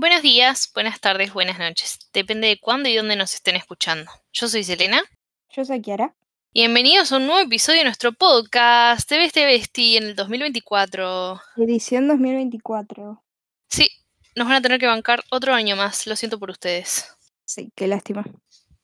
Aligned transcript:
Buenos 0.00 0.22
días, 0.22 0.70
buenas 0.74 1.00
tardes, 1.00 1.34
buenas 1.34 1.58
noches. 1.58 1.98
Depende 2.12 2.46
de 2.46 2.60
cuándo 2.60 2.88
y 2.88 2.94
dónde 2.94 3.16
nos 3.16 3.34
estén 3.34 3.56
escuchando. 3.56 4.08
Yo 4.32 4.46
soy 4.46 4.62
Selena. 4.62 5.02
Yo 5.50 5.64
soy 5.64 5.82
Kiara. 5.82 6.14
Bienvenidos 6.54 7.10
a 7.10 7.16
un 7.16 7.26
nuevo 7.26 7.40
episodio 7.40 7.80
de 7.80 7.86
nuestro 7.86 8.12
podcast 8.12 9.10
de 9.10 9.18
Beste 9.18 9.44
Besti 9.44 9.96
en 9.96 10.04
el 10.04 10.14
2024. 10.14 11.40
Edición 11.56 12.06
2024. 12.06 13.24
Sí, 13.68 13.88
nos 14.36 14.46
van 14.46 14.58
a 14.58 14.62
tener 14.62 14.78
que 14.78 14.86
bancar 14.86 15.24
otro 15.32 15.52
año 15.52 15.74
más. 15.74 16.06
Lo 16.06 16.14
siento 16.14 16.38
por 16.38 16.50
ustedes. 16.50 17.16
Sí, 17.44 17.72
qué 17.74 17.88
lástima. 17.88 18.24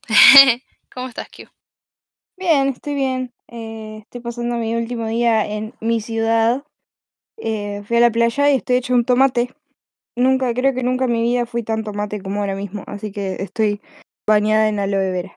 ¿Cómo 0.92 1.06
estás, 1.06 1.28
Q? 1.28 1.44
Bien, 2.36 2.70
estoy 2.70 2.94
bien. 2.96 3.32
Eh, 3.46 3.98
estoy 4.02 4.20
pasando 4.20 4.56
mi 4.56 4.74
último 4.74 5.06
día 5.06 5.46
en 5.46 5.74
mi 5.78 6.00
ciudad. 6.00 6.64
Eh, 7.36 7.84
fui 7.86 7.98
a 7.98 8.00
la 8.00 8.10
playa 8.10 8.50
y 8.50 8.56
estoy 8.56 8.78
hecho 8.78 8.94
un 8.94 9.04
tomate. 9.04 9.54
Nunca, 10.16 10.54
creo 10.54 10.74
que 10.74 10.82
nunca 10.82 11.06
en 11.06 11.12
mi 11.12 11.22
vida 11.22 11.46
fui 11.46 11.62
tan 11.62 11.82
tomate 11.82 12.20
como 12.22 12.40
ahora 12.40 12.54
mismo, 12.54 12.84
así 12.86 13.10
que 13.10 13.42
estoy 13.42 13.80
bañada 14.26 14.68
en 14.68 14.78
aloe 14.78 15.10
vera. 15.10 15.36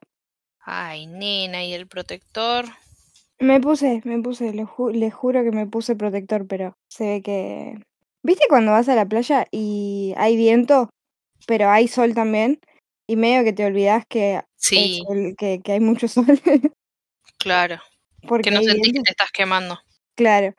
Ay, 0.59 1.07
nena, 1.07 1.63
¿y 1.63 1.73
el 1.73 1.87
protector? 1.87 2.65
Me 3.39 3.59
puse, 3.61 4.01
me 4.03 4.19
puse, 4.21 4.53
le, 4.53 4.65
ju- 4.65 4.91
le 4.91 5.11
juro 5.11 5.43
que 5.43 5.51
me 5.51 5.67
puse 5.67 5.95
protector, 5.95 6.47
pero 6.47 6.75
se 6.89 7.05
ve 7.05 7.21
que... 7.21 7.75
¿Viste 8.23 8.45
cuando 8.49 8.71
vas 8.71 8.89
a 8.89 8.95
la 8.95 9.05
playa 9.05 9.47
y 9.51 10.13
hay 10.17 10.35
viento, 10.35 10.89
pero 11.45 11.69
hay 11.69 11.87
sol 11.87 12.13
también? 12.13 12.59
Y 13.07 13.15
medio 13.15 13.43
que 13.43 13.53
te 13.53 13.65
olvidas 13.65 14.05
que, 14.07 14.35
el 14.35 14.43
Sí, 14.57 15.03
sol- 15.07 15.35
que, 15.37 15.61
que 15.61 15.71
hay 15.71 15.79
mucho 15.79 16.07
sol. 16.07 16.25
claro. 17.37 17.79
porque 18.27 18.49
Que 18.49 18.55
no 18.55 18.61
sentís 18.63 18.93
que 18.93 19.01
te 19.01 19.11
estás 19.11 19.31
quemando. 19.31 19.79
Claro. 20.15 20.53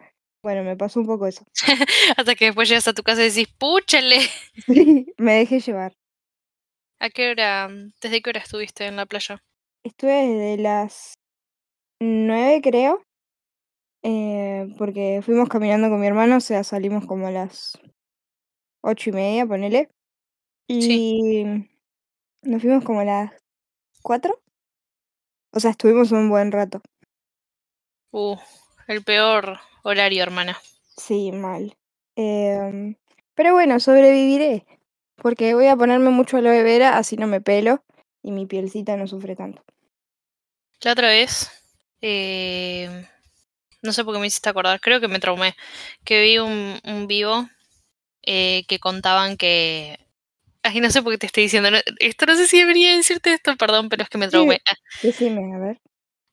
Bueno, 0.48 0.64
me 0.64 0.76
pasó 0.78 1.00
un 1.00 1.06
poco 1.06 1.26
eso. 1.26 1.44
Hasta 2.16 2.34
que 2.34 2.46
después 2.46 2.70
llegas 2.70 2.88
a 2.88 2.94
tu 2.94 3.02
casa 3.02 3.22
y 3.22 3.28
decís, 3.28 3.48
¡púchale! 3.58 4.18
Sí, 4.66 5.12
me 5.18 5.34
dejé 5.34 5.60
llevar. 5.60 5.92
¿A 7.00 7.10
qué 7.10 7.30
hora, 7.32 7.68
desde 8.00 8.22
qué 8.22 8.30
hora 8.30 8.40
estuviste 8.40 8.86
en 8.86 8.94
la 8.96 9.06
playa? 9.06 9.42
Estuve 9.84 10.12
desde 10.28 10.62
las 10.62 11.14
nueve, 12.00 12.60
creo. 12.62 13.02
eh, 14.02 14.68
porque 14.78 15.20
fuimos 15.24 15.48
caminando 15.48 15.88
con 15.90 16.00
mi 16.00 16.06
hermano, 16.06 16.36
o 16.36 16.40
sea, 16.40 16.64
salimos 16.64 17.06
como 17.06 17.26
a 17.26 17.30
las 17.30 17.78
ocho 18.82 19.10
y 19.10 19.12
media, 19.12 19.46
ponele. 19.46 19.88
Sí. 20.80 21.02
Y 21.30 21.44
nos 22.42 22.62
fuimos 22.62 22.84
como 22.84 23.00
a 23.00 23.04
las 23.04 23.32
cuatro. 24.02 24.40
O 25.52 25.60
sea, 25.60 25.72
estuvimos 25.72 26.10
un 26.12 26.30
buen 26.30 26.50
rato. 26.52 26.80
Uh, 28.12 28.36
el 28.88 29.04
peor 29.04 29.60
horario, 29.84 30.22
hermana. 30.22 30.58
Sí, 30.96 31.32
mal. 31.32 31.76
Em, 32.16 32.96
pero 33.34 33.54
bueno, 33.54 33.80
sobreviviré. 33.80 34.66
Porque 35.16 35.54
voy 35.54 35.66
a 35.66 35.76
ponerme 35.76 36.10
mucho 36.10 36.36
aloe 36.36 36.62
vera, 36.62 36.98
así 36.98 37.16
no 37.16 37.26
me 37.26 37.40
pelo. 37.40 37.82
Y 38.22 38.32
mi 38.32 38.46
pielcita 38.46 38.96
no 38.96 39.06
sufre 39.06 39.36
tanto. 39.36 39.62
La 40.82 40.92
otra 40.92 41.08
vez, 41.08 41.50
eh, 42.02 43.06
no 43.82 43.92
sé 43.92 44.04
por 44.04 44.14
qué 44.14 44.20
me 44.20 44.26
hiciste 44.28 44.48
acordar, 44.50 44.80
creo 44.80 45.00
que 45.00 45.08
me 45.08 45.18
traumé, 45.20 45.56
que 46.04 46.22
vi 46.22 46.38
un, 46.38 46.80
un 46.84 47.06
vivo 47.08 47.48
eh, 48.22 48.64
que 48.68 48.78
contaban 48.80 49.36
que... 49.38 49.98
Ay, 50.62 50.80
no 50.80 50.90
sé 50.90 51.02
por 51.02 51.12
qué 51.12 51.18
te 51.18 51.26
estoy 51.26 51.44
diciendo, 51.44 51.70
no- 51.70 51.78
esto 52.00 52.26
no 52.26 52.36
sé 52.36 52.46
si 52.48 52.60
debería 52.60 52.96
decirte 52.96 53.32
esto, 53.34 53.56
perdón, 53.56 53.88
pero 53.90 54.02
es 54.04 54.10
que 54.10 54.18
me 54.18 54.28
traumé. 54.28 54.60
Ah, 54.66 54.74
Decime, 55.02 55.54
a 55.54 55.58
ver. 55.58 55.80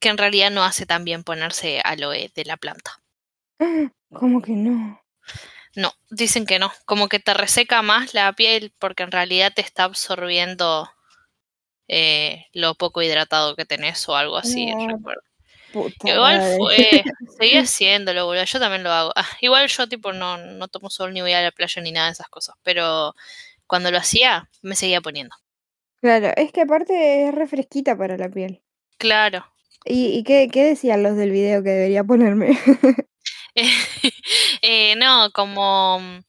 Que 0.06 0.09
en 0.09 0.20
realidad 0.20 0.52
no 0.52 0.64
hace 0.64 0.86
tan 0.86 1.03
bien 1.03 1.23
ponerse 1.23 1.81
aloe 1.84 2.30
de 2.36 2.45
la 2.45 2.58
planta. 2.58 3.02
¿Cómo 4.14 4.39
que 4.39 4.52
no? 4.52 5.02
No, 5.75 5.94
dicen 6.11 6.45
que 6.45 6.59
no, 6.59 6.72
como 6.86 7.09
que 7.09 7.17
te 7.17 7.34
reseca 7.34 7.81
más 7.81 8.14
la 8.14 8.31
piel 8.33 8.72
porque 8.78 9.02
en 9.02 9.09
realidad 9.09 9.52
te 9.56 9.64
está 9.64 9.86
absorbiendo 9.86 10.88
eh, 11.88 12.45
lo 12.53 12.76
poco 12.76 13.02
hidratado 13.02 13.56
que 13.56 13.66
tenés 13.66 14.08
o 14.08 14.16
algo 14.16 14.38
así, 14.38 14.67
No, 14.76 15.00
puta 15.73 16.08
Igual 16.08 16.38
madre. 16.38 16.58
fue, 16.59 17.04
seguí 17.39 17.58
haciéndolo, 17.58 18.27
boludo. 18.27 18.44
Yo 18.44 18.60
también 18.60 18.83
lo 18.83 18.92
hago. 18.92 19.11
Ah, 19.15 19.27
igual 19.42 19.67
yo 19.70 19.89
tipo 19.89 20.14
no, 20.14 20.38
no 20.38 20.67
tomo 20.67 20.92
sol 20.92 21.14
ni 21.14 21.21
voy 21.21 21.33
a 21.33 21.42
la 21.42 21.49
playa 21.49 21.82
ni 21.82 21.92
nada 21.92 22.05
de 22.05 22.14
esas 22.14 22.27
cosas. 22.27 22.55
Pero 22.61 23.15
cuando 23.65 23.89
lo 23.89 23.98
hacía, 23.98 24.52
me 24.61 24.76
seguía 24.76 25.02
poniendo. 25.02 25.36
Claro, 25.99 26.32
es 26.36 26.52
que 26.52 26.61
aparte 26.61 27.27
es 27.27 27.33
refresquita 27.33 27.98
para 27.98 28.17
la 28.17 28.30
piel. 28.30 28.61
Claro. 28.99 29.52
¿Y, 29.85 30.17
y 30.17 30.23
qué, 30.23 30.49
qué 30.51 30.63
decían 30.63 31.03
los 31.03 31.15
del 31.15 31.31
video 31.31 31.63
que 31.63 31.69
debería 31.69 32.03
ponerme? 32.03 32.57
Eh, 34.61 34.95
no, 34.97 35.31
como 35.31 35.99
mm, 35.99 36.19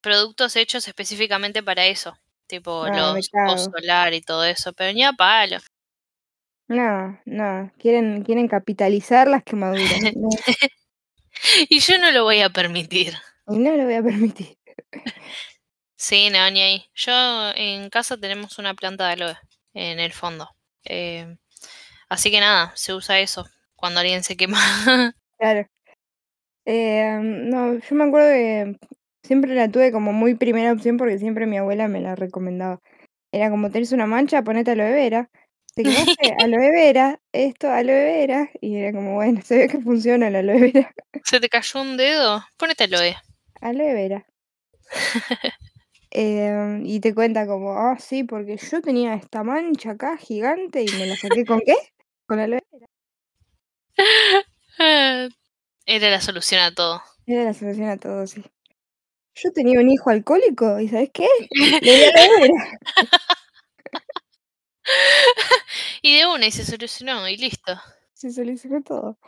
productos 0.00 0.56
hechos 0.56 0.86
específicamente 0.88 1.62
para 1.62 1.86
eso. 1.86 2.16
Tipo 2.46 2.86
No, 2.88 3.14
me 3.14 3.18
los 3.20 3.30
post 3.30 3.70
solar 3.72 4.14
y 4.14 4.20
todo 4.20 4.44
eso. 4.44 4.72
Pero 4.72 4.92
ni 4.92 5.02
a 5.02 5.12
palo. 5.12 5.58
No, 6.68 7.20
no, 7.26 7.70
quieren, 7.78 8.22
quieren 8.22 8.48
capitalizar 8.48 9.28
las 9.28 9.42
quemaduras. 9.42 9.84
No, 10.16 10.28
Y 11.68 11.80
yo 11.80 11.98
no 11.98 12.10
lo 12.12 12.22
voy 12.24 12.40
a 12.40 12.48
permitir. 12.48 13.12
y 13.48 13.58
no 13.58 13.72
lo 13.76 13.84
voy 13.84 13.94
a 13.94 14.02
permitir. 14.02 14.56
Sí, 15.96 16.30
no, 16.30 16.50
ni 16.50 16.60
ahí. 16.62 16.84
Yo 16.94 17.12
en 17.56 17.90
casa 17.90 18.16
tenemos 18.16 18.58
una 18.58 18.74
planta 18.74 19.06
de 19.06 19.12
aloe 19.12 19.36
en 19.74 20.00
el 20.00 20.12
fondo. 20.12 20.48
Eh, 20.84 21.36
así 22.08 22.30
que 22.30 22.40
nada, 22.40 22.72
se 22.74 22.94
usa 22.94 23.20
eso 23.20 23.46
cuando 23.76 24.00
alguien 24.00 24.22
se 24.22 24.36
quema. 24.36 24.58
Claro. 25.36 25.66
Eh, 26.64 27.18
no, 27.20 27.74
yo 27.74 27.96
me 27.96 28.04
acuerdo 28.04 28.30
que 28.30 28.78
siempre 29.22 29.54
la 29.54 29.68
tuve 29.68 29.92
como 29.92 30.12
muy 30.12 30.36
primera 30.36 30.72
opción 30.72 30.96
porque 30.96 31.18
siempre 31.18 31.44
mi 31.44 31.58
abuela 31.58 31.88
me 31.88 32.00
la 32.00 32.14
recomendaba. 32.14 32.80
Era 33.32 33.50
como 33.50 33.70
tenés 33.70 33.92
una 33.92 34.06
mancha, 34.06 34.42
ponete 34.42 34.70
aloe 34.70 34.92
vera. 34.92 35.28
Te 35.74 35.82
quemaste 35.82 36.14
aloe 36.38 36.70
vera, 36.70 37.20
esto 37.32 37.68
aloe 37.68 38.04
vera. 38.04 38.48
Y 38.60 38.76
era 38.76 38.92
como, 38.92 39.14
bueno, 39.14 39.42
se 39.42 39.58
ve 39.58 39.68
que 39.68 39.80
funciona 39.80 40.30
la 40.30 40.38
aloe 40.38 40.72
vera. 40.72 40.94
¿Se 41.24 41.40
te 41.40 41.48
cayó 41.48 41.82
un 41.82 41.96
dedo? 41.96 42.44
Ponete 42.56 42.84
aloe. 42.84 43.16
Aloe 43.60 43.92
vera. 43.92 44.24
Eh, 46.16 46.80
y 46.84 47.00
te 47.00 47.12
cuenta 47.12 47.44
como, 47.44 47.72
ah, 47.72 47.98
sí, 47.98 48.22
porque 48.22 48.56
yo 48.56 48.80
tenía 48.80 49.14
esta 49.14 49.42
mancha 49.42 49.90
acá 49.90 50.16
gigante 50.16 50.82
y 50.82 50.88
me 50.96 51.06
la 51.06 51.16
saqué 51.16 51.44
con 51.44 51.60
qué? 51.60 51.74
Con 52.26 52.40
aloe 52.40 52.62
vera. 52.72 52.86
Era 55.86 56.10
la 56.10 56.20
solución 56.20 56.60
a 56.62 56.74
todo. 56.74 57.02
Era 57.26 57.44
la 57.44 57.54
solución 57.54 57.88
a 57.88 57.96
todo, 57.96 58.26
sí. 58.26 58.42
Yo 59.34 59.52
tenía 59.52 59.80
un 59.80 59.90
hijo 59.90 60.10
alcohólico 60.10 60.78
y 60.80 60.88
¿sabes 60.88 61.10
qué? 61.12 61.28
Le. 61.50 62.12
Y 66.02 66.18
de 66.18 66.26
una 66.26 66.46
y 66.46 66.50
se 66.50 66.64
solucionó 66.64 67.26
y 67.28 67.36
listo. 67.38 67.80
Se 68.12 68.30
solucionó 68.30 68.82
todo. 68.82 69.18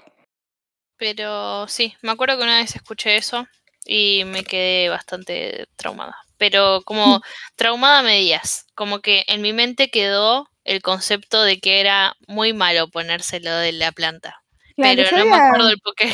Pero 0.98 1.66
sí, 1.68 1.94
me 2.02 2.10
acuerdo 2.10 2.36
que 2.36 2.44
una 2.44 2.58
vez 2.58 2.76
escuché 2.76 3.16
eso 3.16 3.46
y 3.84 4.24
me 4.26 4.44
quedé 4.44 4.88
bastante 4.88 5.66
traumada. 5.76 6.16
Pero 6.38 6.82
como 6.84 7.20
traumada 7.56 8.00
a 8.00 8.02
medias, 8.02 8.66
como 8.74 9.00
que 9.00 9.24
en 9.28 9.42
mi 9.42 9.52
mente 9.52 9.90
quedó 9.90 10.48
el 10.66 10.82
concepto 10.82 11.42
de 11.42 11.60
que 11.60 11.80
era 11.80 12.16
muy 12.28 12.52
malo 12.52 12.88
ponérselo 12.88 13.56
de 13.56 13.72
la 13.72 13.92
planta. 13.92 14.42
Claro, 14.76 15.02
Pero 15.04 15.16
no 15.18 15.24
me 15.26 15.36
acuerdo 15.36 15.68
el 15.70 15.78
porqué. 15.80 16.12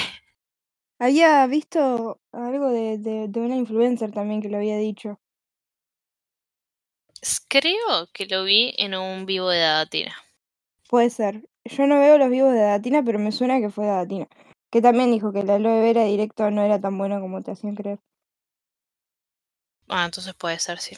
había 0.98 1.46
visto 1.48 2.20
algo 2.32 2.70
de, 2.70 2.96
de, 2.98 3.28
de 3.28 3.40
una 3.40 3.56
influencer 3.56 4.10
también 4.12 4.40
que 4.40 4.48
lo 4.48 4.56
había 4.58 4.78
dicho. 4.78 5.18
Creo 7.48 8.08
que 8.12 8.26
lo 8.26 8.44
vi 8.44 8.74
en 8.78 8.94
un 8.94 9.26
vivo 9.26 9.48
de 9.48 9.60
Datina. 9.60 10.14
Puede 10.88 11.10
ser. 11.10 11.42
Yo 11.64 11.86
no 11.88 11.98
veo 11.98 12.18
los 12.18 12.30
vivos 12.30 12.52
de 12.52 12.60
Datina, 12.60 13.02
pero 13.02 13.18
me 13.18 13.32
suena 13.32 13.60
que 13.60 13.70
fue 13.70 13.86
Datina. 13.86 14.28
Que 14.70 14.80
también 14.80 15.10
dijo 15.10 15.32
que 15.32 15.40
el 15.40 15.50
aloe 15.50 15.80
vera 15.82 16.04
directo 16.04 16.50
no 16.50 16.62
era 16.62 16.80
tan 16.80 16.96
bueno 16.98 17.20
como 17.20 17.42
te 17.42 17.50
hacían 17.50 17.74
creer. 17.74 17.98
Ah, 19.88 20.04
entonces 20.06 20.34
puede 20.34 20.58
ser, 20.58 20.80
sí. 20.80 20.96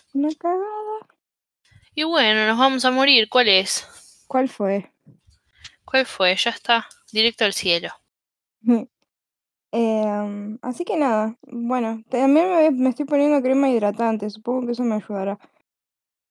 Y 1.97 2.03
bueno, 2.03 2.47
nos 2.47 2.59
vamos 2.59 2.85
a 2.85 2.91
morir. 2.91 3.29
¿Cuál 3.29 3.49
es? 3.49 3.87
¿Cuál 4.27 4.49
fue? 4.49 4.91
¿Cuál 5.85 6.07
fue? 6.07 6.35
Ya 6.37 6.51
está. 6.51 6.87
Directo 7.13 7.45
al 7.45 7.53
cielo. 7.53 7.91
Em, 9.77 10.59
así 10.63 10.85
que 10.85 10.97
nada, 10.97 11.37
bueno, 11.43 12.03
también 12.09 12.49
me, 12.49 12.71
me 12.71 12.91
estoy 12.91 13.07
poniendo 13.07 13.43
crema 13.43 13.71
hidratante, 13.71 14.31
supongo 14.31 14.67
que 14.67 14.73
eso 14.73 14.85
me 14.85 14.95
ayudará. 14.95 15.39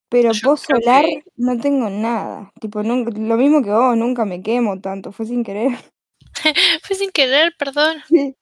Pero 0.10 0.32
Yo 0.32 0.42
post 0.50 0.66
solar 0.68 1.04
que 1.06 1.24
no 1.38 1.60
tengo 1.60 1.90
nada. 1.90 2.52
Tipo, 2.62 2.84
nunca, 2.84 3.12
lo 3.18 3.36
mismo 3.38 3.62
que 3.64 3.72
vos, 3.72 3.98
nunca 3.98 4.26
me 4.26 4.42
quemo 4.42 4.80
tanto, 4.80 5.12
fue 5.12 5.26
sin 5.26 5.44
querer. 5.44 5.72
fue 6.84 6.96
sin 6.96 7.12
querer, 7.12 7.54
perdón. 7.58 7.98
Sí. 8.08 8.36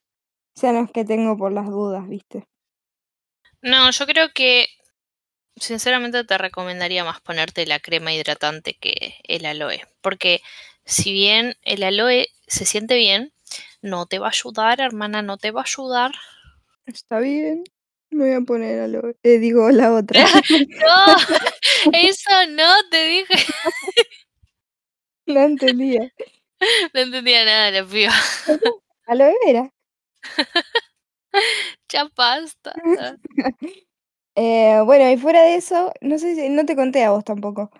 O 0.56 0.60
sea, 0.60 0.72
no 0.72 0.80
es 0.84 0.92
que 0.92 1.04
tengo 1.04 1.36
por 1.36 1.52
las 1.52 1.66
dudas, 1.68 2.08
¿viste? 2.08 2.46
No, 3.62 3.90
yo 3.90 4.06
creo 4.06 4.28
que 4.34 4.66
sinceramente 5.56 6.24
te 6.24 6.38
recomendaría 6.38 7.04
más 7.04 7.20
ponerte 7.20 7.66
la 7.66 7.80
crema 7.80 8.12
hidratante 8.12 8.74
que 8.74 9.14
el 9.24 9.46
aloe. 9.46 9.80
Porque 10.00 10.42
si 10.84 11.12
bien 11.12 11.56
el 11.62 11.82
aloe 11.82 12.28
se 12.46 12.64
siente 12.64 12.96
bien, 12.96 13.32
no 13.80 14.06
te 14.06 14.18
va 14.18 14.26
a 14.26 14.30
ayudar, 14.30 14.80
hermana, 14.80 15.22
no 15.22 15.36
te 15.36 15.50
va 15.50 15.60
a 15.60 15.64
ayudar. 15.64 16.12
Está 16.86 17.18
bien. 17.20 17.64
Me 18.10 18.26
voy 18.26 18.34
a 18.34 18.40
poner 18.42 18.80
a 18.80 18.88
lo 18.88 19.14
eh, 19.22 19.38
digo 19.38 19.70
la 19.70 19.92
otra. 19.92 20.24
No, 20.50 21.16
eso 21.92 22.30
no 22.50 22.70
te 22.90 23.06
dije. 23.06 23.52
No 25.26 25.40
entendía. 25.40 26.12
No 26.92 27.00
entendía 27.00 27.44
nada 27.44 27.70
la 27.70 27.84
piba. 27.86 28.12
Aloe 29.06 29.34
vera. 29.46 29.72
Ya 31.88 32.08
basta. 32.14 32.74
Eh, 34.34 34.80
bueno, 34.84 35.10
y 35.10 35.16
fuera 35.16 35.42
de 35.42 35.56
eso, 35.56 35.92
no 36.00 36.18
sé 36.18 36.34
si 36.34 36.48
no 36.48 36.64
te 36.64 36.76
conté 36.76 37.04
a 37.04 37.10
vos 37.10 37.24
tampoco. 37.24 37.70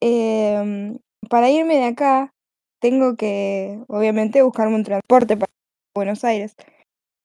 Em, 0.00 0.98
para 1.30 1.50
irme 1.50 1.76
de 1.76 1.84
acá, 1.84 2.32
tengo 2.80 3.16
que, 3.16 3.80
obviamente, 3.88 4.42
buscarme 4.42 4.76
un 4.76 4.84
transporte 4.84 5.36
para 5.36 5.50
Buenos 5.94 6.24
Aires. 6.24 6.54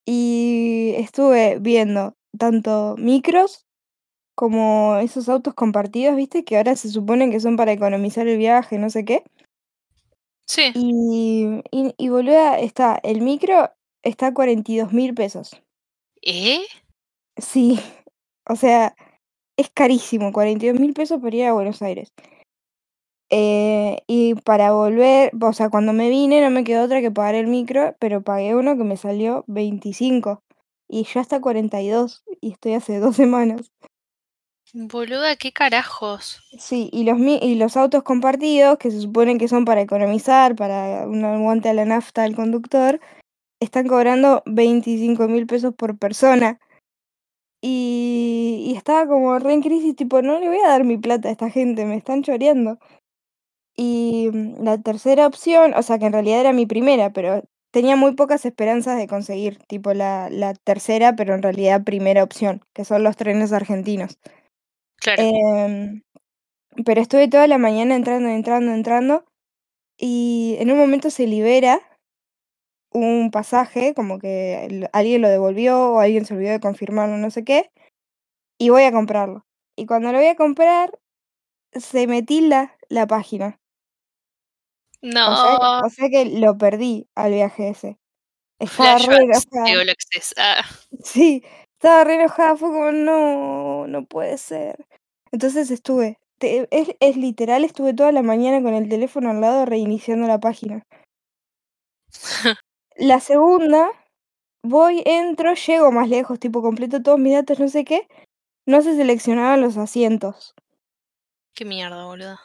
Y 0.06 0.94
estuve 0.96 1.58
viendo 1.60 2.14
tanto 2.38 2.96
micros 2.98 3.66
como 4.34 4.96
esos 4.96 5.28
autos 5.28 5.54
compartidos, 5.54 6.16
¿viste? 6.16 6.44
Que 6.44 6.56
ahora 6.56 6.76
se 6.76 6.88
suponen 6.88 7.30
que 7.30 7.40
son 7.40 7.56
para 7.56 7.72
economizar 7.72 8.26
el 8.28 8.38
viaje, 8.38 8.78
no 8.78 8.90
sé 8.90 9.04
qué. 9.04 9.24
Sí. 10.46 10.72
Y, 10.74 11.62
y, 11.70 11.94
y 11.96 12.08
boluda, 12.08 12.58
está, 12.58 12.98
el 13.02 13.20
micro 13.20 13.70
está 14.02 14.28
a 14.28 14.34
42 14.34 14.92
mil 14.92 15.14
pesos. 15.14 15.62
¿Eh? 16.22 16.60
Sí, 17.36 17.80
o 18.48 18.56
sea, 18.56 18.94
es 19.56 19.70
carísimo, 19.70 20.32
42 20.32 20.80
mil 20.80 20.94
pesos 20.94 21.20
para 21.20 21.36
ir 21.36 21.44
a 21.46 21.52
Buenos 21.52 21.82
Aires. 21.82 22.12
Eh, 23.30 23.98
y 24.06 24.34
para 24.34 24.72
volver, 24.72 25.32
o 25.40 25.52
sea, 25.54 25.70
cuando 25.70 25.94
me 25.94 26.10
vine 26.10 26.42
no 26.42 26.50
me 26.50 26.64
quedó 26.64 26.84
otra 26.84 27.00
que 27.00 27.10
pagar 27.10 27.34
el 27.34 27.46
micro, 27.46 27.96
pero 27.98 28.22
pagué 28.22 28.54
uno 28.54 28.76
que 28.76 28.84
me 28.84 28.98
salió 28.98 29.44
25 29.46 30.42
y 30.86 31.04
ya 31.04 31.22
está 31.22 31.40
42 31.40 32.22
y 32.42 32.52
estoy 32.52 32.74
hace 32.74 32.98
dos 32.98 33.16
semanas. 33.16 33.72
Boluda, 34.74 35.36
¿qué 35.36 35.52
carajos? 35.52 36.42
Sí, 36.58 36.88
y 36.92 37.04
los, 37.04 37.18
y 37.18 37.54
los 37.56 37.76
autos 37.76 38.02
compartidos, 38.02 38.78
que 38.78 38.90
se 38.90 39.00
suponen 39.00 39.38
que 39.38 39.48
son 39.48 39.64
para 39.64 39.82
economizar, 39.82 40.56
para 40.56 41.06
un 41.06 41.24
aguante 41.24 41.68
a 41.68 41.74
la 41.74 41.84
nafta 41.84 42.22
del 42.22 42.34
conductor, 42.34 43.00
están 43.60 43.86
cobrando 43.86 44.42
25 44.46 45.28
mil 45.28 45.46
pesos 45.46 45.74
por 45.74 45.98
persona. 45.98 46.58
Y, 47.64 48.64
y 48.66 48.76
estaba 48.76 49.06
como 49.06 49.38
re 49.38 49.52
en 49.54 49.62
crisis, 49.62 49.94
tipo, 49.96 50.20
no 50.20 50.40
le 50.40 50.48
voy 50.48 50.58
a 50.58 50.68
dar 50.68 50.84
mi 50.84 50.98
plata 50.98 51.28
a 51.28 51.32
esta 51.32 51.48
gente, 51.48 51.86
me 51.86 51.96
están 51.96 52.22
choreando. 52.24 52.78
Y 53.76 54.30
mm, 54.32 54.62
la 54.64 54.78
tercera 54.78 55.26
opción, 55.26 55.74
o 55.74 55.82
sea, 55.82 55.98
que 55.98 56.06
en 56.06 56.12
realidad 56.12 56.40
era 56.40 56.52
mi 56.52 56.66
primera, 56.66 57.12
pero 57.12 57.42
tenía 57.72 57.96
muy 57.96 58.14
pocas 58.14 58.44
esperanzas 58.44 58.98
de 58.98 59.06
conseguir, 59.06 59.58
tipo 59.66 59.94
la, 59.94 60.28
la 60.30 60.54
tercera, 60.54 61.16
pero 61.16 61.34
en 61.34 61.42
realidad 61.42 61.84
primera 61.84 62.22
opción, 62.24 62.62
que 62.74 62.84
son 62.84 63.04
los 63.04 63.16
trenes 63.16 63.52
argentinos. 63.52 64.18
Claro. 64.96 65.22
Em, 65.22 66.02
pero 66.84 67.00
estuve 67.00 67.28
toda 67.28 67.46
la 67.46 67.58
mañana 67.58 67.96
entrando, 67.96 68.28
entrando, 68.28 68.72
entrando, 68.72 69.24
y 69.98 70.56
en 70.60 70.70
un 70.72 70.78
momento 70.78 71.10
se 71.10 71.26
libera 71.26 71.80
un 72.94 73.30
pasaje, 73.30 73.94
como 73.94 74.18
que 74.18 74.88
alguien 74.92 75.22
lo 75.22 75.28
devolvió 75.28 75.92
o 75.92 75.98
alguien 76.00 76.24
se 76.24 76.34
olvidó 76.34 76.52
de 76.52 76.60
confirmarlo, 76.60 77.16
no 77.18 77.30
sé 77.30 77.44
qué, 77.44 77.70
y 78.58 78.70
voy 78.70 78.82
a 78.84 78.92
comprarlo. 78.92 79.44
Y 79.76 79.86
cuando 79.86 80.12
lo 80.12 80.18
voy 80.18 80.26
a 80.28 80.36
comprar, 80.36 80.98
se 81.72 82.06
me 82.06 82.22
tilda 82.22 82.76
la 82.88 83.06
página. 83.06 83.58
O 85.02 85.06
sea, 85.36 85.58
No. 85.80 85.86
o 85.86 85.90
sea 85.90 86.08
que 86.10 86.24
lo 86.26 86.56
perdí 86.58 87.08
al 87.16 87.32
viaje 87.32 87.70
ese. 87.70 87.98
Estaba 88.60 88.98
re 88.98 89.16
enojada. 89.24 89.64
Ah, 90.38 90.64
Sí, 91.02 91.42
estaba 91.74 92.04
re 92.04 92.14
enojada, 92.14 92.56
fue 92.56 92.68
como, 92.70 92.92
no, 92.92 93.86
no 93.88 94.04
puede 94.06 94.38
ser. 94.38 94.86
Entonces 95.32 95.70
estuve, 95.70 96.18
te- 96.38 96.68
es, 96.70 96.94
es 97.00 97.16
literal, 97.16 97.64
estuve 97.64 97.94
toda 97.94 98.12
la 98.12 98.22
mañana 98.22 98.62
con 98.62 98.74
el 98.74 98.88
teléfono 98.88 99.30
al 99.30 99.40
lado 99.40 99.64
reiniciando 99.66 100.28
la 100.28 100.38
página. 100.38 100.84
La 102.96 103.20
segunda, 103.20 103.90
voy, 104.62 105.02
entro, 105.06 105.54
llego 105.54 105.92
más 105.92 106.08
lejos, 106.08 106.38
tipo 106.40 106.62
completo 106.62 107.02
todos 107.02 107.18
mis 107.18 107.34
datos, 107.34 107.60
no 107.60 107.68
sé 107.68 107.84
qué, 107.84 108.08
no 108.66 108.82
se 108.82 108.96
seleccionaban 108.96 109.60
los 109.60 109.76
asientos. 109.76 110.54
qué 111.54 111.64
mierda, 111.64 112.04
boluda. 112.06 112.40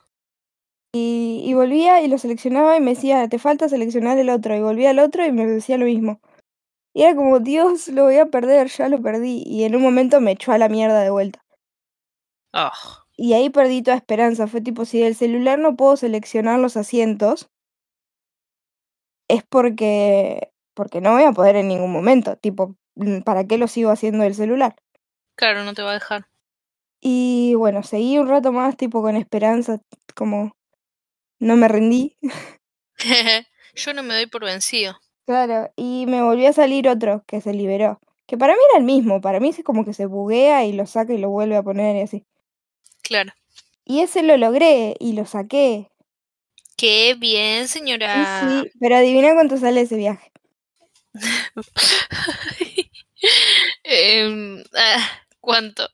Y, 0.94 1.44
y 1.46 1.54
volvía 1.54 2.02
y 2.02 2.08
lo 2.10 2.18
seleccionaba 2.18 2.76
y 2.78 2.82
me 2.82 2.92
decía, 2.96 3.28
te 3.30 3.40
falta 3.40 3.70
seleccionar 3.70 4.18
el 4.18 4.30
otro. 4.30 4.56
Y 4.56 4.62
volvía 4.62 4.90
al 4.92 5.00
otro 5.00 5.26
y 5.26 5.32
me 5.32 5.46
decía 5.46 5.78
lo 5.78 5.86
mismo. 5.86 6.20
Y 6.94 7.04
era 7.04 7.16
como, 7.16 7.40
Dios, 7.40 7.88
lo 7.90 8.06
voy 8.06 8.18
a 8.18 8.28
perder, 8.28 8.68
ya 8.70 8.90
lo 8.90 9.02
perdí. 9.02 9.44
Y 9.46 9.64
en 9.66 9.76
un 9.76 9.82
momento 9.84 10.22
me 10.22 10.32
echó 10.34 10.52
a 10.54 10.58
la 10.58 10.70
mierda 10.70 11.02
de 11.02 11.12
vuelta. 11.12 11.42
Oh, 12.54 12.72
Y 13.16 13.34
ahí 13.34 13.50
perdí 13.50 13.82
toda 13.84 13.98
esperanza. 13.98 14.48
Fue 14.48 14.62
tipo, 14.62 14.86
si 14.86 15.02
del 15.02 15.16
celular 15.16 15.60
no 15.60 15.76
puedo 15.76 15.98
seleccionar 15.98 16.60
los 16.60 16.78
asientos, 16.78 17.50
es 19.28 19.44
porque, 19.44 20.52
porque 20.74 21.02
no 21.02 21.14
voy 21.14 21.24
a 21.24 21.32
poder 21.32 21.56
en 21.56 21.68
ningún 21.68 21.92
momento. 21.92 22.38
Tipo, 22.38 22.76
mm, 22.96 23.22
¿para 23.22 23.46
qué 23.46 23.58
lo 23.58 23.68
sigo 23.68 23.92
haciendo 23.92 24.24
del 24.24 24.36
celular? 24.36 24.76
claro, 25.38 25.64
no 25.64 25.74
te 25.74 25.84
va 25.84 25.92
a 25.92 25.94
dejar. 25.94 26.28
Y 27.00 27.54
bueno, 27.56 27.84
seguí 27.84 28.18
un 28.18 28.28
rato 28.28 28.52
más, 28.52 28.76
tipo, 28.76 29.02
con 29.02 29.16
esperanza, 29.16 29.80
como 30.16 30.58
no 31.40 31.56
me 31.56 31.68
rendí. 31.68 32.18
Yo 33.76 33.94
no 33.94 34.04
me 34.04 34.16
doy 34.16 34.26
por 34.26 34.44
vencido. 34.44 35.00
Claro, 35.26 35.72
y 35.76 36.06
me 36.08 36.24
volvió 36.24 36.50
a 36.50 36.54
salir 36.54 36.90
otro 36.90 37.24
que 37.28 37.40
se 37.40 37.54
liberó. 37.54 38.02
Que 38.26 38.38
para 38.38 38.54
mí 38.54 38.60
era 38.72 38.80
el 38.80 38.86
mismo, 38.86 39.22
para 39.22 39.40
mí 39.40 39.50
es 39.50 39.64
como 39.64 39.86
que 39.86 39.94
se 39.94 40.06
buguea 40.06 40.66
y 40.66 40.74
lo 40.74 40.86
saca 40.86 41.14
y 41.14 41.18
lo 41.18 41.30
vuelve 41.30 41.56
a 41.56 41.64
poner 41.64 41.96
y 41.96 42.02
así. 42.02 42.26
Claro. 43.04 43.32
Y 43.86 44.02
ese 44.02 44.24
lo 44.24 44.36
logré 44.36 44.96
y 45.00 45.14
lo 45.14 45.26
saqué. 45.26 45.90
Qué 46.78 47.16
bien, 47.16 47.68
Sí, 47.68 47.80
señora. 47.80 48.40
sí, 48.64 48.72
pero 48.80 48.96
adivina 48.98 49.34
cuánto 49.34 49.58
sale 49.58 49.82
ese 49.82 49.96
viaje. 49.98 50.32
Em, 53.84 54.64
ah, 54.76 55.08
¿Cuánto? 55.40 55.88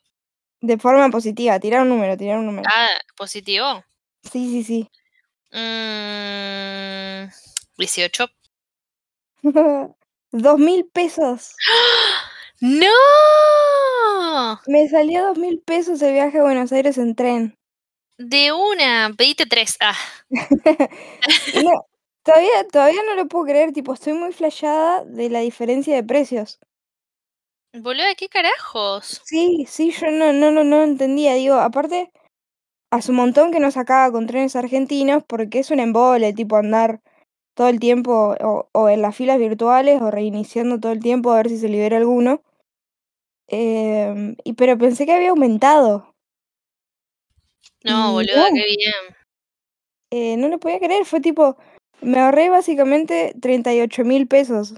De 0.62 0.78
forma 0.78 1.10
positiva, 1.10 1.60
tirar 1.60 1.82
un 1.84 1.90
número, 1.90 2.18
tirar 2.18 2.40
un 2.40 2.46
número. 2.48 2.70
Ah, 2.74 2.90
positivo. 3.16 3.84
Sí, 4.32 4.50
sí, 4.50 4.64
sí. 4.64 4.90
Mm, 5.52 7.30
18. 7.78 8.28
Dos 10.32 10.60
mil 10.60 10.86
pesos. 10.94 11.56
¡No! 12.62 12.88
Me 14.68 14.88
salió 14.90 15.28
dos 15.28 15.38
mil 15.38 15.60
pesos 15.60 16.02
el 16.02 16.14
viaje 16.14 16.40
a 16.40 16.44
Buenos 16.44 16.72
Aires 16.72 16.98
en 16.98 17.16
tren. 17.16 17.58
De 18.32 18.52
una, 18.54 19.12
pediste 19.18 19.46
tres. 19.46 19.76
Ah, 19.80 19.96
no, 21.54 21.72
todavía, 22.24 22.68
todavía 22.72 23.02
no 23.08 23.16
lo 23.16 23.28
puedo 23.28 23.46
creer, 23.46 23.72
tipo, 23.74 23.94
estoy 23.94 24.14
muy 24.14 24.34
flashada 24.34 25.04
de 25.06 25.30
la 25.30 25.40
diferencia 25.40 25.96
de 25.96 26.04
precios. 26.04 26.60
boluda, 27.84 28.16
¿qué 28.16 28.28
carajos? 28.30 29.22
Sí, 29.22 29.66
sí, 29.68 29.92
yo 29.92 30.12
no, 30.12 30.34
no, 30.34 30.52
no, 30.52 30.64
no 30.64 30.84
entendía. 30.84 31.34
Digo, 31.36 31.56
aparte, 31.56 32.12
hace 32.92 33.12
un 33.12 33.18
montón 33.18 33.52
que 33.52 33.60
no 33.62 33.72
sacaba 33.72 34.12
con 34.12 34.28
trenes 34.28 34.56
argentinos 34.58 35.24
porque 35.28 35.60
es 35.60 35.72
un 35.72 35.80
embole, 35.82 36.34
tipo 36.34 36.58
andar 36.58 37.02
todo 37.56 37.70
el 37.70 37.80
tiempo 37.80 38.36
o, 38.42 38.70
o 38.74 38.90
en 38.90 39.02
las 39.04 39.16
filas 39.16 39.40
virtuales 39.40 40.02
o 40.02 40.12
reiniciando 40.12 40.80
todo 40.80 40.92
el 40.94 41.02
tiempo 41.02 41.32
a 41.32 41.38
ver 41.38 41.50
si 41.50 41.58
se 41.60 41.70
libera 41.70 41.98
alguno. 41.98 42.42
Em, 43.48 44.36
y 44.44 44.54
pero 44.54 44.78
pensé 44.78 45.06
que 45.06 45.14
había 45.14 45.30
aumentado. 45.32 46.13
No, 47.84 48.10
Y 48.10 48.14
boluda, 48.14 48.50
no, 48.50 48.56
qué 48.56 48.66
bien. 48.78 48.94
eh, 50.12 50.38
no 50.38 50.48
lo 50.48 50.60
podía 50.60 50.80
creer. 50.80 51.06
Fue 51.06 51.22
tipo, 51.22 51.58
me 52.02 52.20
ahorré 52.20 52.50
básicamente 52.50 53.34
38 53.42 54.04
mil 54.04 54.28
pesos. 54.28 54.74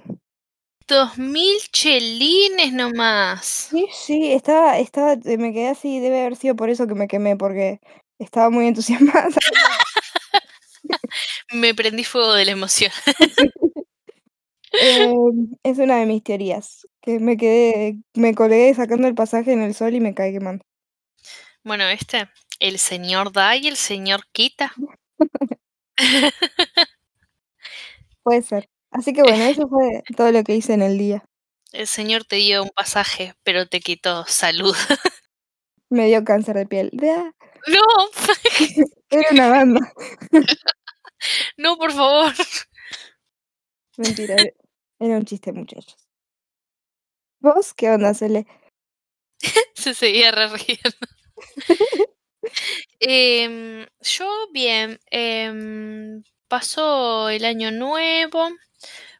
Dos 0.88 1.18
mil 1.18 1.58
chelines 1.72 2.72
nomás. 2.74 3.68
Sí, 3.72 3.88
sí, 3.92 4.32
estaba, 4.34 4.78
estaba, 4.78 5.14
eh, 5.14 5.38
me 5.38 5.52
quedé 5.54 5.70
así, 5.70 6.00
debe 6.00 6.22
haber 6.22 6.36
sido 6.36 6.56
por 6.56 6.70
eso 6.70 6.88
que 6.88 6.94
me 6.96 7.08
quemé, 7.08 7.36
porque 7.36 7.80
estaba 8.20 8.50
muy 8.50 8.68
entusiasmada. 8.68 9.30
Me 11.52 11.74
prendí 11.74 12.04
fuego 12.04 12.34
de 12.34 12.46
la 12.46 12.52
emoción. 12.52 12.92
Em, 14.78 15.56
es 15.64 15.78
una 15.78 15.98
de 15.98 16.06
mis 16.06 16.22
teorías, 16.22 16.86
que 17.02 17.20
me 17.20 17.38
quedé, 17.38 17.96
me 18.14 18.36
colgué 18.36 18.74
sacando 18.74 19.08
el 19.08 19.16
pasaje 19.16 19.54
en 19.54 19.62
el 19.62 19.74
sol 19.74 19.96
y 19.96 20.02
me 20.02 20.14
caí 20.14 20.34
quemando. 20.34 20.66
Bueno, 21.64 21.86
este, 21.88 22.28
el 22.60 22.80
señor 22.80 23.32
da 23.32 23.56
y 23.56 23.68
el 23.68 23.76
señor 23.78 24.22
quita. 24.32 24.74
Puede 28.24 28.42
ser. 28.42 28.70
Así 28.92 29.14
que 29.14 29.22
bueno, 29.24 29.44
eso 29.44 29.68
fue 29.68 30.04
todo 30.16 30.32
lo 30.32 30.44
que 30.44 30.56
hice 30.56 30.74
en 30.74 30.82
el 30.82 30.98
día. 30.98 31.24
El 31.72 31.88
señor 31.88 32.24
te 32.24 32.38
dio 32.38 32.64
un 32.64 32.70
pasaje, 32.70 33.34
pero 33.44 33.68
te 33.68 33.82
quitó 33.82 34.26
salud. 34.26 34.76
Me 35.90 36.08
dio 36.08 36.24
cáncer 36.24 36.56
de 36.56 36.66
piel. 36.66 36.92
Ah, 37.04 37.32
No, 37.68 37.82
Era 39.10 39.28
una 39.32 39.50
banda. 39.50 39.94
no, 41.58 41.78
por 41.78 41.92
favor. 41.92 42.34
Mentira, 43.98 44.36
era 45.00 45.18
un 45.18 45.26
chiste, 45.26 45.52
muchachos. 45.54 45.96
¿Vos 47.40 47.74
qué 47.74 47.90
onda, 47.92 48.14
Cele? 48.14 48.46
Se 49.76 49.94
seguía 49.94 50.32
re 50.32 50.48
riendo. 50.48 51.08
Em, 53.08 53.86
yo 54.02 54.48
bien, 54.52 55.00
em, 55.12 56.24
pasó 56.48 57.30
el 57.30 57.46
año 57.46 57.70
nuevo, 57.70 58.50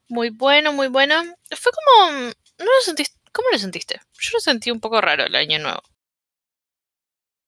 muy 0.08 0.32
bueno, 0.32 0.74
muy 0.74 0.88
bueno. 0.88 1.22
Fue 1.52 1.72
como, 1.72 2.18
¿no 2.58 2.66
lo 2.66 2.82
sentiste? 2.82 3.16
¿Cómo 3.32 3.48
lo 3.52 3.60
sentiste? 3.60 4.02
Yo 4.20 4.32
lo 4.34 4.40
sentí 4.40 4.72
un 4.72 4.80
poco 4.80 5.02
raro 5.02 5.26
el 5.26 5.36
año 5.36 5.60
nuevo. 5.60 5.84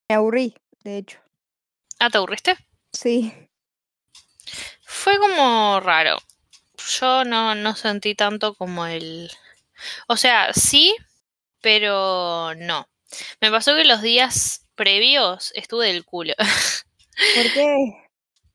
Me 0.08 0.14
aburrí, 0.14 0.54
de 0.84 0.98
hecho. 0.98 1.18
¿Ah, 1.98 2.08
te 2.08 2.18
aburriste? 2.18 2.56
Sí. 2.92 3.34
Fue 4.82 5.18
como 5.18 5.80
raro. 5.80 6.18
Yo 7.00 7.24
no, 7.24 7.56
no 7.56 7.74
sentí 7.74 8.14
tanto 8.14 8.54
como 8.54 8.86
el... 8.86 9.28
O 10.06 10.16
sea, 10.16 10.52
sí, 10.54 10.94
pero 11.60 12.54
no. 12.54 12.88
Me 13.40 13.50
pasó 13.50 13.74
que 13.74 13.84
los 13.84 14.02
días 14.02 14.67
previos 14.78 15.52
estuve 15.54 15.88
del 15.88 16.06
culo. 16.06 16.34
¿Por 17.34 17.52
qué? 17.52 17.92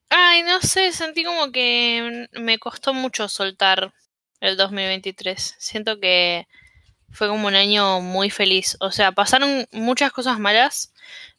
Ay, 0.10 0.44
no 0.44 0.62
sé, 0.62 0.92
sentí 0.94 1.24
como 1.24 1.52
que 1.52 2.28
me 2.34 2.58
costó 2.60 2.94
mucho 2.94 3.28
soltar 3.28 3.94
el 4.40 4.58
2023. 4.58 5.56
Siento 5.60 6.00
que 6.00 6.48
fue 7.12 7.28
como 7.28 7.48
un 7.48 7.56
año 7.56 8.00
muy 8.02 8.30
feliz. 8.30 8.78
O 8.80 8.92
sea, 8.92 9.12
pasaron 9.12 9.68
muchas 9.72 10.12
cosas 10.12 10.40
malas, 10.40 10.94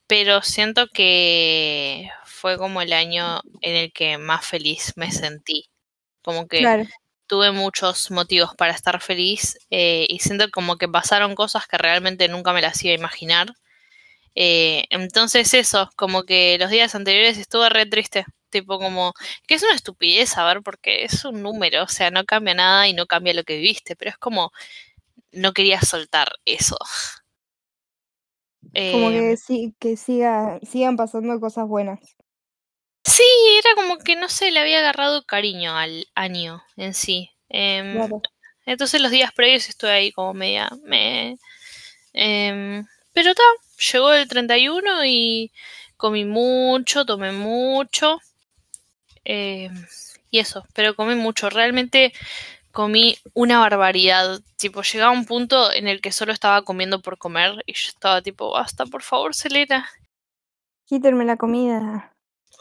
pero 0.07 0.43
siento 0.43 0.89
que 0.89 2.11
fue 2.25 2.59
como 2.59 2.83
el 2.83 2.93
año 2.93 3.41
en 3.63 3.77
el 3.77 3.93
que 3.93 4.19
más 4.19 4.47
feliz 4.47 4.93
me 4.97 5.11
sentí. 5.13 5.71
Como 6.23 6.47
que 6.49 6.59
Claro. 6.61 6.85
tuve 7.27 7.53
muchos 7.53 8.11
motivos 8.11 8.51
para 8.57 8.73
estar 8.75 9.01
feliz 9.01 9.57
eh, 9.71 10.07
y 10.09 10.19
siento 10.19 10.51
como 10.51 10.77
que 10.77 10.89
pasaron 10.89 11.35
cosas 11.35 11.67
que 11.67 11.79
realmente 11.79 12.29
nunca 12.29 12.53
me 12.53 12.63
las 12.63 12.83
iba 12.85 12.93
a 12.93 12.99
imaginar. 12.99 13.55
Eh, 14.35 14.85
entonces 14.91 15.55
eso, 15.55 15.91
como 15.97 16.25
que 16.25 16.59
los 16.59 16.71
días 16.71 16.95
anteriores 16.95 17.39
estuve 17.39 17.69
re 17.69 17.87
triste, 17.87 18.25
tipo 18.51 18.79
como 18.79 19.13
que 19.47 19.55
es 19.55 19.63
una 19.63 19.75
estupidez 19.75 20.31
saber 20.31 20.63
porque 20.63 21.05
es 21.05 21.25
un 21.25 21.43
número, 21.43 21.85
o 21.85 21.89
sea, 21.89 22.11
no 22.11 22.25
cambia 22.25 22.55
nada 22.55 22.89
y 22.89 22.95
no 22.95 23.07
cambia 23.07 23.35
lo 23.35 23.45
que 23.45 23.57
viviste, 23.57 23.97
pero 23.97 24.11
es 24.11 24.19
como 24.19 24.53
no 25.33 25.53
quería 25.53 25.81
soltar 25.81 26.29
eso. 26.45 26.77
Como 28.73 29.11
que 29.11 29.37
sí, 29.37 29.75
que 29.79 29.97
siga, 29.97 30.59
sigan 30.63 30.97
pasando 30.97 31.39
cosas 31.41 31.67
buenas. 31.69 32.01
sí, 33.05 33.23
era 33.59 33.75
como 33.75 33.99
que 33.99 34.17
no 34.17 34.29
sé, 34.29 34.51
le 34.51 34.61
había 34.61 34.79
agarrado 34.81 35.25
cariño 35.25 35.77
al 35.77 36.07
año 36.15 36.63
en 36.77 36.95
sí. 36.95 37.31
Em, 37.49 37.93
Claro. 37.93 38.21
entonces 38.67 39.01
los 39.01 39.11
días 39.11 39.33
previos 39.33 39.69
estuve 39.69 39.91
ahí 39.93 40.13
como 40.13 40.35
media... 40.35 40.71
Me, 40.85 41.37
em, 42.13 42.87
pero 43.13 43.31
está, 43.31 43.43
llegó 43.93 44.13
el 44.13 44.29
31 44.29 45.05
y 45.07 45.53
comí 45.97 46.25
mucho, 46.25 47.05
tomé 47.05 47.33
mucho. 47.33 48.21
eh, 49.25 49.71
y 50.31 50.41
eso, 50.41 50.67
pero 50.75 50.97
comí 50.97 51.15
mucho. 51.15 51.49
Realmente 51.49 52.13
comí 52.73 53.17
una 53.35 53.61
barbaridad. 53.61 54.41
Tipo, 54.59 54.83
llegaba 54.83 55.13
un 55.13 55.27
punto 55.27 55.73
en 55.73 55.87
el 55.89 56.01
que 56.01 56.13
solo 56.13 56.33
estaba 56.33 56.63
comiendo 56.63 57.01
por 57.01 57.19
comer 57.19 57.63
y 57.67 57.73
yo 57.75 57.89
estaba 57.89 58.21
tipo, 58.21 58.51
basta, 58.53 58.85
por 58.87 59.03
favor, 59.03 59.35
Selena. 59.35 59.89
Quítenme 60.87 61.25
la 61.25 61.37
comida. 61.37 62.13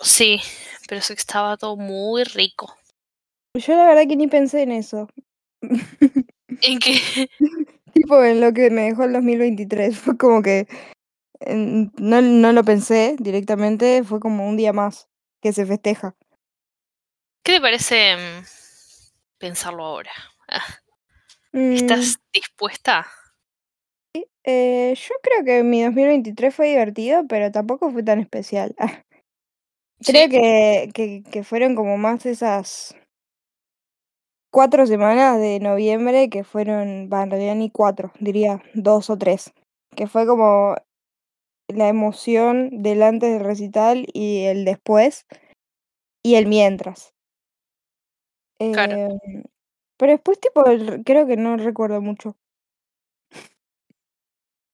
Sí, 0.02 0.40
pero 0.88 1.00
es 1.00 1.08
que 1.08 1.14
estaba 1.14 1.58
todo 1.58 1.76
muy 1.76 2.24
rico. 2.24 2.76
Yo 3.56 3.76
la 3.76 3.86
verdad 3.86 4.04
que 4.08 4.16
ni 4.16 4.28
pensé 4.28 4.62
en 4.62 4.72
eso. 4.72 5.08
En 6.62 6.80
que, 6.80 7.00
tipo 7.94 8.24
en 8.24 8.40
lo 8.40 8.54
que 8.54 8.70
me 8.70 8.84
dejó 8.84 9.04
el 9.06 9.14
2023. 9.14 9.98
Fue 9.98 10.18
como 10.18 10.42
que 10.42 10.68
no, 11.48 12.22
no 12.22 12.54
lo 12.54 12.64
pensé 12.64 13.16
directamente, 13.20 14.04
fue 14.04 14.20
como 14.20 14.48
un 14.48 14.58
día 14.58 14.74
más 14.74 15.10
que 15.42 15.54
se 15.54 15.66
festeja. 15.66 16.16
¿qué 17.44 17.54
te 17.54 17.62
parece 17.62 18.16
mm, 18.16 18.46
pensarlo 19.38 19.84
ahora? 19.84 20.12
Mm, 21.52 21.74
¿Estás 21.74 22.18
dispuesta? 22.34 23.06
eh, 24.44 24.96
yo 24.96 25.16
creo 25.22 25.46
que 25.46 25.64
mi 25.64 25.84
2023 25.84 26.54
fue 26.54 26.70
divertido, 26.70 27.28
pero 27.28 27.52
tampoco 27.52 27.92
fue 27.92 28.04
tan 28.04 28.20
especial. 28.20 28.76
Creo 30.06 30.24
¿Sí? 30.26 30.30
que, 30.30 30.90
que, 30.94 31.24
que 31.24 31.44
fueron 31.44 31.76
como 31.76 31.98
más 31.98 32.26
esas 32.26 32.96
cuatro 34.52 34.86
semanas 34.86 35.40
de 35.40 35.60
noviembre 35.60 36.30
que 36.30 36.44
fueron, 36.44 37.10
va, 37.12 37.24
en 37.24 37.32
realidad 37.32 37.56
ni 37.56 37.70
cuatro, 37.70 38.12
diría 38.20 38.62
dos 38.74 39.10
o 39.10 39.18
tres, 39.18 39.54
que 39.96 40.08
fue 40.08 40.28
como 40.28 40.76
la 41.78 41.88
emoción 41.90 42.82
del 42.84 43.04
antes 43.04 43.34
del 43.34 43.44
recital 43.46 44.08
y 44.14 44.44
el 44.46 44.66
después 44.66 45.26
y 46.24 46.36
el 46.36 46.48
mientras. 46.48 47.14
Claro. 48.58 48.96
Em, 48.96 49.44
pero 49.98 50.14
después, 50.14 50.40
tipo, 50.40 50.64
creo 51.06 51.28
que 51.28 51.38
no 51.38 51.58
recuerdo 51.58 52.02
mucho. 52.02 52.36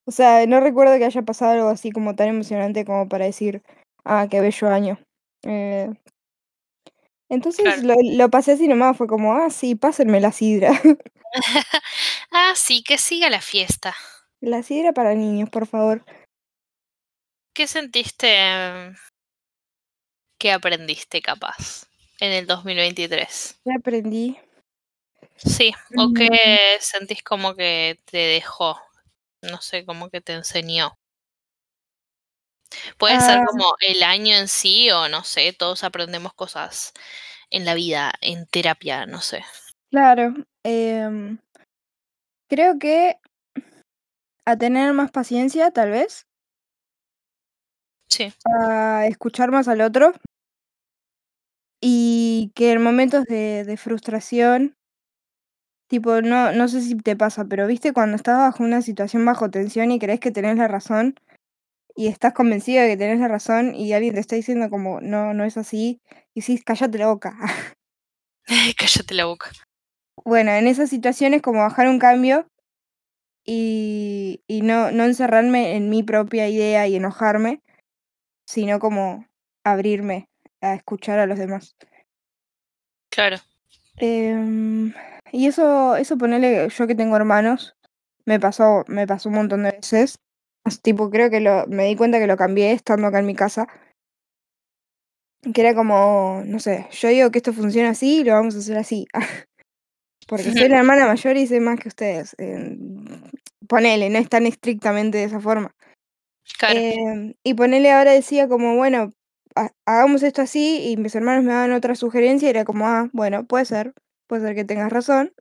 O 0.06 0.12
sea, 0.12 0.46
no 0.48 0.60
recuerdo 0.60 0.98
que 0.98 1.06
haya 1.06 1.22
pasado 1.22 1.52
algo 1.54 1.70
así 1.70 1.92
como 1.92 2.16
tan 2.16 2.30
emocionante 2.30 2.84
como 2.86 3.08
para 3.08 3.26
decir, 3.26 3.62
ah, 4.06 4.28
qué 4.30 4.42
bello 4.42 4.68
año. 4.70 5.00
Eh, 5.44 5.90
entonces 7.30 7.64
Claro. 7.64 7.82
lo, 7.84 7.96
lo 8.18 8.30
pasé 8.30 8.54
así 8.54 8.68
nomás, 8.68 8.98
fue 8.98 9.08
como, 9.08 9.34
ah, 9.34 9.50
sí, 9.50 9.76
pásenme 9.76 10.20
la 10.20 10.32
sidra. 10.32 10.72
ah, 12.32 12.54
sí, 12.56 12.84
que 12.84 12.98
siga 12.98 13.30
la 13.30 13.42
fiesta. 13.42 13.96
la 14.42 14.64
sidra 14.64 14.94
para 14.94 15.16
niños, 15.16 15.50
por 15.50 15.66
favor. 15.68 16.04
¿Qué 17.54 17.68
sentiste 17.68 18.28
mm, 18.28 18.96
que 20.38 20.52
aprendiste 20.52 21.22
capaz 21.22 21.86
en 22.20 22.32
el 22.32 22.48
2023? 22.48 23.60
Ya 23.66 23.76
aprendí. 23.78 24.38
Sí, 25.38 25.74
o 25.98 26.10
Mm, 26.10 26.14
que 26.14 26.78
sentís 26.82 27.24
como 27.24 27.56
que 27.56 28.00
te 28.06 28.18
dejó, 28.18 28.80
no 29.42 29.62
sé, 29.62 29.86
como 29.86 30.10
que 30.10 30.22
te 30.22 30.34
enseñó. 30.34 30.98
Puede 32.98 33.20
ser 33.22 33.38
ah, 33.38 33.46
como 33.48 33.74
el 33.80 34.04
año 34.04 34.36
en 34.36 34.48
sí 34.48 34.92
o 34.92 35.08
no 35.10 35.24
sé, 35.24 35.54
todos 35.54 35.84
aprendemos 35.84 36.34
cosas 36.34 36.94
en 37.50 37.66
la 37.66 37.74
vida, 37.74 38.14
en 38.22 38.46
terapia, 38.46 39.06
no 39.06 39.22
sé. 39.22 39.44
claro. 39.90 40.34
em, 40.64 41.38
creo 42.48 42.78
que 42.78 43.18
a 44.46 44.58
tener 44.58 44.94
más 44.94 45.12
paciencia, 45.12 45.72
tal 45.72 45.92
vez. 45.92 46.29
Sí, 48.10 48.34
A 48.46 49.06
escuchar 49.08 49.52
más 49.52 49.68
al 49.68 49.82
otro. 49.82 50.14
Y 51.82 52.52
que 52.56 52.72
en 52.72 52.84
momentos 52.84 53.26
de, 53.26 53.64
de 53.64 53.78
frustración, 53.78 54.76
tipo, 55.88 56.22
no, 56.22 56.52
no 56.52 56.68
sé 56.68 56.82
si 56.82 56.96
te 56.96 57.16
pasa, 57.16 57.46
pero 57.46 57.68
viste 57.68 57.94
cuando 57.94 58.16
estás 58.16 58.38
bajo 58.38 58.64
una 58.64 58.82
situación 58.82 59.26
bajo 59.26 59.50
tensión 59.50 59.92
y 59.92 60.00
crees 60.00 60.20
que 60.20 60.32
tenés 60.32 60.58
la 60.58 60.68
razón 60.68 61.16
y 61.96 62.08
estás 62.08 62.34
convencido 62.34 62.84
de 62.84 62.90
que 62.90 62.98
tenés 62.98 63.20
la 63.20 63.28
razón 63.28 63.76
y 63.76 63.94
alguien 63.94 64.14
te 64.16 64.22
está 64.22 64.36
diciendo 64.36 64.70
como, 64.70 65.02
no, 65.02 65.34
no 65.34 65.46
es 65.46 65.58
así, 65.58 66.02
y 66.34 66.42
sí, 66.42 66.62
cállate 66.62 66.98
la 66.98 67.08
boca. 67.08 67.38
cállate 68.78 69.14
la 69.16 69.26
boca. 69.26 69.52
bueno, 70.26 70.52
en 70.52 70.68
esas 70.68 70.90
situaciones 70.90 71.42
como 71.42 71.60
bajar 71.60 71.88
un 71.88 72.00
cambio 72.00 72.48
y, 73.46 74.44
y 74.48 74.62
no, 74.62 74.92
no 74.92 75.06
encerrarme 75.06 75.76
en 75.76 75.90
mi 75.90 76.04
propia 76.04 76.48
idea 76.50 76.88
y 76.88 76.96
enojarme, 76.96 77.62
sino 78.50 78.80
como 78.80 79.28
abrirme 79.64 80.28
a 80.60 80.74
escuchar 80.74 81.20
a 81.20 81.28
los 81.28 81.38
demás. 81.38 81.76
Claro, 83.12 83.38
Em, 84.00 84.94
y 85.32 85.48
eso, 85.48 85.98
eso 85.98 86.18
ponerle, 86.18 86.70
yo 86.70 86.88
que 86.88 86.96
tengo 86.96 87.16
hermanos, 87.18 87.76
me 88.26 88.40
pasó, 88.40 88.86
me 88.88 89.06
pasó 89.06 89.30
un 89.30 89.36
montón 89.36 89.64
de 89.64 89.72
veces. 89.72 90.20
Tipo, 90.82 91.10
creo 91.10 91.30
que 91.30 91.42
lo, 91.42 91.68
me 91.68 91.86
di 91.86 91.96
cuenta 91.96 92.20
que 92.20 92.28
lo 92.28 92.38
cambié 92.38 92.72
estando 92.72 93.08
acá 93.08 93.20
en 93.20 93.26
mi 93.26 93.36
casa. 93.36 93.68
Que 95.54 95.62
era 95.62 95.76
como, 95.76 96.42
no 96.46 96.60
sé, 96.60 96.88
yo 96.92 97.10
digo 97.10 97.32
que 97.32 97.40
esto 97.40 97.54
funciona 97.54 97.90
así 97.90 98.22
y 98.22 98.24
lo 98.24 98.34
vamos 98.34 98.56
a 98.56 98.60
hacer 98.60 98.78
así. 98.78 99.06
Porque 100.28 100.52
soy 100.52 100.70
la 100.70 100.78
hermana 100.80 101.06
mayor 101.06 101.38
y 101.38 101.48
sé 101.48 101.60
más 101.60 101.80
que 101.80 101.90
ustedes. 101.90 102.36
em, 102.38 103.06
ponele, 103.68 104.10
no 104.10 104.18
es 104.18 104.30
tan 104.30 104.46
estrictamente 104.46 105.18
de 105.18 105.26
esa 105.26 105.40
forma. 105.40 105.76
Claro, 106.58 106.80
Em, 106.80 107.34
y 107.44 107.54
ponele 107.54 107.92
ahora 107.92 108.12
decía 108.12 108.48
como, 108.48 108.76
bueno, 108.76 109.14
ha- 109.56 109.72
hagamos 109.86 110.24
esto 110.24 110.42
así 110.42 110.90
y 110.90 110.98
mis 110.98 111.16
hermanos 111.16 111.44
me 111.44 111.54
daban 111.54 111.72
otra 111.74 111.96
sugerencia 111.96 112.48
y 112.48 112.50
era 112.52 112.66
como, 112.66 112.88
ah, 112.88 113.10
bueno, 113.14 113.46
puede 113.46 113.66
ser, 113.66 113.94
puede 114.28 114.42
ser 114.44 114.56
que 114.56 114.66
tengas 114.66 114.92
razón. 114.92 115.34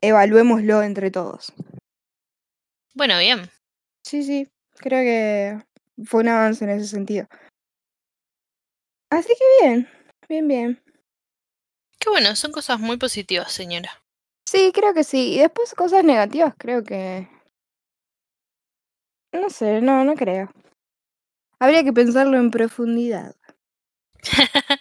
Evaluémoslo 0.00 0.82
entre 0.82 1.10
todos. 1.10 1.52
bueno, 2.94 3.18
bien. 3.18 3.50
Sí, 4.04 4.22
sí, 4.22 4.48
creo 4.76 5.00
que 5.02 5.64
fue 6.04 6.20
un 6.20 6.28
avance 6.28 6.64
en 6.64 6.70
ese 6.70 6.86
sentido. 6.86 7.26
Así 9.10 9.28
que 9.28 9.66
bien, 9.66 9.88
bien, 10.28 10.48
bien. 10.48 10.82
Qué 11.98 12.10
bueno, 12.10 12.36
son 12.36 12.52
cosas 12.52 12.78
muy 12.80 12.96
positivas, 12.98 13.50
señora. 13.52 13.90
Sí, 14.46 14.72
creo 14.74 14.92
que 14.94 15.04
sí. 15.04 15.34
Y 15.34 15.38
después 15.38 15.74
cosas 15.74 16.04
negativas, 16.04 16.54
creo 16.58 16.84
que 16.84 17.28
No 19.34 19.50
sé, 19.50 19.80
no, 19.82 20.02
no 20.04 20.14
creo. 20.14 20.50
Habría 21.58 21.82
que 21.84 21.92
pensarlo 21.92 22.38
en 22.38 22.50
profundidad. 22.50 23.34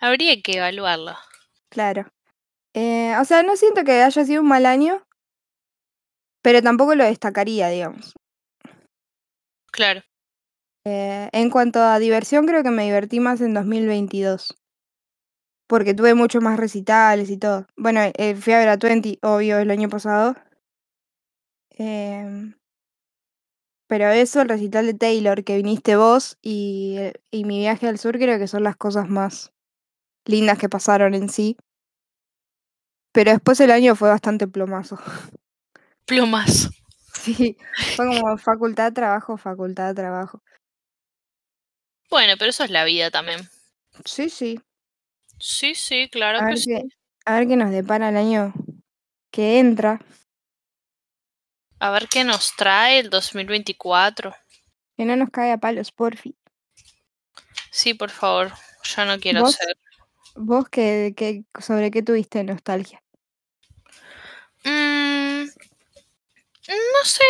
Habría 0.00 0.40
que 0.42 0.58
evaluarlo. 0.58 1.14
Claro. 1.70 2.06
Eh, 2.74 3.14
o 3.20 3.24
sea, 3.24 3.42
no 3.42 3.56
siento 3.56 3.84
que 3.84 4.02
haya 4.02 4.24
sido 4.24 4.42
un 4.42 4.48
mal 4.48 4.66
año, 4.66 5.02
pero 6.42 6.62
tampoco 6.62 6.94
lo 6.94 7.04
destacaría, 7.04 7.68
digamos. 7.68 8.12
Claro. 9.72 10.02
Eh, 10.86 11.28
en 11.32 11.50
cuanto 11.50 11.80
a 11.80 11.98
diversión, 11.98 12.46
creo 12.46 12.62
que 12.62 12.70
me 12.70 12.84
divertí 12.84 13.18
más 13.20 13.40
en 13.40 13.54
2022. 13.54 14.54
Porque 15.66 15.94
tuve 15.94 16.14
muchos 16.14 16.42
más 16.42 16.58
recitales 16.58 17.30
y 17.30 17.38
todo. 17.38 17.66
Bueno, 17.76 18.00
eh, 18.18 18.34
fui 18.36 18.52
a 18.52 18.58
ver 18.58 18.68
a 18.68 18.78
Twenty, 18.78 19.18
obvio, 19.22 19.58
el 19.58 19.70
año 19.70 19.88
pasado. 19.88 20.36
Em, 21.78 22.54
pero 23.86 24.08
eso, 24.08 24.42
el 24.42 24.48
recital 24.48 24.86
de 24.86 24.94
Taylor, 24.94 25.44
que 25.44 25.56
viniste 25.56 25.96
vos, 25.96 26.38
y, 26.42 26.98
y 27.30 27.44
mi 27.44 27.58
viaje 27.58 27.86
al 27.86 27.98
sur, 27.98 28.18
creo 28.18 28.38
que 28.38 28.48
son 28.48 28.62
las 28.64 28.76
cosas 28.76 29.08
más 29.08 29.52
lindas 30.24 30.58
que 30.58 30.68
pasaron 30.68 31.14
en 31.14 31.28
sí. 31.28 31.56
Pero 33.12 33.30
después 33.30 33.60
el 33.60 33.70
año 33.70 33.94
fue 33.94 34.08
bastante 34.08 34.48
plomazo. 34.48 34.98
Plumas. 36.06 36.70
Sí, 37.14 37.56
fue 37.96 38.06
como 38.06 38.36
facultad, 38.36 38.92
trabajo, 38.92 39.38
facultad, 39.38 39.94
trabajo. 39.94 40.42
Bueno, 42.10 42.34
pero 42.38 42.50
eso 42.50 42.64
es 42.64 42.70
la 42.70 42.84
vida 42.84 43.10
también. 43.10 43.48
Sí, 44.04 44.28
sí. 44.28 44.60
Sí, 45.38 45.74
sí, 45.74 46.08
claro 46.10 46.40
A 46.40 46.48
que 46.48 46.56
sí. 46.58 46.74
a 47.24 47.38
ver 47.38 47.48
qué 47.48 47.56
nos 47.56 47.70
depara 47.70 48.10
el 48.10 48.16
año 48.16 48.52
que 49.30 49.58
entra. 49.58 50.00
A 51.78 51.90
ver 51.90 52.08
qué 52.08 52.24
nos 52.24 52.54
trae 52.56 52.98
el 53.00 53.10
2024. 53.10 54.34
Que 54.96 55.04
no 55.04 55.16
nos 55.16 55.30
caiga 55.30 55.58
palos, 55.58 55.92
porfi. 55.92 56.36
Sí, 57.70 57.94
por 57.94 58.10
favor. 58.10 58.52
Ya 58.96 59.04
no 59.04 59.18
quiero 59.18 59.40
¿Vos? 59.40 59.54
ser. 59.54 59.76
¿Vos 60.36 60.68
qué, 60.68 61.14
qué, 61.16 61.44
sobre 61.60 61.90
qué 61.90 62.02
tuviste 62.02 62.42
nostalgia? 62.44 63.02
Mm, 64.64 65.44
no 66.68 67.04
sé. 67.04 67.24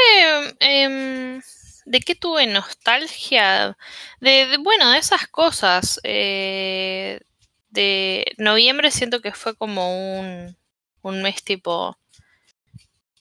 em, 0.60 1.40
¿De 1.86 2.00
qué 2.00 2.14
tuve 2.14 2.46
nostalgia? 2.46 3.76
De, 4.20 4.46
de- 4.46 4.56
bueno, 4.58 4.90
de 4.90 4.98
esas 4.98 5.26
cosas. 5.28 6.00
eh, 6.02 7.20
de 7.68 8.24
noviembre 8.38 8.90
siento 8.92 9.20
que 9.20 9.32
fue 9.32 9.56
como 9.56 10.20
un, 10.20 10.56
un 11.02 11.22
mes 11.22 11.42
tipo 11.42 11.98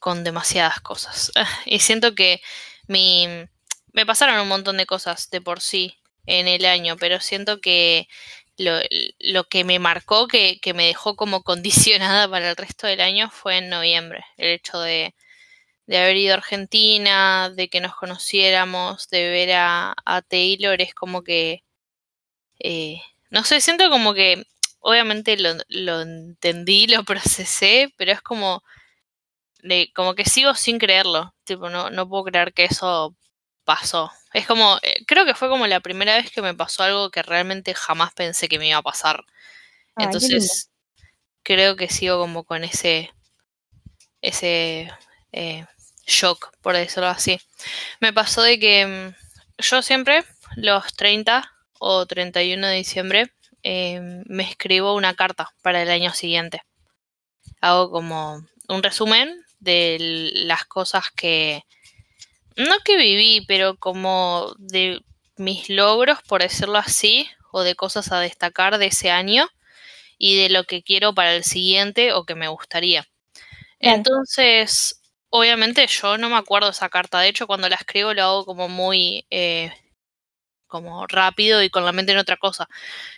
con 0.04 0.26
demasiadas 0.26 0.82
cosas. 0.82 1.32
Y 1.66 1.80
siento 1.80 2.14
que 2.14 2.42
mi, 2.88 3.26
me 3.94 4.06
pasaron 4.06 4.38
un 4.42 4.50
montón 4.50 4.76
de 4.76 4.86
cosas 4.86 5.30
de 5.30 5.40
por 5.40 5.62
sí 5.62 5.98
en 6.26 6.50
el 6.50 6.66
año, 6.66 6.98
pero 6.98 7.22
siento 7.22 7.62
que 7.62 8.10
lo, 8.58 8.80
lo 9.20 9.46
que 9.46 9.64
me 9.64 9.80
marcó, 9.80 10.28
que, 10.28 10.60
que 10.62 10.74
me 10.74 10.88
dejó 10.88 11.16
como 11.16 11.44
condicionada 11.44 12.28
para 12.30 12.50
el 12.50 12.58
resto 12.58 12.86
del 12.86 13.00
año 13.00 13.30
fue 13.32 13.60
en 13.60 13.70
noviembre. 13.70 14.26
El 14.36 14.50
hecho 14.50 14.82
de, 14.82 15.16
de 15.88 15.98
haber 15.98 16.18
ido 16.18 16.34
a 16.34 16.38
Argentina, 16.38 17.50
de 17.50 17.70
que 17.70 17.80
nos 17.80 17.96
conociéramos, 17.96 19.08
de 19.10 19.30
ver 19.30 19.52
a, 19.54 19.96
a 20.06 20.22
Taylor, 20.22 20.82
es 20.82 20.94
como 20.94 21.24
que, 21.24 21.64
eh, 22.60 22.98
no 23.30 23.46
sé, 23.46 23.62
siento 23.62 23.90
como 23.90 24.14
que, 24.14 24.44
obviamente 24.80 25.38
lo, 25.38 25.56
lo 25.70 26.02
entendí, 26.02 26.88
lo 26.88 27.06
procesé, 27.06 27.94
pero 27.98 28.12
es 28.12 28.22
como, 28.22 28.64
de, 29.64 29.92
como 29.96 30.14
que 30.14 30.26
sigo 30.26 30.54
sin 30.54 30.78
creerlo, 30.78 31.34
tipo, 31.46 31.70
no, 31.70 31.90
no 31.90 32.08
puedo 32.08 32.26
creer 32.26 32.54
que 32.54 32.66
eso 32.66 33.16
pasó. 33.64 34.12
Es 34.34 34.46
como, 34.46 34.78
eh, 34.82 35.04
creo 35.08 35.26
que 35.26 35.36
fue 35.36 35.50
como 35.50 35.66
la 35.68 35.80
primera 35.80 36.18
vez 36.18 36.32
que 36.32 36.42
me 36.42 36.54
pasó 36.54 36.84
algo 36.84 37.10
que 37.10 37.24
realmente 37.24 37.74
jamás 37.74 38.14
pensé 38.14 38.48
que 38.48 38.60
me 38.60 38.68
iba 38.68 38.78
a 38.78 38.84
pasar. 38.84 39.24
Entonces, 39.98 40.70
creo 41.44 41.76
que 41.76 41.90
sigo 41.90 42.20
como 42.20 42.44
con 42.44 42.64
ese, 42.64 43.12
ese 44.22 44.92
eh, 45.32 45.66
shock, 46.06 46.52
por 46.62 46.76
decirlo 46.76 47.08
así. 47.08 47.40
Me 48.00 48.12
pasó 48.12 48.42
de 48.42 48.60
que 48.60 48.86
mm, 48.86 49.62
yo 49.62 49.82
siempre, 49.82 50.26
los 50.56 50.94
30 50.96 51.50
o 51.80 52.06
31 52.06 52.68
de 52.68 52.76
diciembre, 52.76 53.32
eh, 53.62 54.02
me 54.26 54.44
escribo 54.44 54.96
una 54.96 55.16
carta 55.16 55.54
para 55.62 55.82
el 55.82 55.90
año 55.90 56.14
siguiente. 56.14 56.64
Hago 57.62 57.92
como 57.92 58.46
un 58.68 58.84
resumen 58.84 59.43
de 59.64 59.98
las 60.46 60.66
cosas 60.66 61.06
que, 61.16 61.64
no 62.58 62.80
que 62.86 62.98
viví, 62.98 63.46
pero 63.48 63.78
como 63.78 64.54
de 64.58 65.02
mis 65.38 65.70
logros, 65.70 66.20
por 66.28 66.42
decirlo 66.42 66.78
así, 66.78 67.30
o 67.52 67.64
de 67.64 67.76
cosas 67.76 68.12
a 68.12 68.20
destacar 68.20 68.78
de 68.78 68.88
ese 68.88 69.12
año 69.12 69.48
y 70.18 70.38
de 70.38 70.50
lo 70.50 70.66
que 70.66 70.84
quiero 70.84 71.14
para 71.14 71.36
el 71.36 71.44
siguiente 71.44 72.14
o 72.14 72.26
que 72.26 72.36
me 72.36 72.48
gustaría. 72.48 73.08
Entonces, 73.80 75.02
obviamente 75.30 75.86
yo 75.88 76.18
no 76.18 76.30
me 76.30 76.38
acuerdo 76.38 76.70
esa 76.70 76.90
carta. 76.90 77.20
De 77.20 77.30
hecho, 77.30 77.48
cuando 77.48 77.70
la 77.70 77.76
escribo 77.76 78.14
lo 78.14 78.24
hago 78.24 78.46
como 78.46 78.70
muy 78.70 79.26
eh, 79.30 79.74
como 80.68 81.08
rápido 81.08 81.64
y 81.64 81.70
con 81.70 81.86
la 81.86 81.92
mente 81.92 82.14
en 82.14 82.18
otra 82.20 82.38
cosa. 82.38 82.68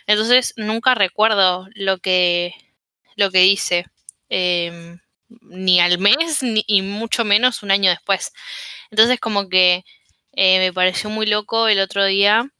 Entonces, 0.06 0.54
nunca 0.56 0.94
recuerdo 0.94 1.68
lo 1.74 1.98
que 1.98 2.54
lo 3.16 3.30
que 3.30 3.40
dice. 3.40 3.86
eh, 4.28 4.98
ni 5.42 5.80
al 5.80 5.98
mes, 5.98 6.42
ni, 6.42 6.64
y 6.66 6.82
mucho 6.82 7.24
menos 7.24 7.62
un 7.62 7.70
año 7.72 7.90
después. 7.90 8.32
Entonces, 8.90 9.20
como 9.20 9.48
que 9.48 9.84
eh, 10.32 10.58
me 10.60 10.72
pareció 10.72 11.10
muy 11.10 11.26
loco 11.26 11.68
el 11.68 11.80
otro 11.80 12.04
día 12.06 12.50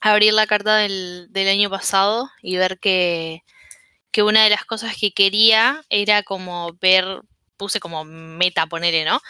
abrir 0.00 0.32
la 0.34 0.46
carta 0.46 0.76
del, 0.78 1.26
del 1.30 1.48
año 1.48 1.70
pasado 1.70 2.30
y 2.42 2.56
ver 2.56 2.78
que, 2.80 3.42
que 4.12 4.22
una 4.22 4.44
de 4.44 4.50
las 4.50 4.64
cosas 4.64 4.96
que 5.00 5.12
quería 5.12 5.82
era 5.90 6.22
como 6.24 6.72
ver, 6.80 7.22
puse 7.56 7.80
como 7.80 8.04
meta, 8.04 8.66
ponele, 8.66 9.04
¿no? 9.04 9.20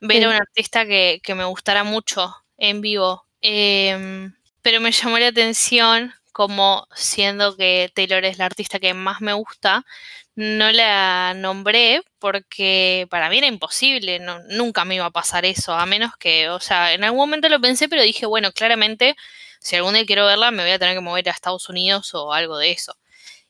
Ver 0.00 0.18
Sí. 0.18 0.24
a 0.24 0.28
un 0.30 0.34
artista 0.36 0.86
que, 0.86 1.20
que 1.24 1.34
me 1.36 1.44
gustara 1.44 1.84
mucho 1.84 2.34
en 2.58 2.80
vivo. 2.82 3.24
Eh, 3.42 4.30
pero 4.62 4.80
me 4.80 4.92
llamó 4.92 5.18
la 5.18 5.28
atención 5.28 6.14
como 6.34 6.88
siendo 6.96 7.56
que 7.56 7.92
Taylor 7.94 8.24
es 8.24 8.38
la 8.38 8.46
artista 8.46 8.80
que 8.80 8.92
más 8.92 9.20
me 9.20 9.34
gusta, 9.34 9.86
no 10.34 10.72
la 10.72 11.32
nombré 11.36 12.02
porque 12.18 13.06
para 13.08 13.30
mí 13.30 13.38
era 13.38 13.46
imposible, 13.46 14.20
nunca 14.48 14.84
me 14.84 14.96
iba 14.96 15.06
a 15.06 15.10
pasar 15.12 15.44
eso, 15.44 15.74
a 15.74 15.86
menos 15.86 16.12
que, 16.18 16.48
o 16.50 16.58
sea, 16.58 16.92
en 16.92 17.04
algún 17.04 17.20
momento 17.20 17.48
lo 17.48 17.60
pensé, 17.60 17.88
pero 17.88 18.02
dije, 18.02 18.26
bueno, 18.26 18.50
claramente, 18.52 19.14
si 19.60 19.76
algún 19.76 19.94
día 19.94 20.04
quiero 20.06 20.26
verla, 20.26 20.50
me 20.50 20.64
voy 20.64 20.72
a 20.72 20.78
tener 20.78 20.96
que 20.96 21.00
mover 21.02 21.28
a 21.28 21.32
Estados 21.32 21.68
Unidos 21.68 22.12
o 22.14 22.32
algo 22.32 22.58
de 22.58 22.72
eso. 22.72 22.96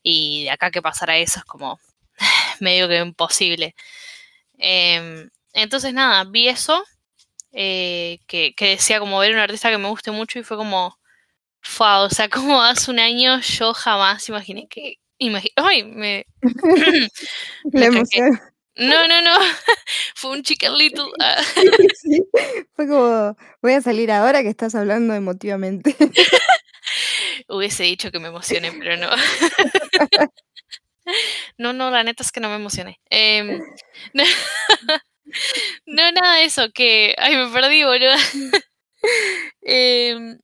Y 0.03 0.45
de 0.45 0.51
acá 0.51 0.71
que 0.71 0.83
pasara 0.83 1.17
eso 1.19 1.39
es 1.41 1.45
como 1.47 1.81
medio 2.61 2.89
que 2.89 2.99
imposible. 2.99 3.75
Eh, 4.59 5.29
entonces, 5.55 5.95
nada, 5.95 6.25
vi 6.25 6.49
eso, 6.49 6.85
eh, 7.53 8.21
que, 8.27 8.55
que 8.55 8.71
decía 8.71 9.01
como 9.01 9.19
ver 9.21 9.33
a 9.33 9.35
un 9.37 9.41
artista 9.41 9.71
que 9.71 9.79
me 9.79 9.89
guste 9.89 10.11
mucho 10.11 10.39
y 10.39 10.45
fue 10.45 10.57
como, 10.59 10.99
fa, 11.65 12.03
o 12.03 12.11
sea, 12.11 12.29
como 12.29 12.63
hace 12.63 12.91
un 12.91 12.99
año 13.01 13.41
yo 13.41 13.75
jamás 13.75 14.29
imaginé 14.29 14.69
que... 14.69 14.99
Imagi 15.19 15.53
Ay, 15.57 15.85
me, 15.85 16.27
La 17.73 17.91
me. 17.91 18.03
No, 18.77 19.07
no, 19.07 19.23
no. 19.23 19.31
Fue 20.17 20.33
un 20.33 20.43
chicken 20.43 20.77
little. 20.77 21.11
Ah. 21.21 21.41
Sí, 21.95 22.21
Fue 22.75 22.89
como, 22.89 23.37
voy 23.63 23.73
a 23.73 23.81
salir 23.81 24.11
ahora 24.11 24.43
que 24.43 24.49
estás 24.49 24.75
hablando 24.75 25.15
emotivamente. 25.15 25.97
Hubiese 27.49 27.85
dicho 27.85 28.11
que 28.11 28.19
me 28.19 28.29
emocioné, 28.29 28.73
pero 28.73 28.97
no. 28.97 29.11
No, 31.59 31.73
no, 31.73 31.91
la 31.91 32.03
neta 32.03 32.23
es 32.23 32.33
que 32.33 32.41
no 32.41 32.49
me 32.49 32.57
emocioné. 32.57 33.01
Em, 33.11 33.61
no, 34.13 34.25
no, 35.87 36.13
nada 36.13 36.37
de 36.37 36.45
eso, 36.45 36.71
que. 36.73 37.15
Ay, 37.19 37.37
me 37.37 37.49
perdí, 37.53 37.85
boludo. 37.85 38.15
Em, 39.63 40.39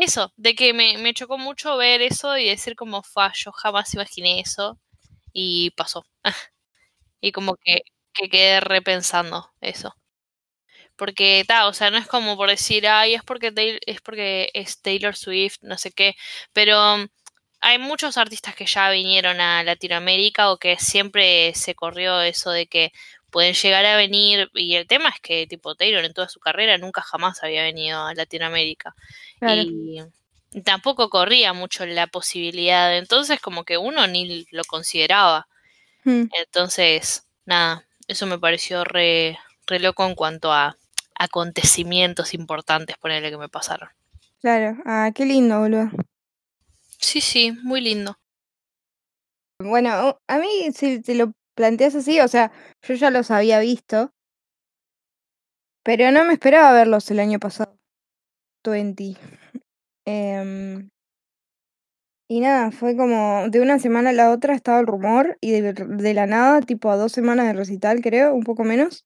eso, 0.00 0.32
de 0.36 0.54
que 0.54 0.72
me, 0.74 0.98
me 0.98 1.14
chocó 1.14 1.38
mucho 1.38 1.76
ver 1.76 2.02
eso 2.02 2.36
y 2.38 2.48
decir 2.48 2.76
como, 2.76 3.02
fa, 3.02 3.32
yo 3.34 3.52
jamás 3.52 3.94
imaginé 3.94 4.40
eso. 4.40 4.78
Y 5.32 5.70
pasó. 5.72 6.04
Y 7.22 7.32
como 7.32 7.56
que, 7.56 7.82
que 8.14 8.28
quedé 8.30 8.60
repensando 8.60 9.50
eso. 9.62 9.94
Porque, 10.96 11.44
ta, 11.46 11.66
o 11.66 11.72
sea, 11.72 11.90
no 11.90 11.96
es 11.98 12.06
como 12.06 12.36
por 12.36 12.50
decir, 12.50 12.86
ay, 12.86 13.14
es 13.14 13.22
porque, 13.24 13.52
es 13.86 14.00
porque 14.02 14.50
es 14.54 14.80
Taylor 14.82 15.16
Swift, 15.16 15.56
no 15.62 15.78
sé 15.78 15.92
qué. 15.92 16.14
Pero 16.52 16.94
um, 16.96 17.08
hay 17.60 17.78
muchos 17.78 18.18
artistas 18.18 18.54
que 18.54 18.66
ya 18.66 18.90
vinieron 18.90 19.40
a 19.40 19.62
Latinoamérica 19.64 20.50
o 20.52 20.58
que 20.58 20.78
siempre 20.78 21.54
se 21.54 21.74
corrió 21.74 22.20
eso 22.22 22.50
de 22.52 22.66
que 22.66 22.92
pueden 23.30 23.54
llegar 23.54 23.84
a 23.86 23.96
venir. 23.96 24.50
Y 24.54 24.74
el 24.74 24.86
tema 24.86 25.08
es 25.10 25.20
que, 25.20 25.46
tipo, 25.46 25.74
Taylor 25.74 26.04
en 26.04 26.12
toda 26.12 26.28
su 26.28 26.40
carrera 26.40 26.78
nunca 26.78 27.02
jamás 27.02 27.42
había 27.42 27.62
venido 27.62 28.04
a 28.04 28.14
Latinoamérica. 28.14 28.94
Claro. 29.38 29.62
Y 29.62 30.02
tampoco 30.64 31.08
corría 31.08 31.52
mucho 31.52 31.86
la 31.86 32.06
posibilidad. 32.06 32.96
Entonces, 32.96 33.40
como 33.40 33.64
que 33.64 33.78
uno 33.78 34.06
ni 34.06 34.46
lo 34.50 34.64
consideraba. 34.64 35.46
Mm, 36.04 36.24
Entonces, 36.38 37.26
nada, 37.44 37.86
eso 38.08 38.26
me 38.26 38.38
pareció 38.38 38.84
re, 38.84 39.38
re 39.66 39.78
loco 39.78 40.06
en 40.06 40.14
cuanto 40.14 40.52
a, 40.52 40.76
acontecimientos 41.20 42.32
importantes, 42.32 42.96
ponerle 42.96 43.30
que 43.30 43.36
me 43.36 43.50
pasaron. 43.50 43.90
Claro, 44.40 44.78
ah, 44.86 45.10
qué 45.14 45.26
lindo, 45.26 45.60
boludo. 45.60 45.90
Sí, 46.98 47.20
sí, 47.20 47.52
muy 47.62 47.82
lindo. 47.82 48.18
Bueno, 49.58 50.18
a 50.26 50.38
mí 50.38 50.72
si 50.74 51.02
te 51.02 51.14
lo 51.14 51.34
planteas 51.60 51.94
así, 51.94 52.20
o 52.20 52.28
sea, 52.28 52.50
yo 52.80 52.94
ya 52.94 53.10
los 53.10 53.30
había 53.30 53.60
visto, 53.60 54.14
pero 55.84 56.10
no 56.10 56.24
me 56.24 56.32
esperaba 56.32 56.72
verlos 56.72 57.10
el 57.10 57.20
año 57.20 57.38
pasado. 57.38 57.76
20. 58.64 59.16
Em, 60.06 60.88
y 62.28 62.40
nada, 62.40 62.70
fue 62.70 62.96
como 62.96 63.50
de 63.50 63.60
una 63.60 63.78
semana 63.78 64.10
a 64.10 64.12
la 64.14 64.30
otra 64.30 64.54
estaba 64.54 64.80
el 64.80 64.86
rumor 64.86 65.36
y 65.42 65.50
de, 65.50 65.74
de 65.74 66.14
la 66.14 66.26
nada, 66.26 66.62
tipo 66.62 66.90
a 66.90 66.96
dos 66.96 67.12
semanas 67.12 67.46
de 67.46 67.52
recital, 67.52 68.00
creo, 68.00 68.34
un 68.34 68.42
poco 68.42 68.64
menos, 68.64 69.04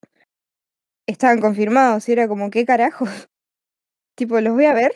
estaban 1.05 1.41
confirmados 1.41 2.07
y 2.07 2.13
era 2.13 2.29
como, 2.29 2.49
¿qué 2.49 2.65
carajos? 2.65 3.09
tipo, 4.15 4.39
los 4.39 4.53
voy 4.53 4.65
a 4.65 4.73
ver. 4.73 4.95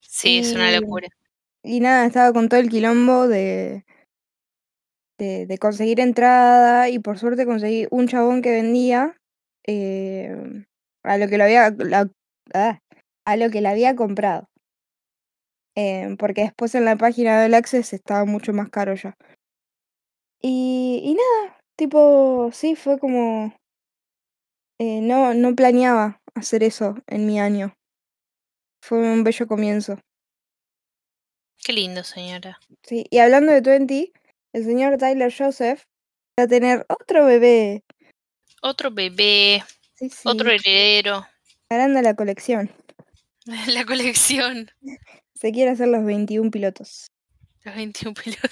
sí, 0.00 0.38
es 0.38 0.54
una 0.54 0.70
locura. 0.80 1.08
Y 1.64 1.80
nada, 1.80 2.06
estaba 2.06 2.32
con 2.32 2.48
todo 2.48 2.60
el 2.60 2.68
quilombo 2.68 3.26
de, 3.26 3.84
de, 5.22 5.46
de 5.46 5.58
conseguir 5.58 6.00
entrada 6.00 6.88
y 6.88 6.98
por 6.98 7.18
suerte 7.18 7.46
conseguí 7.46 7.86
un 7.90 8.08
chabón 8.08 8.42
que 8.42 8.50
vendía 8.50 9.16
eh, 9.66 10.64
a 11.04 11.18
lo 11.18 11.28
que 11.28 11.38
lo 11.38 11.44
había 11.44 11.70
la- 11.78 12.10
ah, 12.54 12.78
a 13.26 13.36
lo 13.36 13.50
que 13.50 13.60
la 13.60 13.70
había 13.70 13.94
comprado. 13.96 14.46
Eh, 15.76 16.16
porque 16.18 16.42
después 16.42 16.74
en 16.74 16.84
la 16.84 16.96
página 16.96 17.40
del 17.40 17.54
Access 17.54 17.92
estaba 17.92 18.24
mucho 18.24 18.52
más 18.52 18.68
caro 18.68 18.94
ya. 18.94 19.16
Y, 20.42 21.00
y 21.04 21.14
nada, 21.14 21.58
tipo, 21.76 22.50
sí, 22.52 22.74
fue 22.76 22.98
como... 22.98 23.54
eh, 24.78 25.00
no, 25.00 25.34
no 25.34 25.54
planeaba 25.54 26.20
hacer 26.34 26.62
eso 26.62 26.96
en 27.06 27.26
mi 27.26 27.38
año. 27.40 27.74
Fue 28.84 28.98
un 28.98 29.24
bello 29.24 29.46
comienzo. 29.46 29.98
Qué 31.64 31.72
lindo, 31.72 32.02
señora. 32.02 32.58
Sí, 32.82 33.06
y 33.10 33.18
hablando 33.18 33.52
de 33.52 33.60
20, 33.60 34.12
el 34.52 34.64
señor 34.64 34.98
Tyler 34.98 35.32
Joseph 35.36 35.84
va 36.38 36.44
a 36.44 36.48
tener 36.48 36.86
otro 36.88 37.24
bebé. 37.26 37.84
Otro 38.62 38.90
bebé, 38.90 39.62
Sí, 39.94 40.08
sí. 40.08 40.22
otro 40.24 40.50
heredero, 40.50 41.26
Agranda 41.68 42.02
la 42.02 42.14
colección. 42.14 42.70
la 43.68 43.84
colección. 43.84 44.70
Se 45.34 45.52
quiere 45.52 45.70
hacer 45.70 45.88
los 45.88 46.04
21 46.04 46.50
pilotos. 46.50 47.06
Los 47.64 47.74
21 47.74 48.14
pilotos. 48.14 48.50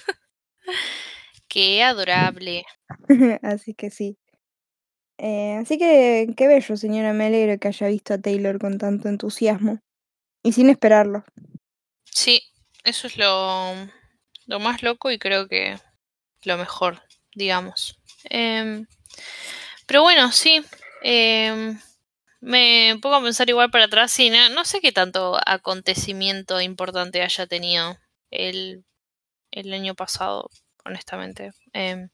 Qué 1.47 1.83
adorable. 1.83 2.65
así 3.43 3.73
que 3.73 3.89
sí. 3.91 4.17
Eh, 5.17 5.57
así 5.61 5.77
que 5.77 6.33
qué 6.35 6.47
bello, 6.47 6.77
señora. 6.77 7.13
Me 7.13 7.25
alegro 7.27 7.59
que 7.59 7.67
haya 7.67 7.87
visto 7.87 8.13
a 8.13 8.17
Taylor 8.17 8.57
con 8.57 8.77
tanto 8.77 9.07
entusiasmo. 9.07 9.79
Y 10.43 10.53
sin 10.53 10.69
esperarlo. 10.69 11.23
Sí, 12.05 12.41
eso 12.83 13.05
es 13.07 13.17
lo, 13.17 13.75
lo 14.47 14.59
más 14.59 14.81
loco 14.81 15.11
y 15.11 15.19
creo 15.19 15.47
que 15.47 15.75
lo 16.43 16.57
mejor, 16.57 17.01
digamos. 17.35 17.97
Em, 18.25 18.87
pero 19.85 20.03
bueno, 20.03 20.31
sí. 20.31 20.63
em, 21.03 21.79
me 22.41 22.97
pongo 23.01 23.15
a 23.17 23.23
pensar 23.23 23.49
igual 23.49 23.71
para 23.71 23.85
atrás 23.85 24.17
y 24.19 24.29
no, 24.29 24.49
no 24.49 24.65
sé 24.65 24.81
qué 24.81 24.91
tanto 24.91 25.39
acontecimiento 25.45 26.59
importante 26.61 27.21
haya 27.21 27.47
tenido 27.47 27.97
el, 28.31 28.83
el 29.51 29.73
año 29.73 29.95
pasado, 29.95 30.49
honestamente. 30.85 31.51
Em, 31.73 32.09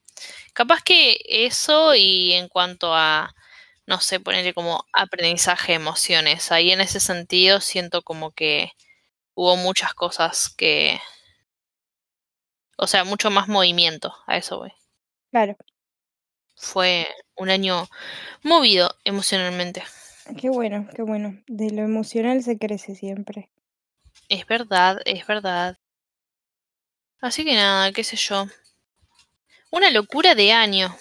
capaz 0.54 0.84
que 0.84 1.20
eso 1.28 1.96
y 1.96 2.34
en 2.34 2.50
cuanto 2.50 2.94
a, 2.96 3.34
no 3.86 4.00
sé, 4.02 4.20
ponerle 4.20 4.54
como 4.54 4.86
aprendizaje 4.94 5.74
emociones. 5.74 6.52
Ahí 6.52 6.72
en 6.72 6.82
ese 6.82 7.00
sentido 7.00 7.62
siento 7.62 8.02
como 8.04 8.32
que 8.32 8.72
hubo 9.36 9.56
muchas 9.58 9.94
cosas 9.94 10.50
que... 10.50 11.00
O 12.78 12.88
sea, 12.88 13.04
mucho 13.04 13.30
más 13.32 13.48
movimiento, 13.48 14.14
a 14.28 14.38
eso 14.38 14.60
voy. 14.60 14.72
Claro. 15.32 15.58
Fue 16.56 17.08
un 17.36 17.50
año 17.50 17.88
movido 18.44 18.96
emocionalmente. 19.04 19.84
Qué 20.40 20.50
bueno, 20.50 20.88
qué 20.96 21.02
bueno. 21.02 21.42
De 21.48 21.72
lo 21.72 21.82
emocional 21.82 22.44
se 22.44 22.58
crece 22.58 22.96
siempre. 22.96 23.50
Es 24.30 24.46
verdad, 24.46 25.00
es 25.06 25.26
verdad. 25.26 25.78
Así 27.20 27.44
que 27.44 27.56
nada, 27.56 27.92
qué 27.92 28.04
sé 28.04 28.16
yo. 28.16 28.46
Una 29.72 29.90
locura 29.90 30.36
de 30.36 30.52
año. 30.52 30.96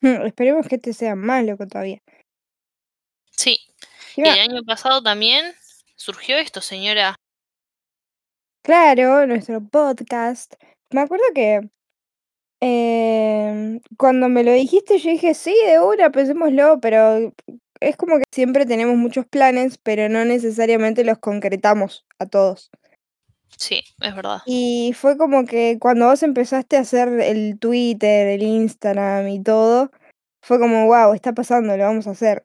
Esperemos 0.00 0.68
que 0.68 0.76
este 0.76 0.92
sea 0.92 1.16
más 1.16 1.44
loco 1.44 1.66
todavía. 1.66 2.00
Sí. 3.30 3.58
Y 4.16 4.22
el 4.22 4.38
año 4.38 4.62
pasado 4.64 5.02
también 5.02 5.54
surgió 5.96 6.36
esto, 6.36 6.60
señora. 6.60 7.18
Claro, 8.62 9.26
nuestro 9.26 9.60
podcast. 9.60 10.54
Me 10.90 11.00
acuerdo 11.00 11.24
que 11.34 11.68
em, 12.60 13.80
cuando 13.96 14.28
me 14.28 14.44
lo 14.44 14.52
dijiste, 14.52 14.98
yo 14.98 15.10
dije, 15.10 15.34
sí, 15.34 15.54
de 15.66 15.80
una, 15.80 16.10
pensémoslo, 16.10 16.80
pero 16.80 17.32
es 17.80 17.96
como 17.96 18.18
que 18.18 18.24
siempre 18.32 18.66
tenemos 18.66 18.96
muchos 18.96 19.26
planes, 19.26 19.78
pero 19.78 20.08
no 20.08 20.24
necesariamente 20.24 21.04
los 21.04 21.18
concretamos 21.18 22.04
a 22.18 22.26
todos. 22.26 22.70
Sí, 23.56 23.82
es 24.00 24.14
verdad. 24.14 24.38
Y 24.46 24.92
fue 24.94 25.16
como 25.16 25.44
que 25.44 25.78
cuando 25.80 26.06
vos 26.06 26.22
empezaste 26.22 26.76
a 26.76 26.80
hacer 26.80 27.08
el 27.20 27.58
Twitter, 27.58 28.28
el 28.28 28.42
Instagram 28.42 29.28
y 29.28 29.42
todo, 29.42 29.90
fue 30.42 30.58
como, 30.58 30.86
wow, 30.86 31.14
está 31.14 31.32
pasando, 31.32 31.76
lo 31.76 31.84
vamos 31.84 32.06
a 32.06 32.12
hacer. 32.12 32.44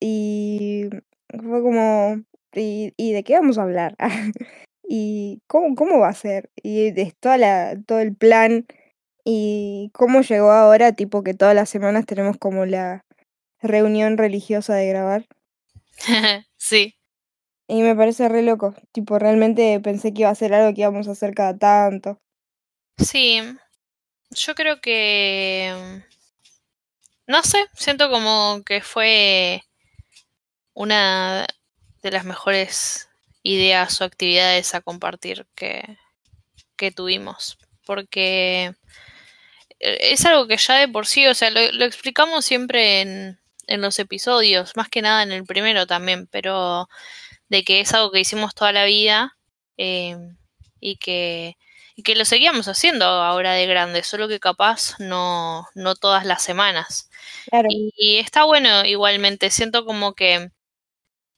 Y 0.00 0.88
fue 1.30 1.62
como, 1.62 2.22
¿y, 2.54 2.92
y 2.96 3.12
de 3.12 3.24
qué 3.24 3.34
vamos 3.34 3.58
a 3.58 3.62
hablar? 3.62 3.96
¿Y 4.88 5.42
cómo, 5.46 5.74
cómo 5.74 5.98
va 6.00 6.08
a 6.08 6.14
ser? 6.14 6.50
Y 6.56 6.90
de 6.92 7.12
toda 7.18 7.38
la, 7.38 7.76
todo 7.86 8.00
el 8.00 8.14
plan 8.14 8.66
y 9.24 9.90
cómo 9.92 10.22
llegó 10.22 10.52
ahora, 10.52 10.92
tipo 10.92 11.22
que 11.24 11.34
todas 11.34 11.54
las 11.54 11.68
semanas 11.68 12.06
tenemos 12.06 12.36
como 12.38 12.66
la 12.66 13.04
reunión 13.60 14.16
religiosa 14.18 14.74
de 14.74 14.88
grabar. 14.88 15.26
sí. 16.56 16.94
Y 17.68 17.82
me 17.82 17.96
parece 17.96 18.28
re 18.28 18.42
loco, 18.42 18.74
tipo 18.92 19.18
realmente 19.18 19.80
pensé 19.80 20.14
que 20.14 20.22
iba 20.22 20.30
a 20.30 20.34
ser 20.36 20.54
algo 20.54 20.72
que 20.72 20.82
íbamos 20.82 21.08
a 21.08 21.12
hacer 21.12 21.34
cada 21.34 21.56
tanto. 21.58 22.20
Sí. 22.96 23.40
Yo 24.30 24.54
creo 24.54 24.80
que... 24.80 25.74
mm, 25.76 27.30
No 27.32 27.42
sé, 27.42 27.58
siento 27.74 28.08
como 28.08 28.62
que 28.64 28.80
fue 28.82 29.62
una 30.74 31.46
de 32.02 32.10
las 32.12 32.24
mejores 32.24 33.05
ideas 33.46 34.00
o 34.00 34.04
actividades 34.04 34.74
a 34.74 34.80
compartir 34.80 35.46
que, 35.54 35.98
que 36.76 36.90
tuvimos. 36.92 37.58
Porque 37.86 38.74
eh, 39.80 39.98
es 40.12 40.24
algo 40.26 40.46
que 40.46 40.56
ya 40.56 40.76
de 40.76 40.88
por 40.88 41.06
sí, 41.06 41.26
o 41.26 41.34
sea, 41.34 41.50
lo, 41.50 41.60
lo 41.72 41.84
explicamos 41.84 42.44
siempre 42.44 43.00
en, 43.00 43.38
en 43.66 43.80
los 43.80 43.98
episodios, 43.98 44.76
más 44.76 44.88
que 44.88 45.02
nada 45.02 45.22
en 45.22 45.32
el 45.32 45.44
primero 45.44 45.86
también, 45.86 46.26
pero 46.28 46.88
de 47.48 47.64
que 47.64 47.80
es 47.80 47.94
algo 47.94 48.10
que 48.10 48.20
hicimos 48.20 48.54
toda 48.54 48.72
la 48.72 48.84
vida 48.84 49.36
eh, 49.76 50.16
y 50.80 50.96
que 50.96 51.56
y 51.98 52.02
que 52.02 52.14
lo 52.14 52.26
seguíamos 52.26 52.68
haciendo 52.68 53.06
ahora 53.06 53.52
de 53.54 53.66
grande, 53.66 54.02
solo 54.02 54.28
que 54.28 54.38
capaz 54.38 54.96
no, 54.98 55.66
no 55.74 55.94
todas 55.94 56.26
las 56.26 56.42
semanas. 56.42 57.08
Claro, 57.48 57.68
Y, 57.70 57.90
y 57.96 58.18
está 58.18 58.44
bueno 58.44 58.84
igualmente, 58.84 59.50
siento 59.50 59.86
como 59.86 60.12
que 60.14 60.50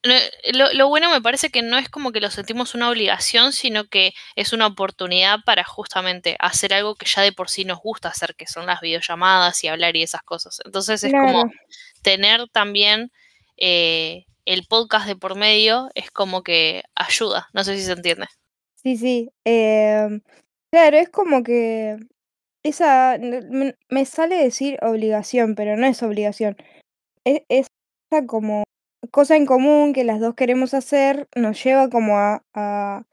lo, 0.03 0.73
lo 0.75 0.89
bueno 0.89 1.11
me 1.11 1.21
parece 1.21 1.51
que 1.51 1.63
no 1.63 1.77
es 1.77 1.89
como 1.89 2.13
que 2.13 2.21
lo 2.21 2.31
sentimos 2.31 2.75
una 2.75 2.89
obligación, 2.89 3.53
sino 3.53 3.89
que 3.89 4.13
es 4.37 4.53
una 4.53 4.67
oportunidad 4.67 5.39
para 5.45 5.65
justamente 5.65 6.37
hacer 6.39 6.73
algo 6.73 6.95
que 6.95 7.07
ya 7.07 7.23
de 7.23 7.33
por 7.33 7.51
sí 7.51 7.65
nos 7.65 7.81
gusta 7.81 8.09
hacer, 8.09 8.35
que 8.37 8.47
son 8.47 8.67
las 8.67 8.81
videollamadas 8.81 9.63
y 9.65 9.69
hablar 9.69 9.97
y 9.97 10.03
esas 10.03 10.23
cosas. 10.23 10.61
Entonces 10.65 11.03
es 11.03 11.13
como 11.13 11.51
tener 12.03 12.49
también 12.53 13.11
eh, 13.57 14.25
el 14.45 14.67
podcast 14.69 15.07
de 15.07 15.17
por 15.17 15.37
medio, 15.37 15.89
es 15.95 16.11
como 16.11 16.43
que 16.43 16.83
ayuda, 16.95 17.49
no 17.53 17.65
sé 17.65 17.77
si 17.77 17.83
se 17.83 17.93
entiende. 17.93 18.27
Sí, 18.77 18.97
sí. 18.97 19.31
em, 19.45 20.21
claro, 20.71 20.97
es 20.97 21.09
como 21.11 21.43
que 21.43 21.97
esa, 22.63 23.19
me, 23.21 23.75
me 23.89 24.05
sale 24.05 24.37
decir 24.37 24.79
obligación, 24.83 25.55
pero 25.57 25.77
no 25.77 25.87
es 25.87 26.03
obligación. 26.03 26.57
Es, 27.25 27.43
es 27.49 27.67
como 28.27 28.63
cosa 29.11 29.37
en 29.37 29.47
común 29.47 29.93
que 29.93 30.05
las 30.05 30.21
dos 30.21 30.35
queremos 30.35 30.75
hacer, 30.75 31.29
nos 31.37 31.63
lleva 31.63 31.89
como 31.89 32.19
a, 32.19 32.43
a 32.55 33.05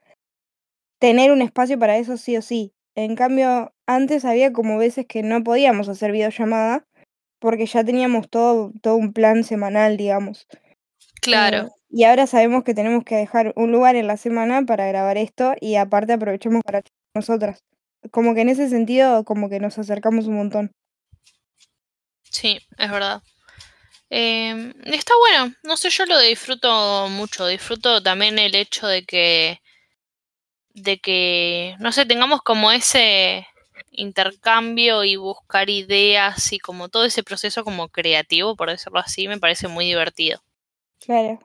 tener 0.98 1.32
un 1.32 1.42
espacio 1.42 1.78
para 1.78 1.96
eso 1.98 2.16
sí 2.16 2.36
o 2.36 2.42
sí. 2.42 2.72
En 2.94 3.14
cambio, 3.14 3.72
antes 3.86 4.24
había 4.24 4.52
como 4.52 4.78
veces 4.78 5.06
que 5.06 5.22
no 5.22 5.44
podíamos 5.44 5.88
hacer 5.88 6.12
videollamada 6.12 6.86
porque 7.38 7.66
ya 7.66 7.84
teníamos 7.84 8.28
todo, 8.28 8.72
todo 8.82 8.96
un 8.96 9.12
plan 9.12 9.44
semanal, 9.44 9.96
digamos. 9.96 10.46
Claro, 11.20 11.66
Eh, 11.66 11.70
y 11.90 12.04
ahora 12.04 12.26
sabemos 12.26 12.64
que 12.64 12.74
tenemos 12.74 13.04
que 13.04 13.16
dejar 13.16 13.52
un 13.56 13.72
lugar 13.72 13.96
en 13.96 14.06
la 14.06 14.16
semana 14.16 14.62
para 14.62 14.86
grabar 14.86 15.16
esto 15.18 15.54
y 15.60 15.76
aparte 15.76 16.12
aprovechamos 16.14 16.62
para 16.64 16.82
nosotras. 17.14 17.64
Como 18.10 18.34
que 18.34 18.42
en 18.42 18.48
ese 18.48 18.68
sentido, 18.68 19.24
como 19.24 19.48
que 19.48 19.60
nos 19.60 19.78
acercamos 19.78 20.26
un 20.26 20.36
montón. 20.36 20.72
sí, 22.22 22.58
es 22.78 22.90
verdad. 22.90 23.22
Eh, 24.10 24.72
está 24.84 25.14
bueno, 25.18 25.54
no 25.64 25.76
sé, 25.76 25.90
yo 25.90 26.06
lo 26.06 26.18
disfruto 26.20 27.08
mucho, 27.08 27.46
disfruto 27.46 28.02
también 28.02 28.38
el 28.38 28.54
hecho 28.54 28.86
de 28.86 29.04
que, 29.04 29.60
de 30.74 30.98
que, 30.98 31.74
no 31.80 31.90
sé, 31.90 32.06
tengamos 32.06 32.42
como 32.42 32.70
ese 32.70 33.46
intercambio 33.90 35.04
y 35.04 35.16
buscar 35.16 35.70
ideas 35.70 36.52
y 36.52 36.58
como 36.58 36.88
todo 36.88 37.04
ese 37.04 37.22
proceso 37.22 37.64
como 37.64 37.88
creativo, 37.88 38.54
por 38.56 38.70
decirlo 38.70 39.00
así, 39.00 39.26
me 39.26 39.38
parece 39.38 39.68
muy 39.68 39.86
divertido. 39.86 40.40
Claro. 41.00 41.40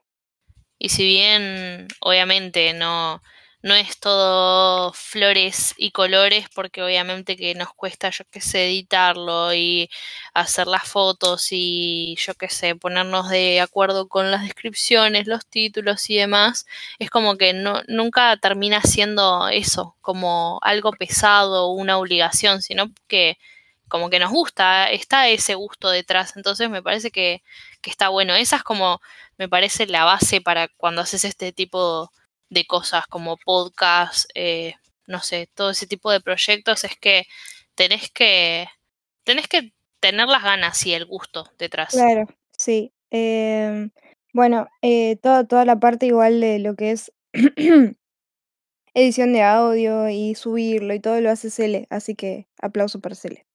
Y 0.78 0.90
si 0.90 1.06
bien, 1.06 1.88
obviamente, 2.00 2.74
no, 2.74 3.22
no 3.64 3.76
es 3.76 4.00
todo 4.00 4.92
flores 4.94 5.74
y 5.78 5.92
colores 5.92 6.48
porque 6.54 6.82
obviamente 6.84 7.36
que 7.38 7.54
nos 7.56 7.74
cuesta, 7.74 8.10
yo 8.10 8.24
qué 8.32 8.42
sé, 8.42 8.66
editarlo 8.68 9.54
y 9.54 9.90
hacer 10.34 10.68
las 10.68 10.88
fotos 10.88 11.48
y 11.52 12.16
yo 12.20 12.34
qué 12.36 12.50
sé, 12.50 12.76
ponernos 12.76 13.30
de 13.30 13.62
acuerdo 13.62 14.08
con 14.08 14.32
las 14.32 14.44
descripciones, 14.44 15.28
los 15.28 15.46
títulos 15.46 16.10
y 16.10 16.18
demás, 16.18 16.66
es 17.00 17.10
como 17.10 17.38
que 17.38 17.54
no, 17.54 17.82
nunca 17.88 18.36
termina 18.38 18.82
siendo 18.82 19.48
eso, 19.50 19.96
como 20.02 20.60
algo 20.64 20.92
pesado, 20.94 21.70
una 21.72 21.98
obligación, 21.98 22.62
sino 22.62 22.92
que 23.08 23.38
como 23.88 24.10
que 24.10 24.20
nos 24.20 24.32
gusta, 24.32 24.90
está 24.90 25.28
ese 25.30 25.56
gusto 25.56 25.90
detrás, 25.90 26.38
entonces 26.38 26.70
me 26.70 26.82
parece 26.82 27.12
que, 27.12 27.44
que 27.82 27.90
está 27.90 28.08
bueno. 28.10 28.34
Esa 28.36 28.56
es 28.58 28.64
como, 28.64 29.02
me 29.38 29.50
parece 29.50 29.86
la 29.88 30.06
base 30.06 30.40
para 30.42 30.70
cuando 30.70 31.02
haces 31.02 31.26
este 31.26 31.52
tipo 31.52 32.04
de 32.06 32.21
cosas 32.68 33.08
como 33.08 33.38
podcast, 33.38 34.30
eh, 34.36 34.76
no 35.08 35.20
sé, 35.20 35.50
todo 35.54 35.72
ese 35.72 35.88
tipo 35.88 36.12
de 36.12 36.22
proyectos, 36.22 36.84
es 36.84 36.98
que 36.98 37.26
tenés 37.76 38.12
que, 38.12 38.68
tenés 39.24 39.48
que 39.48 39.74
tener 40.00 40.28
las 40.28 40.44
ganas 40.44 40.86
y 40.86 40.94
el 40.94 41.06
gusto 41.06 41.50
detrás. 41.58 41.92
Claro, 41.92 42.28
sí. 42.58 42.94
Eh, 43.12 43.90
bueno, 44.34 44.68
eh, 44.82 45.18
toda, 45.22 45.46
toda 45.46 45.66
la 45.66 45.80
parte 45.80 46.06
igual 46.06 46.40
de 46.40 46.60
lo 46.60 46.76
que 46.76 46.92
es 46.92 47.12
edición 48.94 49.34
de 49.34 49.42
audio 49.42 50.10
y 50.10 50.36
subirlo 50.36 50.94
y 50.94 51.00
todo 51.00 51.20
lo 51.22 51.30
hace 51.30 51.50
Cele, 51.50 51.88
así 51.90 52.16
que 52.16 52.48
aplauso 52.62 53.00
para 53.00 53.16
Cele. 53.16 53.46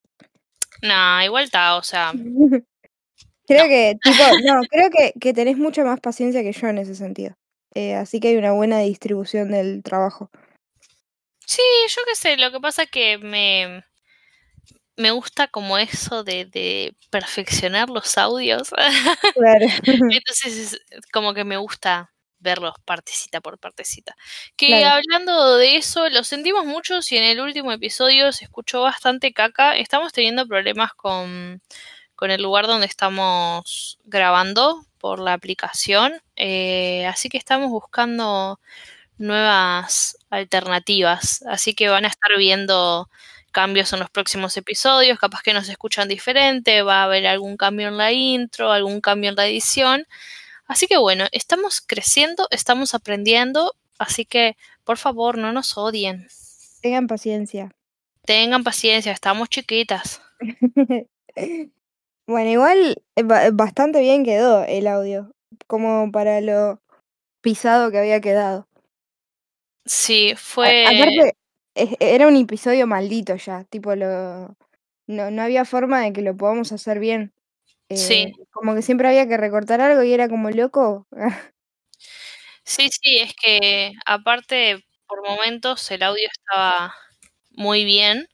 Nah, 0.83 1.25
igual 1.25 1.45
está, 1.45 1.77
o 1.77 1.83
sea. 1.83 2.13
creo 3.47 3.63
no. 3.65 3.69
que, 3.69 3.97
tipo, 4.03 4.17
no, 4.45 4.63
creo 4.71 4.91
que, 4.91 5.13
que 5.19 5.33
tenés 5.33 5.57
mucha 5.57 5.85
más 5.85 6.01
paciencia 6.01 6.43
que 6.43 6.53
yo 6.53 6.69
en 6.69 6.79
ese 6.79 6.95
sentido. 6.95 7.37
Eh, 7.77 7.95
así 7.95 8.21
que 8.21 8.29
hay 8.29 8.37
una 8.39 8.53
buena 8.53 8.79
distribución 8.79 9.51
del 9.51 9.83
trabajo. 9.83 10.31
Sí, 11.45 11.61
yo 11.91 12.01
qué 12.07 12.15
sé, 12.17 12.39
lo 12.39 12.51
que 12.51 12.59
pasa 12.59 12.85
es 12.85 12.91
que 12.91 13.19
me, 13.19 13.85
me 14.97 15.11
gusta 15.11 15.49
como 15.49 15.77
eso 15.77 16.25
de, 16.25 16.47
de 16.47 16.97
perfeccionar 17.11 17.91
los 17.91 18.17
audios. 18.17 18.71
Claro. 19.37 19.67
Entonces, 19.85 20.81
es 20.89 21.07
como 21.12 21.35
que 21.35 21.45
me 21.45 21.59
gusta 21.59 22.15
verlos 22.39 22.73
partecita 22.87 23.43
por 23.43 23.59
partecita. 23.59 24.17
Que 24.57 24.69
Claro. 24.69 24.95
hablando 24.97 25.59
de 25.59 25.77
eso, 25.77 26.09
lo 26.09 26.25
sentimos 26.25 26.65
mucho 26.65 27.01
y 27.11 27.17
en 27.19 27.25
el 27.25 27.41
último 27.41 27.73
episodio 27.73 28.33
se 28.33 28.45
escuchó 28.45 28.81
bastante 28.81 29.35
caca. 29.35 29.77
Estamos 29.77 30.15
teniendo 30.15 30.47
problemas 30.47 30.95
con, 30.95 31.61
con 32.17 32.31
el 32.31 32.43
lugar 32.43 32.67
donde 32.67 32.87
estamos 32.87 33.99
grabando 34.05 34.85
por 34.99 35.21
la 35.21 35.35
aplicación. 35.35 36.15
Eh, 36.35 37.07
así 37.07 37.29
que 37.29 37.39
estamos 37.39 37.71
buscando 37.71 38.59
nuevas 39.19 40.19
alternativas. 40.31 41.45
Así 41.49 41.75
que 41.75 41.89
van 41.89 42.05
a 42.05 42.09
estar 42.09 42.31
viendo 42.37 43.09
cambios 43.53 43.93
en 43.93 44.01
los 44.01 44.11
próximos 44.11 44.57
episodios. 44.57 45.19
Capaz 45.19 45.43
que 45.43 45.53
nos 45.53 45.69
escuchan 45.69 46.09
diferente. 46.09 46.83
Va 46.83 47.03
a 47.03 47.05
haber 47.05 47.27
algún 47.27 47.57
cambio 47.57 47.89
en 47.89 47.97
la 47.97 48.13
intro, 48.13 48.73
algún 48.73 49.01
cambio 49.01 49.31
en 49.31 49.37
la 49.37 49.47
edición. 49.47 50.07
Así 50.67 50.87
que 50.87 50.97
bueno, 50.97 51.27
estamos 51.33 51.81
creciendo, 51.81 52.49
estamos 52.51 52.95
aprendiendo. 52.95 53.75
Así 53.99 54.25
que 54.25 54.57
por 54.85 54.99
favor, 54.99 55.37
no 55.37 55.53
nos 55.53 55.77
odien. 55.77 56.29
Tengan 56.81 57.09
paciencia. 57.09 57.75
Tengan 58.25 58.63
paciencia, 58.63 59.13
estamos 59.13 59.49
chiquitas. 59.49 60.21
bueno, 62.27 62.51
igual 62.51 63.03
eh, 63.17 63.23
ba- 63.23 63.51
bastante 63.53 64.01
bien 64.01 64.25
quedó 64.25 64.65
el 64.65 64.87
audio, 64.87 65.33
como 65.67 66.11
para 66.12 66.41
lo 66.41 66.81
pisado 67.41 67.91
que 67.91 67.99
había 67.99 68.21
quedado. 68.21 68.67
Sí, 69.85 70.33
A- 70.33 70.37
fue. 70.37 70.85
aparte, 70.87 71.37
es- 71.75 71.97
era 72.01 72.27
un 72.27 72.37
episodio 72.37 72.87
maldito 72.87 73.37
ya, 73.37 73.65
tipo 73.65 73.95
lo... 73.95 74.57
No, 75.09 75.31
no 75.31 75.43
había 75.43 75.65
forma 75.65 76.01
de 76.03 76.12
que 76.12 76.23
lo 76.23 76.37
podamos 76.37 76.73
hacer 76.73 76.99
bien. 76.99 77.33
Sí, 77.89 78.15
Eh, 78.25 78.33
como 78.51 78.75
que 78.75 78.83
siempre 78.83 79.07
había 79.07 79.29
que 79.29 79.37
recortar 79.37 79.81
algo 79.81 80.03
y 80.03 80.12
era 80.12 80.29
como 80.29 80.51
loco. 80.51 81.07
sí, 82.65 82.89
sí, 82.91 83.19
es 83.19 83.33
que 83.41 83.93
aparte 84.05 84.85
por 85.07 85.25
momentos 85.27 85.89
el 85.93 86.03
audio 86.03 86.29
estaba 86.33 86.93
muy 87.53 87.85
bien, 87.85 88.27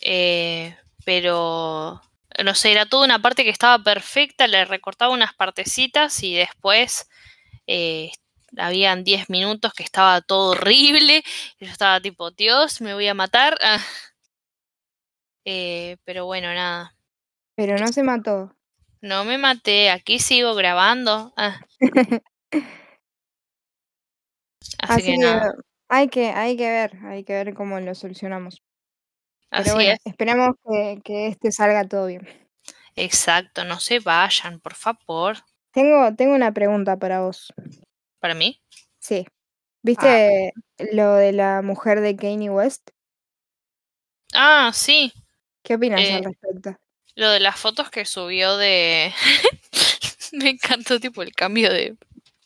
eh, 0.00 0.76
pero 1.04 2.00
no 2.42 2.54
sé, 2.54 2.72
era 2.72 2.86
toda 2.86 3.04
una 3.04 3.20
parte 3.20 3.44
que 3.44 3.50
estaba 3.50 3.82
perfecta, 3.82 4.46
le 4.48 4.64
recortaba 4.64 5.12
unas 5.12 5.34
partecitas 5.34 6.22
y 6.22 6.34
después 6.34 7.08
eh, 7.66 8.10
habían 8.56 9.04
10 9.04 9.30
minutos 9.30 9.72
que 9.74 9.82
estaba 9.84 10.20
todo 10.20 10.52
horrible, 10.52 11.22
y 11.58 11.66
yo 11.66 11.70
estaba 11.72 12.00
tipo, 12.00 12.30
Dios, 12.32 12.80
me 12.80 12.94
voy 12.94 13.08
a 13.08 13.14
matar. 13.14 13.56
Eh, 15.46 15.98
pero 16.04 16.24
bueno, 16.24 16.54
nada, 16.54 16.94
Pero 17.54 17.76
no 17.78 17.88
se 17.88 18.02
mató. 18.02 18.56
no 19.02 19.24
me 19.24 19.38
maté, 19.38 19.90
aquí 19.90 20.18
sigo 20.18 20.54
grabando. 20.54 21.34
Ah, 21.36 21.60
así, 24.78 25.02
Así 25.02 25.02
que 25.02 25.18
que 25.18 25.18
nada, 25.18 25.52
hay 25.88 26.08
que, 26.08 26.30
hay 26.30 26.56
que 26.56 26.70
ver, 26.70 26.96
hay 27.04 27.24
que 27.24 27.34
ver 27.34 27.54
cómo 27.54 27.78
lo 27.80 27.94
solucionamos. 27.94 28.63
Pero 29.56 29.70
así 29.70 29.74
bueno, 29.74 29.92
es. 29.92 29.98
esperamos 30.04 30.56
que, 30.70 31.00
que 31.04 31.28
este 31.28 31.52
salga 31.52 31.86
todo 31.88 32.06
bien. 32.06 32.26
Exacto, 32.96 33.64
no 33.64 33.78
se 33.80 34.00
vayan, 34.00 34.58
por 34.60 34.74
favor. 34.74 35.36
Tengo, 35.72 36.14
tengo 36.14 36.34
una 36.34 36.52
pregunta 36.52 36.96
para 36.96 37.20
vos. 37.20 37.52
Para 38.20 38.34
mí. 38.34 38.60
Sí. 38.98 39.26
¿Viste 39.82 40.52
lo 40.92 41.14
de 41.14 41.32
la 41.32 41.62
mujer 41.62 42.00
de 42.00 42.16
Kanye 42.16 42.50
West? 42.50 42.90
Ah, 44.34 44.70
sí. 44.74 45.12
¿Qué 45.62 45.74
opinas 45.74 46.00
Eh, 46.00 46.12
al 46.14 46.24
respecto? 46.24 46.76
Lo 47.16 47.30
de 47.30 47.40
las 47.40 47.56
fotos 47.58 47.90
que 47.90 48.04
subió 48.04 48.56
de. 48.56 49.12
Me 50.32 50.50
encantó, 50.50 50.98
tipo, 51.00 51.22
el 51.22 51.32
cambio 51.34 51.72
de. 51.72 51.96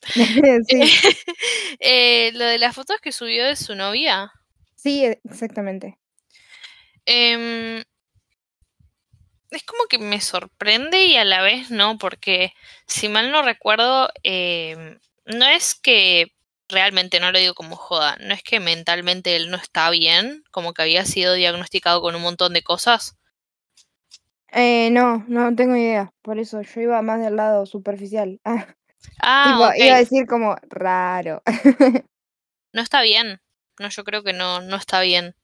Eh, 1.80 2.32
lo 2.34 2.44
de 2.44 2.58
las 2.58 2.74
fotos 2.74 3.00
que 3.00 3.12
subió 3.12 3.44
de 3.46 3.56
su 3.56 3.74
novia. 3.74 4.32
sí, 4.74 5.04
exactamente. 5.24 5.98
Em, 7.08 7.82
es 9.50 9.62
como 9.64 9.84
que 9.88 9.98
me 9.98 10.20
sorprende 10.20 11.06
y 11.06 11.16
a 11.16 11.24
la 11.24 11.42
vez 11.42 11.70
no, 11.70 11.96
porque 11.98 12.52
si 12.86 13.08
mal 13.08 13.32
no 13.32 13.42
recuerdo, 13.42 14.10
em, 14.22 14.98
no 15.24 15.46
es 15.46 15.74
que 15.74 16.32
realmente 16.68 17.18
no 17.18 17.32
lo 17.32 17.38
digo 17.38 17.54
como 17.54 17.76
joda, 17.76 18.16
no 18.20 18.34
es 18.34 18.42
que 18.42 18.60
mentalmente 18.60 19.36
él 19.36 19.50
no 19.50 19.56
está 19.56 19.88
bien, 19.90 20.44
como 20.50 20.74
que 20.74 20.82
había 20.82 21.04
sido 21.06 21.32
diagnosticado 21.32 22.02
con 22.02 22.14
un 22.14 22.22
montón 22.22 22.52
de 22.52 22.62
cosas. 22.62 23.16
Eh, 24.52 24.90
no, 24.90 25.24
no 25.28 25.54
tengo 25.54 25.76
idea. 25.76 26.12
Por 26.22 26.38
eso 26.38 26.62
yo 26.62 26.80
iba 26.80 27.00
más 27.02 27.20
del 27.20 27.36
lado 27.36 27.66
superficial. 27.66 28.40
Ah, 28.44 28.66
Ah, 29.20 29.72
tipo, 29.72 29.84
iba 29.84 29.96
a 29.96 29.98
decir 29.98 30.26
como 30.26 30.56
raro. 30.68 31.42
No 32.70 32.82
está 32.82 33.00
bien. 33.00 33.40
No, 33.80 33.88
yo 33.88 34.04
creo 34.04 34.22
que 34.22 34.34
no, 34.34 34.60
no 34.60 34.76
está 34.76 35.00
bien. 35.00 35.34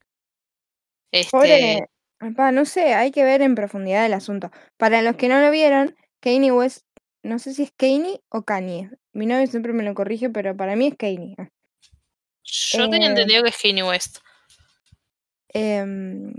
Este, 1.14 1.30
Pobre. 1.30 1.88
Pa, 2.36 2.50
no 2.50 2.64
sé, 2.64 2.94
hay 2.94 3.12
que 3.12 3.22
ver 3.22 3.40
en 3.40 3.54
profundidad 3.54 4.04
el 4.04 4.14
asunto. 4.14 4.50
Para 4.76 5.00
los 5.00 5.14
que 5.14 5.28
no 5.28 5.40
lo 5.40 5.50
vieron, 5.52 5.94
Kanye 6.20 6.50
West, 6.50 6.84
no 7.22 7.38
sé 7.38 7.54
si 7.54 7.62
es 7.62 7.72
Kanye 7.76 8.20
o 8.30 8.42
Kanye. 8.42 8.90
Mi 9.12 9.26
novio 9.26 9.46
siempre 9.46 9.72
me 9.72 9.84
lo 9.84 9.94
corrige, 9.94 10.28
pero 10.28 10.56
para 10.56 10.74
mí 10.74 10.88
es 10.88 10.96
Kanye. 10.96 11.36
Yo 12.42 12.90
tenía 12.90 13.06
eh, 13.06 13.10
entendido 13.10 13.44
que 13.44 13.50
es 13.50 13.56
Kanye 13.62 13.84
West. 13.84 14.18
em, 15.50 16.34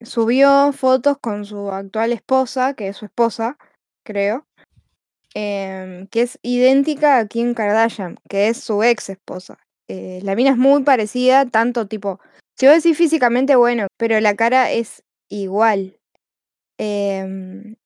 subió 0.00 0.72
fotos 0.72 1.18
con 1.18 1.44
su 1.44 1.70
actual 1.70 2.12
esposa, 2.12 2.72
que 2.72 2.88
es 2.88 2.96
su 2.96 3.04
esposa, 3.04 3.58
creo, 4.02 4.46
em, 5.34 6.06
que 6.06 6.22
es 6.22 6.38
idéntica 6.40 7.18
a 7.18 7.26
Kim 7.26 7.52
Kardashian, 7.52 8.18
que 8.30 8.48
es 8.48 8.56
su 8.56 8.82
ex 8.82 9.10
esposa. 9.10 9.58
Eh, 9.88 10.20
la 10.22 10.34
mina 10.34 10.52
es 10.52 10.56
muy 10.56 10.84
parecida, 10.84 11.44
tanto 11.44 11.86
tipo, 11.86 12.18
si 12.56 12.66
vos 12.66 12.76
decís 12.82 12.96
físicamente, 12.98 13.56
bueno, 13.56 13.86
pero 13.96 14.20
la 14.20 14.34
cara 14.36 14.72
es 14.72 15.02
igual. 15.28 15.98
Em, 16.78 17.76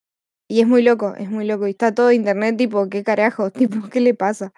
y 0.48 0.60
es 0.62 0.66
muy 0.68 0.82
loco, 0.82 1.14
es 1.16 1.30
muy 1.30 1.46
loco. 1.46 1.66
Y 1.68 1.72
está 1.72 1.94
todo 1.94 2.12
internet, 2.12 2.56
tipo, 2.58 2.88
¿qué 2.90 3.04
carajo? 3.04 3.50
Tipo, 3.82 3.88
¿qué 3.90 4.00
le 4.00 4.14
pasa? 4.14 4.52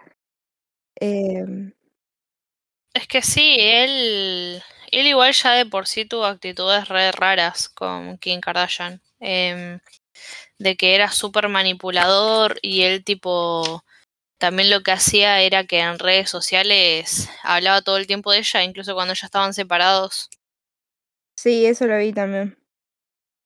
Em, 1.01 1.73
Es 2.95 3.07
que 3.09 3.23
sí, 3.23 3.57
él, 3.59 4.63
él 4.91 5.07
igual 5.07 5.33
ya 5.33 5.53
de 5.53 5.67
por 5.67 5.87
sí 5.87 6.05
tuvo 6.05 6.25
actitudes 6.27 6.89
re 6.89 7.11
raras 7.13 7.69
con 7.69 8.19
Kim 8.19 8.41
Kardashian. 8.41 9.01
Em, 9.21 9.81
de 10.59 10.77
que 10.77 10.95
era 10.95 11.11
súper 11.11 11.49
manipulador 11.49 12.59
y 12.63 12.83
él 12.83 13.05
tipo 13.05 13.85
también 14.43 14.69
lo 14.71 14.83
que 14.83 14.93
hacía 14.93 15.41
era 15.41 15.65
que 15.65 15.81
en 15.81 15.99
redes 15.99 16.29
sociales 16.29 17.31
hablaba 17.45 17.81
todo 17.83 17.97
el 17.97 18.07
tiempo 18.07 18.33
de 18.33 18.41
ella, 18.41 18.63
incluso 18.65 18.95
cuando 18.95 19.15
ya 19.15 19.27
estaban 19.27 19.55
separados. 19.55 20.29
Sí, 21.37 21.67
eso 21.67 21.87
lo 21.87 21.99
vi 21.99 22.13
también. 22.15 22.57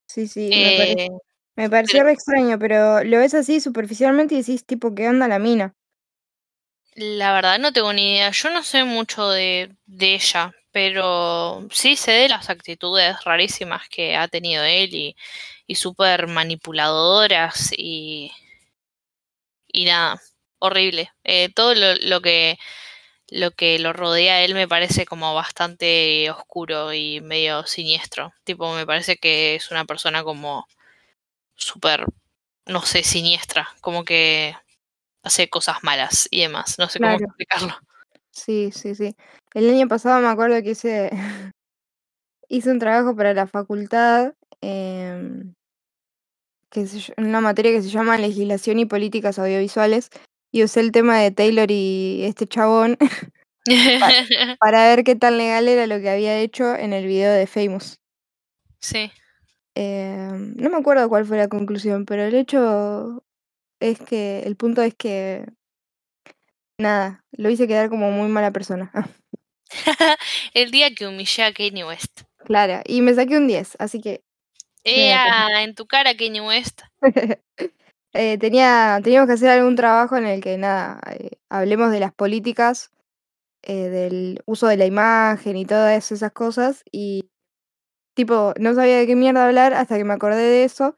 Sí, 0.08 0.26
sí, 0.28 0.56
me, 0.56 0.72
Eh, 0.72 0.74
pare- 0.74 1.08
me 1.56 1.70
pareció 1.70 2.02
re 2.04 2.12
extraño, 2.12 2.58
pero 2.58 3.04
lo 3.04 3.18
ves 3.18 3.34
así 3.34 3.60
superficialmente 3.60 4.34
y 4.34 4.38
decís, 4.38 4.64
tipo, 4.66 4.94
¿qué 4.94 5.08
onda 5.08 5.28
la 5.28 5.38
mina? 5.38 5.74
la 6.94 7.32
verdad 7.32 7.58
no 7.58 7.72
tengo 7.72 7.92
ni 7.92 8.12
idea. 8.14 8.30
Yo 8.30 8.50
no 8.50 8.62
sé 8.62 8.84
mucho 8.84 9.28
de, 9.30 9.74
de 9.86 10.14
ella, 10.14 10.54
pero 10.72 11.66
sí 11.70 11.96
sé 11.96 12.12
de 12.12 12.28
las 12.28 12.50
actitudes 12.50 13.22
rarísimas 13.24 13.88
que 13.88 14.16
ha 14.16 14.28
tenido 14.28 14.64
él 14.64 14.94
y, 14.94 15.16
y 15.66 15.74
súper 15.76 16.26
manipuladoras 16.28 17.72
y, 17.76 18.32
y 19.68 19.84
nada, 19.84 20.20
horrible. 20.58 21.12
Eh, 21.24 21.50
todo 21.54 21.74
lo, 21.74 21.94
lo 21.96 22.20
que 22.20 22.58
lo 23.28 23.50
que 23.50 23.78
lo 23.78 23.92
rodea 23.92 24.34
a 24.34 24.42
él 24.42 24.54
me 24.54 24.68
parece 24.68 25.04
como 25.04 25.34
bastante 25.34 26.30
oscuro 26.30 26.92
y 26.92 27.20
medio 27.20 27.66
siniestro. 27.66 28.32
Tipo, 28.44 28.72
me 28.74 28.86
parece 28.86 29.16
que 29.16 29.56
es 29.56 29.70
una 29.70 29.84
persona 29.84 30.22
como 30.22 30.66
súper, 31.56 32.06
no 32.66 32.82
sé, 32.82 33.02
siniestra, 33.02 33.68
como 33.80 34.04
que 34.04 34.54
hace 35.22 35.48
cosas 35.48 35.82
malas 35.82 36.28
y 36.30 36.42
demás. 36.42 36.78
No 36.78 36.88
sé 36.88 37.00
cómo 37.00 37.14
explicarlo. 37.14 37.74
Sí, 38.30 38.70
sí, 38.72 38.94
sí. 38.94 39.16
El 39.54 39.70
año 39.70 39.88
pasado 39.88 40.20
me 40.20 40.28
acuerdo 40.28 40.62
que 40.62 40.70
hice, 40.70 41.10
hice 42.48 42.70
un 42.70 42.78
trabajo 42.78 43.16
para 43.16 43.34
la 43.34 43.46
facultad, 43.46 44.34
em, 44.60 45.54
que 46.70 46.86
se 46.86 47.12
una 47.16 47.40
materia 47.40 47.72
que 47.72 47.82
se 47.82 47.88
llama 47.88 48.18
Legislación 48.18 48.78
y 48.78 48.86
Políticas 48.86 49.38
Audiovisuales, 49.38 50.10
y 50.56 50.64
usé 50.64 50.80
el 50.80 50.90
tema 50.90 51.18
de 51.18 51.30
Taylor 51.30 51.70
y 51.70 52.22
este 52.24 52.46
chabón 52.46 52.96
para 54.60 54.88
ver 54.88 55.04
qué 55.04 55.14
tan 55.14 55.36
legal 55.36 55.68
era 55.68 55.86
lo 55.86 56.00
que 56.00 56.08
había 56.08 56.38
hecho 56.38 56.74
en 56.74 56.94
el 56.94 57.06
video 57.06 57.32
de 57.32 57.46
Famous. 57.46 58.00
sí. 58.80 59.10
Em, 59.74 60.54
no 60.56 60.70
me 60.70 60.78
acuerdo 60.78 61.06
cuál 61.10 61.26
fue 61.26 61.36
la 61.36 61.48
conclusión, 61.48 62.06
pero 62.06 62.22
el 62.22 62.34
hecho 62.34 63.22
es 63.78 64.00
que, 64.00 64.40
el 64.46 64.56
punto 64.56 64.80
es 64.80 64.94
que, 64.94 65.44
nada, 66.78 67.22
lo 67.32 67.50
hice 67.50 67.68
quedar 67.68 67.90
como 67.90 68.10
muy 68.10 68.28
mala 68.28 68.52
persona. 68.52 68.90
El 70.54 70.70
día 70.70 70.94
que 70.94 71.06
humillé 71.06 71.42
a 71.42 71.52
Kanye 71.52 71.84
West. 71.84 72.22
Claro, 72.46 72.80
y 72.86 73.02
me 73.02 73.12
saqué 73.12 73.36
un 73.36 73.46
10, 73.48 73.76
así 73.78 74.00
que 74.00 74.22
¡Ea! 74.82 75.62
En 75.62 75.74
tu 75.74 75.86
cara, 75.86 76.16
Kanye 76.16 76.40
West. 76.40 76.80
Eh, 78.16 78.38
tenía, 78.38 79.00
teníamos 79.02 79.28
que 79.28 79.34
hacer 79.34 79.50
algún 79.50 79.76
trabajo 79.76 80.16
en 80.16 80.26
el 80.26 80.42
que, 80.42 80.58
nada, 80.58 81.00
eh, 81.10 81.30
hablemos 81.50 81.90
de 81.90 82.00
las 82.00 82.12
políticas, 82.12 82.90
eh, 83.62 83.88
del 83.90 84.42
uso 84.46 84.68
de 84.68 84.76
la 84.78 84.86
imagen 84.86 85.56
y 85.56 85.66
todas 85.66 86.12
esas 86.12 86.32
cosas, 86.32 86.84
y 86.92 87.30
tipo, 88.14 88.54
no 88.60 88.74
sabía 88.74 88.98
de 88.98 89.06
qué 89.08 89.16
mierda 89.16 89.46
hablar 89.46 89.74
hasta 89.74 89.98
que 89.98 90.04
me 90.04 90.14
acordé 90.14 90.42
de 90.42 90.64
eso, 90.64 90.96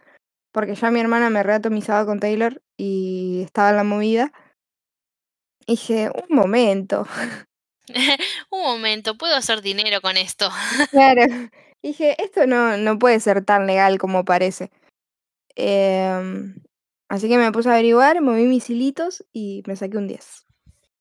porque 0.53 0.75
ya 0.77 0.91
mi 0.91 1.01
hermana 1.01 1.31
me 1.31 1.43
reatomizaba 1.45 2.07
con 2.07 2.21
Taylor 2.21 2.63
y 2.79 3.43
estaba 3.45 3.71
en 3.71 3.77
la 3.77 3.85
movida. 3.85 4.33
Y 5.67 5.73
dije, 5.73 6.11
un 6.29 6.35
momento. 6.37 7.07
Un 8.51 8.63
momento, 8.63 9.17
puedo 9.17 9.37
hacer 9.37 9.63
dinero 9.63 10.01
con 10.01 10.17
esto. 10.17 10.51
Claro. 10.91 11.23
Dije, 11.83 12.17
esto 12.23 12.47
no, 12.47 12.77
no 12.77 12.99
puede 12.99 13.21
ser 13.21 13.45
tan 13.45 13.67
legal 13.67 13.99
como 13.99 14.25
parece. 14.25 14.71
Em, 15.57 16.57
así 17.09 17.29
que 17.29 17.39
me 17.39 17.53
puse 17.53 17.69
a 17.69 17.73
averiguar, 17.73 18.21
moví 18.23 18.45
mis 18.47 18.71
hilitos 18.71 19.25
y 19.33 19.63
me 19.67 19.77
saqué 19.77 19.97
un 19.99 20.09
10. 20.09 20.47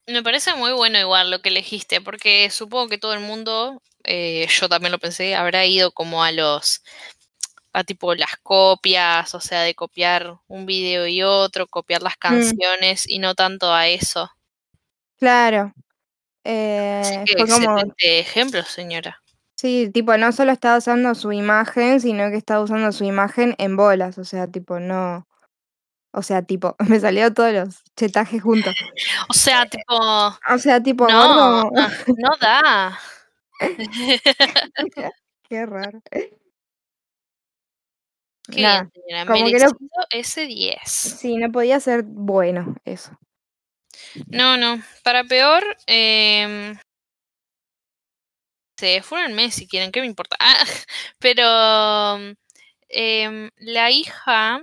Me 0.07 0.23
parece 0.23 0.53
muy 0.55 0.71
bueno 0.71 0.97
igual 0.99 1.29
lo 1.31 1.41
que 1.41 1.49
elegiste, 1.49 1.99
porque 2.01 2.49
supongo 2.49 2.87
que 2.89 2.97
todo 2.97 3.13
el 3.13 3.19
mundo, 3.19 3.81
eh, 4.05 4.47
yo 4.49 4.69
también 4.69 4.91
lo 4.93 4.99
pensé, 4.99 5.35
habrá 5.35 5.65
ido 5.65 5.91
como 5.91 6.23
a 6.23 6.31
los, 6.31 6.81
a 7.73 7.83
tipo 7.83 8.15
las 8.15 8.37
copias, 8.43 9.35
o 9.35 9.41
sea, 9.41 9.61
de 9.63 9.75
copiar 9.75 10.37
un 10.47 10.65
video 10.65 11.07
y 11.07 11.23
otro, 11.23 11.67
copiar 11.67 12.03
las 12.03 12.17
canciones 12.17 13.07
y 13.09 13.19
no 13.19 13.35
tanto 13.35 13.73
a 13.73 13.87
eso. 13.89 14.31
Claro. 15.19 15.73
Así 17.01 17.17
Eh, 17.21 17.25
que 17.25 17.35
fue 17.35 17.47
como, 17.47 17.67
excelente 17.73 18.19
ejemplo, 18.19 18.63
señora. 18.63 19.23
sí, 19.55 19.89
tipo, 19.93 20.15
no 20.17 20.31
solo 20.31 20.51
estaba 20.51 20.77
usando 20.77 21.15
su 21.15 21.31
imagen, 21.31 21.99
sino 22.01 22.29
que 22.29 22.37
estaba 22.37 22.63
usando 22.63 22.91
su 22.91 23.03
imagen 23.03 23.55
en 23.57 23.75
bolas. 23.77 24.17
O 24.17 24.23
sea, 24.25 24.47
tipo, 24.47 24.79
no. 24.79 25.26
O 26.11 26.21
sea, 26.21 26.41
tipo, 26.41 26.75
me 26.87 26.99
salió 26.99 27.33
todos 27.33 27.53
los 27.53 27.83
chetajes 27.95 28.41
juntos. 28.41 28.73
O 29.29 29.33
sea, 29.33 29.65
tipo, 29.65 29.95
O 29.95 30.57
sea, 30.57 30.81
tipo, 30.81 31.07
no, 31.07 31.69
gordo. 31.69 31.87
no 32.17 32.29
da. 32.41 32.99
Qué 35.49 35.65
raro. 35.65 36.01
Qué 38.49 38.61
Nada, 38.61 38.89
bien, 39.07 39.27
como 39.27 39.45
que 39.47 39.59
no- 39.59 39.71
ese 40.09 40.45
10. 40.45 40.79
Sí, 40.85 41.35
no 41.37 41.51
podía 41.51 41.79
ser 41.79 42.03
bueno 42.03 42.75
eso. 42.85 43.17
No, 44.27 44.57
no. 44.57 44.81
Para 45.03 45.23
peor, 45.23 45.63
eh, 45.87 46.75
se 48.77 49.01
mes 49.33 49.55
si 49.55 49.67
quieren, 49.67 49.91
¿qué 49.91 50.01
me 50.01 50.07
importa? 50.07 50.35
Ah, 50.39 50.63
pero 51.19 52.35
em, 52.89 53.49
la 53.57 53.91
hija, 53.91 54.61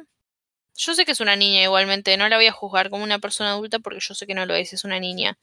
yo 0.76 0.94
sé 0.94 1.04
que 1.04 1.12
es 1.12 1.20
una 1.20 1.36
niña 1.36 1.62
igualmente, 1.62 2.16
no 2.16 2.28
la 2.28 2.36
voy 2.36 2.46
a 2.46 2.52
juzgar 2.52 2.90
como 2.90 3.04
una 3.04 3.18
persona 3.18 3.50
adulta 3.52 3.78
porque 3.78 4.00
yo 4.00 4.14
sé 4.14 4.26
que 4.26 4.34
no 4.34 4.46
lo 4.46 4.54
es, 4.54 4.72
es 4.72 4.84
una 4.84 4.98
niña. 5.00 5.38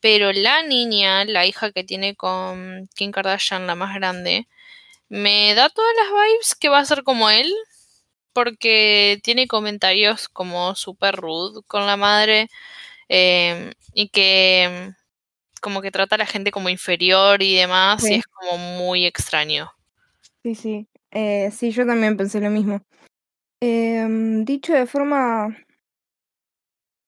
Pero 0.00 0.32
la 0.32 0.62
niña, 0.62 1.24
la 1.24 1.46
hija 1.46 1.72
que 1.72 1.84
tiene 1.84 2.14
con 2.16 2.88
Kim 2.94 3.10
Kardashian, 3.12 3.66
la 3.66 3.74
más 3.74 3.94
grande, 3.94 4.46
me 5.08 5.54
da 5.54 5.68
todas 5.70 5.92
las 5.96 6.08
vibes 6.10 6.54
que 6.56 6.68
va 6.68 6.78
a 6.80 6.84
ser 6.84 7.04
como 7.04 7.30
él, 7.30 7.52
porque 8.32 9.20
tiene 9.22 9.46
comentarios 9.46 10.28
como 10.28 10.74
super 10.74 11.14
rude 11.16 11.62
con 11.66 11.86
la 11.86 11.96
madre 11.96 12.48
em, 13.08 13.72
y 13.92 14.08
que 14.08 14.90
como 15.60 15.80
que 15.82 15.90
trata 15.92 16.16
a 16.16 16.18
la 16.18 16.26
gente 16.26 16.50
como 16.50 16.68
inferior 16.68 17.42
y 17.42 17.54
demás, 17.54 18.02
Sí. 18.02 18.14
y 18.14 18.18
es 18.18 18.26
como 18.26 18.58
muy 18.58 19.06
extraño. 19.06 19.70
Sí, 20.42 20.54
sí. 20.54 20.86
Eh, 21.10 21.50
sí, 21.56 21.70
yo 21.70 21.86
también 21.86 22.16
pensé 22.16 22.40
lo 22.40 22.50
mismo. 22.50 22.82
Em, 23.66 24.44
dicho 24.44 24.74
de 24.74 24.84
forma 24.84 25.56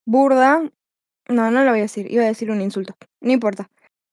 burda, 0.06 0.62
no, 1.28 1.50
no 1.50 1.64
lo 1.64 1.70
voy 1.70 1.80
a 1.80 1.82
decir, 1.82 2.10
iba 2.10 2.24
a 2.24 2.28
decir 2.28 2.50
un 2.50 2.62
insulto. 2.62 2.94
No 3.20 3.32
importa. 3.32 3.68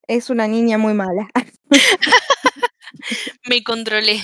Es 0.08 0.30
una 0.30 0.48
niña 0.48 0.78
muy 0.78 0.94
mala. 0.94 1.30
Me 3.50 3.64
controlé. 3.64 4.20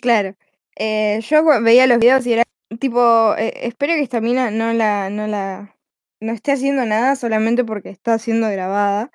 Claro. 0.00 0.34
Eh, 0.76 1.20
yo 1.28 1.42
veía 1.62 1.86
los 1.88 1.98
videos 1.98 2.24
y 2.26 2.34
era 2.34 2.44
tipo, 2.78 3.34
eh, 3.36 3.52
espero 3.66 3.94
que 3.94 4.02
esta 4.02 4.20
mina 4.20 4.50
no 4.52 4.72
la, 4.72 5.10
no 5.10 5.26
la, 5.26 5.74
no 6.20 6.32
esté 6.32 6.52
haciendo 6.52 6.86
nada 6.86 7.16
solamente 7.16 7.64
porque 7.64 7.90
está 7.90 8.18
siendo 8.20 8.48
grabada 8.48 9.10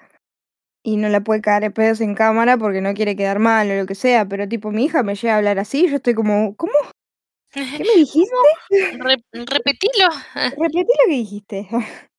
y 0.84 0.98
no 0.98 1.08
la 1.10 1.22
puede 1.22 1.42
caer 1.42 1.72
pedos 1.74 2.02
en 2.02 2.16
cámara 2.16 2.58
porque 2.58 2.82
no 2.82 2.94
quiere 2.94 3.16
quedar 3.16 3.40
mal 3.40 3.72
o 3.72 3.76
lo 3.76 3.86
que 3.86 3.96
sea, 3.96 4.26
pero 4.28 4.48
tipo 4.50 4.72
mi 4.72 4.86
hija 4.86 5.04
me 5.04 5.16
llega 5.16 5.36
a 5.36 5.38
hablar 5.38 5.60
así 5.60 5.86
y 5.86 5.90
yo 5.90 5.96
estoy 5.98 6.16
como, 6.16 6.56
¿cómo? 6.58 6.74
¿Qué 7.78 7.84
me 7.84 7.96
dijiste? 7.96 8.36
Re- 9.00 9.24
repetilo. 9.46 10.10
Repetí 10.58 10.78
lo 10.78 11.06
que 11.08 11.14
dijiste. 11.14 11.68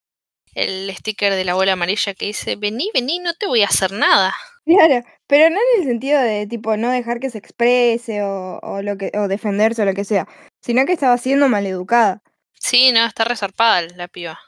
El 0.54 0.94
sticker 0.96 1.34
de 1.34 1.44
la 1.44 1.54
bola 1.54 1.72
amarilla 1.72 2.14
que 2.14 2.26
dice, 2.26 2.54
vení, 2.54 2.90
vení, 2.94 3.18
no 3.18 3.34
te 3.34 3.46
voy 3.46 3.62
a 3.62 3.66
hacer 3.66 3.90
nada. 3.90 4.32
Claro, 4.64 5.04
pero 5.26 5.50
no 5.50 5.56
en 5.56 5.80
el 5.82 5.88
sentido 5.88 6.20
de 6.20 6.46
tipo 6.46 6.76
no 6.76 6.90
dejar 6.90 7.18
que 7.18 7.28
se 7.28 7.38
exprese 7.38 8.22
o, 8.22 8.60
o 8.62 8.80
lo 8.80 8.96
que 8.96 9.10
o 9.14 9.26
defenderse 9.26 9.82
o 9.82 9.84
lo 9.84 9.94
que 9.94 10.04
sea, 10.04 10.28
sino 10.62 10.86
que 10.86 10.92
estaba 10.92 11.18
siendo 11.18 11.48
maleducada. 11.48 12.22
Sí, 12.58 12.92
no, 12.92 13.04
está 13.04 13.24
resarpada 13.24 13.82
la 13.96 14.08
piba. 14.08 14.38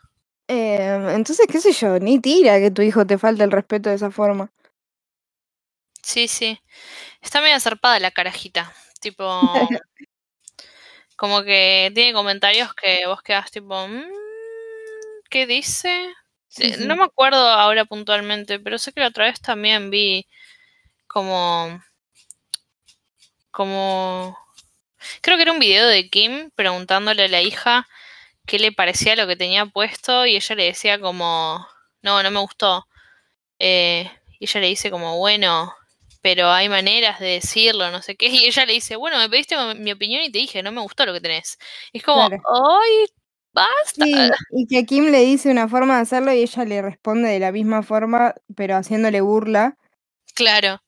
Eh, 0.48 1.10
entonces, 1.10 1.46
qué 1.50 1.60
sé 1.60 1.72
yo, 1.72 1.98
ni 1.98 2.20
tira 2.20 2.60
que 2.60 2.70
tu 2.70 2.82
hijo 2.82 3.04
te 3.04 3.18
falte 3.18 3.42
el 3.42 3.50
respeto 3.50 3.90
de 3.90 3.96
esa 3.96 4.10
forma. 4.10 4.52
Sí, 6.02 6.28
sí. 6.28 6.60
Está 7.20 7.40
medio 7.40 7.58
zarpada 7.60 7.98
la 8.00 8.12
carajita. 8.12 8.72
Tipo. 9.00 9.40
Como 11.16 11.42
que 11.44 11.90
tiene 11.94 12.12
comentarios 12.12 12.74
que 12.74 13.06
vos 13.06 13.22
quedas 13.22 13.50
tipo. 13.50 13.88
"Mm, 13.88 14.04
¿Qué 15.30 15.46
dice? 15.46 16.06
Sí, 16.48 16.64
Eh, 16.66 16.74
sí. 16.76 16.86
No 16.86 16.96
me 16.96 17.04
acuerdo 17.04 17.38
ahora 17.48 17.84
puntualmente, 17.84 18.58
pero 18.60 18.78
sé 18.78 18.92
que 18.92 19.00
la 19.00 19.08
otra 19.08 19.26
vez 19.26 19.40
también 19.40 19.90
vi 19.90 20.26
como. 21.08 21.80
Como. 23.50 24.36
Creo 25.22 25.36
que 25.36 25.44
era 25.44 25.52
un 25.52 25.58
video 25.60 25.86
de 25.88 26.10
Kim 26.10 26.50
preguntándole 26.54 27.24
a 27.24 27.28
la 27.28 27.42
hija 27.42 27.88
qué 28.46 28.58
le 28.58 28.72
parecía 28.72 29.16
lo 29.16 29.26
que 29.28 29.36
tenía 29.36 29.66
puesto 29.66 30.26
y 30.26 30.36
ella 30.36 30.56
le 30.56 30.64
decía 30.66 31.00
como. 31.00 31.66
No, 32.02 32.22
no 32.22 32.30
me 32.30 32.40
gustó. 32.40 32.86
Eh, 33.60 34.10
y 34.40 34.46
ella 34.46 34.60
le 34.62 34.68
dice 34.68 34.90
como, 34.90 35.18
bueno, 35.18 35.74
pero 36.26 36.50
hay 36.50 36.68
maneras 36.68 37.20
de 37.20 37.26
decirlo, 37.26 37.88
no 37.92 38.02
sé 38.02 38.16
qué. 38.16 38.26
Y 38.42 38.46
ella 38.46 38.66
le 38.66 38.72
dice, 38.72 38.96
bueno, 38.96 39.16
me 39.16 39.28
pediste 39.30 39.54
mi 39.76 39.92
opinión 39.92 40.24
y 40.24 40.32
te 40.32 40.38
dije, 40.38 40.60
no 40.60 40.72
me 40.72 40.80
gustó 40.80 41.06
lo 41.06 41.12
que 41.12 41.20
tenés. 41.20 41.56
Y 41.92 41.98
es 41.98 42.02
como, 42.04 42.26
Claro. 42.28 42.42
¡ay, 42.52 43.06
basta! 43.52 44.04
Sí, 44.04 44.28
y 44.50 44.66
que 44.66 44.84
Kim 44.86 45.04
le 45.12 45.20
dice 45.20 45.52
una 45.52 45.68
forma 45.68 45.94
de 45.94 46.02
hacerlo 46.02 46.32
y 46.32 46.38
ella 46.40 46.64
le 46.64 46.82
responde 46.82 47.28
de 47.28 47.38
la 47.38 47.52
misma 47.52 47.84
forma, 47.84 48.34
pero 48.56 48.74
haciéndole 48.74 49.20
burla, 49.20 49.76
Claro. 50.34 50.82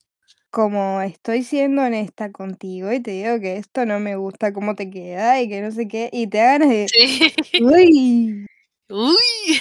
como 0.50 1.02
estoy 1.02 1.44
siendo 1.44 1.82
honesta 1.82 2.32
contigo 2.32 2.92
y 2.92 3.00
te 3.00 3.12
digo 3.12 3.38
que 3.38 3.58
esto 3.58 3.86
no 3.86 4.00
me 4.00 4.16
gusta 4.16 4.52
cómo 4.52 4.74
te 4.74 4.90
queda 4.90 5.40
y 5.40 5.48
que 5.48 5.60
no 5.60 5.70
sé 5.70 5.86
qué, 5.86 6.10
y 6.12 6.26
te 6.26 6.38
da 6.38 6.58
ganas 6.58 6.68
de, 6.70 6.86
Sí. 6.88 7.32
uy, 7.62 8.46
Uy. 8.90 9.60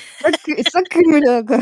sáquenme 0.71 1.19
loco. 1.21 1.53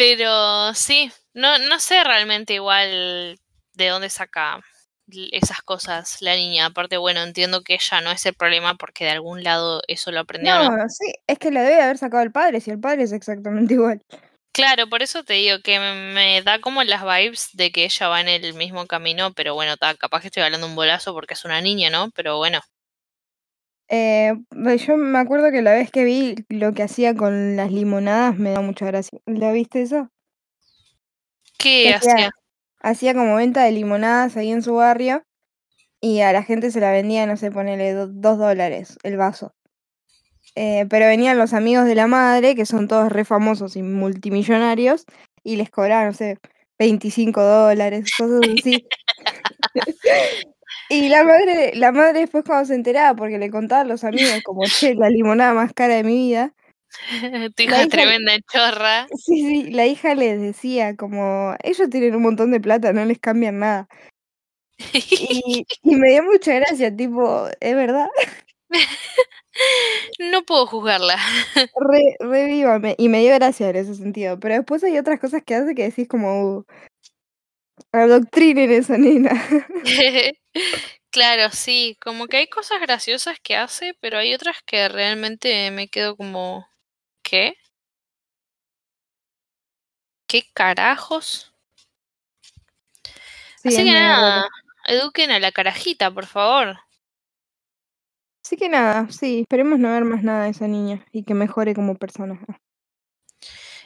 Pero 0.00 0.72
sí, 0.72 1.12
no, 1.34 1.58
no 1.58 1.78
sé 1.78 2.02
realmente 2.04 2.54
igual 2.54 3.38
de 3.74 3.88
dónde 3.88 4.08
saca 4.08 4.58
esas 5.30 5.60
cosas 5.60 6.22
la 6.22 6.36
niña. 6.36 6.64
Aparte, 6.64 6.96
bueno, 6.96 7.20
entiendo 7.20 7.60
que 7.60 7.74
ella 7.74 8.00
no 8.00 8.10
es 8.10 8.24
el 8.24 8.32
problema 8.32 8.76
porque 8.76 9.04
de 9.04 9.10
algún 9.10 9.44
lado 9.44 9.82
eso 9.88 10.10
lo 10.10 10.20
aprendió, 10.20 10.54
¿no? 10.54 10.74
No, 10.74 10.88
sí, 10.88 11.12
es 11.26 11.38
que 11.38 11.50
la 11.50 11.60
debe 11.60 11.82
haber 11.82 11.98
sacado 11.98 12.22
el 12.22 12.32
padre, 12.32 12.62
si 12.62 12.70
el 12.70 12.80
padre 12.80 13.02
es 13.02 13.12
exactamente 13.12 13.74
igual. 13.74 14.00
Claro, 14.52 14.88
por 14.88 15.02
eso 15.02 15.22
te 15.22 15.34
digo 15.34 15.58
que 15.62 15.78
me, 15.78 15.94
me 16.14 16.42
da 16.42 16.62
como 16.62 16.82
las 16.82 17.02
vibes 17.02 17.50
de 17.52 17.70
que 17.70 17.84
ella 17.84 18.08
va 18.08 18.22
en 18.22 18.28
el 18.28 18.54
mismo 18.54 18.86
camino, 18.86 19.34
pero 19.34 19.52
bueno, 19.52 19.76
ta, 19.76 19.96
capaz 19.96 20.22
que 20.22 20.28
estoy 20.28 20.44
hablando 20.44 20.66
un 20.66 20.76
bolazo 20.76 21.12
porque 21.12 21.34
es 21.34 21.44
una 21.44 21.60
niña, 21.60 21.90
¿no? 21.90 22.10
Pero 22.12 22.38
bueno, 22.38 22.60
Eh, 23.92 24.34
ve, 24.52 24.78
yo 24.78 24.96
me 24.96 25.18
acuerdo 25.18 25.50
que 25.50 25.62
la 25.62 25.72
vez 25.72 25.90
que 25.90 26.04
vi 26.04 26.36
lo 26.48 26.72
que 26.72 26.84
hacía 26.84 27.14
con 27.14 27.56
las 27.56 27.72
limonadas 27.72 28.38
me 28.38 28.50
da 28.50 28.60
mucha 28.60 28.86
gracia. 28.86 29.18
¿La 29.26 29.50
viste 29.50 29.82
eso? 29.82 30.08
¿qué 31.58 31.82
Que 31.82 31.94
hacía, 31.94 32.12
hacía? 32.14 32.30
hacía 32.82 33.14
como 33.14 33.34
venta 33.34 33.64
de 33.64 33.72
limonadas 33.72 34.36
ahí 34.36 34.50
en 34.52 34.62
su 34.62 34.74
barrio 34.74 35.24
y 36.00 36.20
a 36.20 36.32
la 36.32 36.44
gente 36.44 36.70
se 36.70 36.80
la 36.80 36.92
vendía, 36.92 37.26
no 37.26 37.36
sé, 37.36 37.50
ponele 37.50 37.92
do- 37.92 38.06
dos 38.06 38.38
dólares 38.38 38.96
el 39.02 39.16
vaso. 39.16 39.52
Eh, 40.54 40.86
pero 40.88 41.06
venían 41.06 41.36
los 41.38 41.52
amigos 41.52 41.86
de 41.86 41.94
la 41.96 42.06
madre, 42.06 42.54
que 42.54 42.66
son 42.66 42.86
todos 42.88 43.10
re 43.10 43.24
famosos 43.24 43.76
y 43.76 43.82
multimillonarios, 43.82 45.04
y 45.42 45.56
les 45.56 45.70
cobraban, 45.70 46.06
no 46.08 46.12
sé, 46.12 46.38
25 46.78 47.42
dólares, 47.42 48.12
cosas 48.16 48.40
así. 48.58 48.86
Y 50.90 51.08
la 51.08 51.22
madre, 51.24 51.72
la 51.74 51.92
madre 51.92 52.20
después 52.20 52.44
cuando 52.44 52.66
se 52.66 52.74
enteraba, 52.74 53.14
porque 53.16 53.38
le 53.38 53.50
contaba 53.50 53.82
a 53.82 53.84
los 53.84 54.02
amigos, 54.04 54.42
como, 54.44 54.68
che, 54.68 54.94
la 54.94 55.08
limonada 55.08 55.54
más 55.54 55.72
cara 55.72 55.94
de 55.94 56.04
mi 56.04 56.16
vida, 56.16 56.52
Tu 57.56 57.62
hija 57.62 57.76
hija, 57.84 57.88
tremenda 57.88 58.32
chorra. 58.52 59.06
sí, 59.16 59.46
sí, 59.46 59.70
la 59.70 59.86
hija 59.86 60.14
les 60.14 60.40
decía 60.40 60.96
como, 60.96 61.54
ellos 61.62 61.88
tienen 61.90 62.16
un 62.16 62.22
montón 62.22 62.50
de 62.50 62.60
plata, 62.60 62.92
no 62.92 63.04
les 63.04 63.18
cambian 63.20 63.60
nada. 63.60 63.88
Y, 64.92 65.64
y 65.82 65.94
me 65.96 66.10
dio 66.10 66.24
mucha 66.24 66.54
gracia, 66.54 66.94
tipo, 66.94 67.46
es 67.60 67.74
verdad, 67.76 68.08
No 70.18 70.42
puedo 70.44 70.66
juzgarla. 70.66 71.16
re, 71.76 72.16
re 72.20 72.46
viva, 72.46 72.78
me- 72.78 72.94
y 72.98 73.08
me 73.08 73.20
dio 73.20 73.34
gracia 73.34 73.70
en 73.70 73.76
ese 73.76 73.94
sentido. 73.94 74.38
Pero 74.40 74.54
después 74.56 74.82
hay 74.84 74.98
otras 74.98 75.20
cosas 75.20 75.42
que 75.44 75.54
hace 75.54 75.74
que 75.74 75.84
decís 75.84 76.08
como, 76.08 76.42
"Uh, 76.58 76.64
adoctrinen 77.92 78.70
esa 78.70 78.98
nena. 78.98 79.32
Claro, 81.10 81.50
sí, 81.50 81.96
como 82.00 82.26
que 82.28 82.36
hay 82.36 82.46
cosas 82.48 82.80
graciosas 82.80 83.38
que 83.42 83.56
hace, 83.56 83.94
pero 84.00 84.18
hay 84.18 84.32
otras 84.32 84.56
que 84.64 84.88
realmente 84.88 85.70
me 85.72 85.88
quedo 85.88 86.16
como, 86.16 86.68
¿qué? 87.22 87.54
¿Qué 90.28 90.44
carajos? 90.54 91.52
Sí, 93.56 93.68
Así 93.68 93.84
que 93.84 93.92
raro. 93.92 94.06
nada, 94.06 94.48
eduquen 94.86 95.32
a 95.32 95.40
la 95.40 95.50
carajita, 95.50 96.10
por 96.12 96.26
favor. 96.26 96.78
Así 98.44 98.56
que 98.56 98.68
nada, 98.68 99.08
sí, 99.10 99.40
esperemos 99.40 99.78
no 99.78 99.90
ver 99.92 100.04
más 100.04 100.22
nada 100.22 100.44
de 100.44 100.50
esa 100.50 100.66
niña 100.66 101.04
y 101.12 101.24
que 101.24 101.34
mejore 101.34 101.74
como 101.74 101.96
persona. 101.96 102.40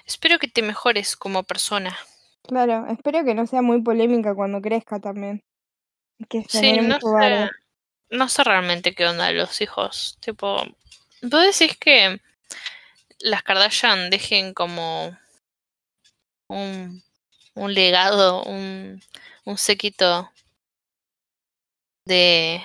Espero 0.07 0.39
que 0.39 0.49
te 0.49 0.63
mejores 0.63 1.17
como 1.17 1.43
persona. 1.43 1.97
Claro, 2.43 2.87
espero 2.89 3.25
que 3.25 3.35
no 3.35 3.47
sea 3.47 3.63
muy 3.63 3.81
polémica 3.83 4.35
cuando 4.35 4.61
crezca 4.61 5.01
también. 5.01 5.43
Que 6.29 6.45
Sí, 6.49 6.77
no 6.79 6.95
mucho 6.95 7.09
sé, 7.21 7.51
no 8.11 8.29
sé 8.29 8.45
realmente 8.45 8.95
qué 8.95 9.07
onda 9.07 9.31
los 9.33 9.61
hijos. 9.61 10.17
Tipo, 10.21 10.63
¿vos 11.23 11.43
decís 11.59 11.77
que 11.77 12.21
las 13.21 13.43
Kardashian 13.43 14.11
dejen 14.11 14.55
como 14.55 15.17
un, 16.49 17.03
un 17.55 17.75
legado, 17.75 18.43
un, 18.45 19.01
un 19.45 19.59
séquito 19.59 20.31
de, 22.07 22.63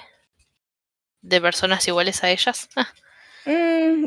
de 1.21 1.41
personas 1.41 1.87
iguales 1.87 2.23
a 2.23 2.29
ellas? 2.29 2.69
Mm, 3.45 4.05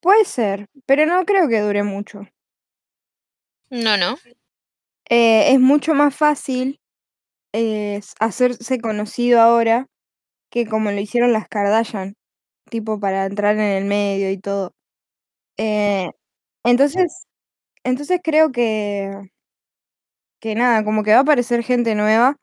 puede 0.00 0.24
ser, 0.24 0.68
pero 0.86 1.04
no 1.06 1.24
creo 1.26 1.48
que 1.48 1.60
dure 1.60 1.82
mucho. 1.82 2.26
no, 3.70 3.96
no. 3.96 4.18
Eh, 5.08 5.52
es 5.52 5.60
mucho 5.60 5.94
más 5.94 6.14
fácil 6.14 6.80
hacerse 8.20 8.78
conocido 8.80 9.40
ahora 9.40 9.86
que 10.50 10.66
como 10.66 10.90
lo 10.90 11.00
hicieron 11.00 11.32
las 11.32 11.48
Kardashian, 11.48 12.14
tipo 12.70 13.00
para 13.00 13.26
entrar 13.26 13.54
en 13.56 13.60
el 13.62 13.84
medio 13.84 14.30
y 14.30 14.38
todo. 14.38 14.72
Eh, 15.58 16.10
entonces, 16.64 17.26
entonces 17.84 18.20
creo 18.22 18.52
que, 18.52 19.10
que 20.40 20.54
nada, 20.54 20.84
como 20.84 21.02
que 21.02 21.12
va 21.12 21.18
a 21.18 21.20
aparecer 21.22 21.62
gente 21.62 21.94
nueva. 21.94 22.36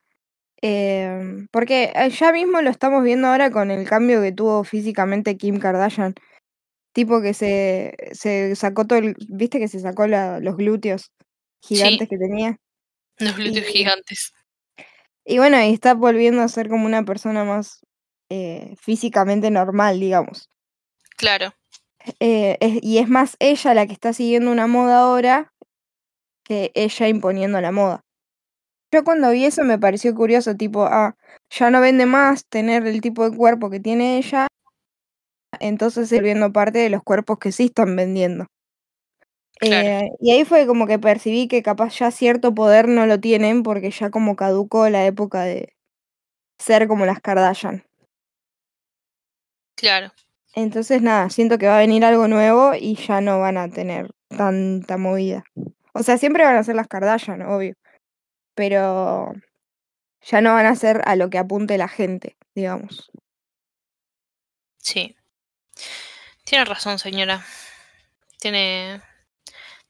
em, 0.61 1.47
porque 1.51 1.91
eh, 1.95 2.09
ya 2.09 2.31
mismo 2.31 2.61
lo 2.61 2.69
estamos 2.69 3.03
viendo 3.03 3.27
ahora 3.27 3.51
con 3.51 3.69
el 3.69 3.87
cambio 3.87 4.21
que 4.21 4.31
tuvo 4.31 4.63
físicamente 4.63 5.37
Kim 5.37 5.59
Kardashian. 5.59 6.15
Tipo 6.93 7.21
que 7.21 7.33
se, 7.33 7.95
se 8.13 8.55
sacó 8.55 8.85
todo 8.85 8.99
el, 8.99 9.15
viste 9.29 9.59
que 9.59 9.67
se 9.67 9.79
sacó 9.79 10.07
la- 10.07 10.39
los 10.39 10.55
glúteos 10.57 11.11
Sí, 11.61 11.75
gigantes 11.75 12.07
que 12.09 12.17
tenía. 12.17 12.57
los 13.17 13.35
glúteos 13.35 13.67
Y, 13.67 13.71
gigantes. 13.71 14.33
Y 15.25 15.37
bueno, 15.37 15.61
y 15.61 15.73
está 15.73 15.93
volviendo 15.93 16.41
a 16.41 16.47
ser 16.47 16.69
como 16.69 16.85
una 16.85 17.03
persona 17.03 17.43
más 17.43 17.81
eh, 18.29 18.75
físicamente 18.81 19.51
normal, 19.51 19.99
digamos. 19.99 20.49
Claro, 21.17 21.53
Eh, 22.19 22.57
es- 22.59 22.79
y 22.83 22.97
es 22.97 23.07
más 23.07 23.37
ella 23.39 23.73
la 23.73 23.87
que 23.87 23.93
está 23.93 24.11
siguiendo 24.13 24.51
una 24.51 24.67
moda 24.67 24.99
ahora 24.99 25.53
que 26.43 26.71
ella 26.75 27.07
imponiendo 27.07 27.61
la 27.61 27.71
moda. 27.71 28.01
Yo 28.91 29.03
cuando 29.03 29.31
vi 29.31 29.45
eso 29.45 29.63
me 29.63 29.79
pareció 29.79 30.13
curioso, 30.15 30.55
tipo, 30.55 30.83
ah, 30.85 31.15
ya 31.49 31.69
no 31.71 31.81
vende 31.81 32.05
más 32.05 32.45
tener 32.47 32.85
el 32.87 33.01
tipo 33.01 33.29
de 33.29 33.35
cuerpo 33.35 33.69
que 33.69 33.79
tiene 33.79 34.17
ella, 34.17 34.47
entonces 35.59 36.03
estoy 36.03 36.19
viendo 36.21 36.51
parte 36.51 36.79
de 36.79 36.89
los 36.89 37.03
cuerpos 37.03 37.37
que 37.39 37.51
sí 37.51 37.65
están 37.65 37.95
vendiendo. 37.95 38.45
Claro, 39.59 39.87
Eh, 39.87 40.09
y 40.19 40.31
ahí 40.31 40.45
fue 40.45 40.67
como 40.67 40.87
que 40.87 40.99
percibí 40.99 41.47
que 41.47 41.63
capaz 41.63 41.97
ya 41.99 42.11
cierto 42.11 42.53
poder 42.53 42.87
no 42.87 43.05
lo 43.05 43.19
tienen 43.19 43.63
porque 43.63 43.91
ya 43.91 44.09
como 44.09 44.35
caducó 44.35 44.89
la 44.89 45.05
época 45.05 45.43
de 45.43 45.73
ser 46.59 46.87
como 46.87 47.05
las 47.05 47.19
Kardashian. 47.21 47.85
claro. 49.75 50.11
Entonces 50.55 51.01
nada, 51.01 51.29
siento 51.29 51.57
que 51.57 51.67
va 51.67 51.77
a 51.77 51.79
venir 51.79 52.05
algo 52.05 52.27
nuevo 52.27 52.73
y 52.75 52.95
ya 52.95 53.21
no 53.21 53.39
van 53.39 53.57
a 53.57 53.69
tener 53.69 54.11
tanta 54.29 54.97
movida. 54.97 55.43
O 55.93 56.03
sea, 56.03 56.17
siempre 56.17 56.43
van 56.43 56.55
a 56.57 56.63
ser 56.63 56.75
las 56.75 56.87
Kardashian, 56.87 57.41
obvio, 57.43 57.75
pero 58.55 59.33
ya 60.21 60.41
no 60.41 60.53
van 60.53 60.65
a 60.67 60.75
ser 60.75 61.01
a 61.05 61.15
lo 61.15 61.29
que 61.29 61.37
apunte 61.39 61.77
la 61.77 61.87
gente, 61.87 62.37
digamos. 62.55 63.11
Sí. 64.77 65.15
Tiene 66.43 66.65
razón, 66.65 66.99
señora. 66.99 67.43
Tiene, 68.39 69.01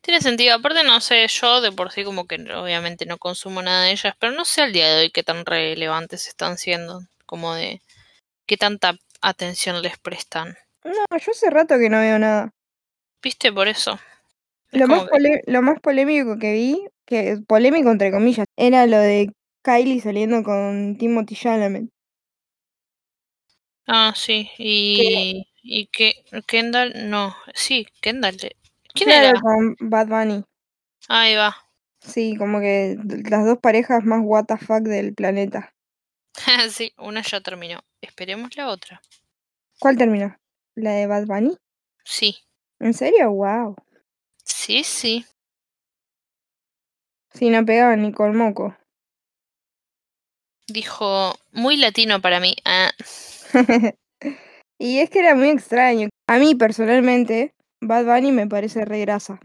tiene 0.04 0.22
sentido. 0.22 0.56
Aparte, 0.56 0.84
no 0.84 0.99
sé, 0.99 1.26
yo 1.28 1.62
de 1.62 1.72
por 1.72 1.91
sí 1.91 2.04
como 2.04 2.28
que 2.28 2.36
obviamente 2.54 3.06
no 3.06 3.18
consumo 3.18 3.62
nada 3.62 3.86
de 3.86 3.91
ellas, 3.93 4.14
pero 4.20 4.34
no 4.34 4.43
sé 4.45 4.62
al 4.62 4.74
día 4.74 4.88
de 4.89 5.01
hoy 5.04 5.12
qué 5.12 5.24
tan 5.24 5.45
relevantes 5.45 6.28
están 6.28 6.58
siendo. 6.58 7.01
Como 7.26 7.56
de 7.56 7.82
qué 8.45 8.58
tanta 8.58 8.97
atención 9.22 9.82
les 9.82 9.97
prestan. 9.97 10.58
No, 10.84 11.18
yo 11.18 11.32
hace 11.32 11.49
rato 11.49 11.80
que 11.80 11.89
no 11.89 11.99
veo 11.99 12.20
nada. 12.20 12.51
¿Viste? 13.22 13.51
Por 13.54 13.70
eso. 13.70 13.97
Es 14.72 14.82
Lo 14.82 14.88
más, 14.88 15.08
que... 15.10 15.41
lo 15.47 15.62
más 15.62 15.80
polémico 15.80 16.38
que 16.38 16.51
vi, 16.51 16.86
que 17.06 17.38
polémico 17.47 17.89
entre 17.89 18.12
comillas, 18.12 18.45
era 18.58 18.86
lo 18.86 18.97
de 18.97 19.32
Kylie 19.64 20.01
saliendo 20.01 20.43
con 20.43 20.97
Timothy 20.97 21.36
Chalamet. 21.36 21.86
Ah, 23.88 24.14
sí. 24.16 24.49
Y... 24.58 25.47
Y 25.62 25.88
que... 25.88 26.26
Kendall... 26.45 27.10
No. 27.10 27.34
Sí, 27.54 27.88
Kendall. 28.01 28.38
¿Quién 28.94 29.10
era? 29.10 29.34
con 29.39 29.76
Bad 29.80 30.08
Bunny. 30.08 30.44
Ahí 31.10 31.36
va. 31.36 31.56
Sí, 32.00 32.36
como 32.38 32.60
que 32.60 32.98
las 33.30 33.46
dos 33.46 33.58
parejas 33.60 34.04
más 34.04 34.22
what 34.24 34.46
the 34.46 34.58
fuck 34.58 34.82
del 34.82 35.14
planeta. 35.14 35.74
sí, 36.70 36.94
una 36.98 37.22
ya 37.22 37.41
terminó. 37.41 37.80
Esperemos 38.02 38.56
la 38.58 38.70
otra. 38.70 39.02
¿Cuál 39.80 39.98
terminó? 39.98 40.36
¿La 40.76 40.91
de 40.91 41.08
Bad 41.08 41.26
Bunny? 41.26 41.58
Sí. 42.04 42.38
¿En 42.80 42.94
serio? 42.94 43.32
Wow. 43.32 43.76
Sí, 44.44 44.84
sí. 44.84 45.26
Sí, 47.34 47.50
no 47.50 47.66
pegaba 47.66 47.96
ni 47.96 48.12
con 48.12 48.36
moco. 48.36 48.76
Dijo, 50.68 51.34
muy 51.52 51.78
latino 51.78 52.22
para 52.22 52.39
mí. 52.39 52.56
Ah, 52.64 52.91
y 54.78 55.00
es 55.00 55.10
que 55.10 55.20
era 55.20 55.36
muy 55.36 55.50
extraño. 55.50 56.10
A 56.28 56.38
mí 56.38 56.56
personalmente, 56.56 57.54
Bad 57.88 58.06
Bunny 58.06 58.32
me 58.32 58.48
parece 58.48 58.86
re 58.86 59.00
grasa. 59.02 59.40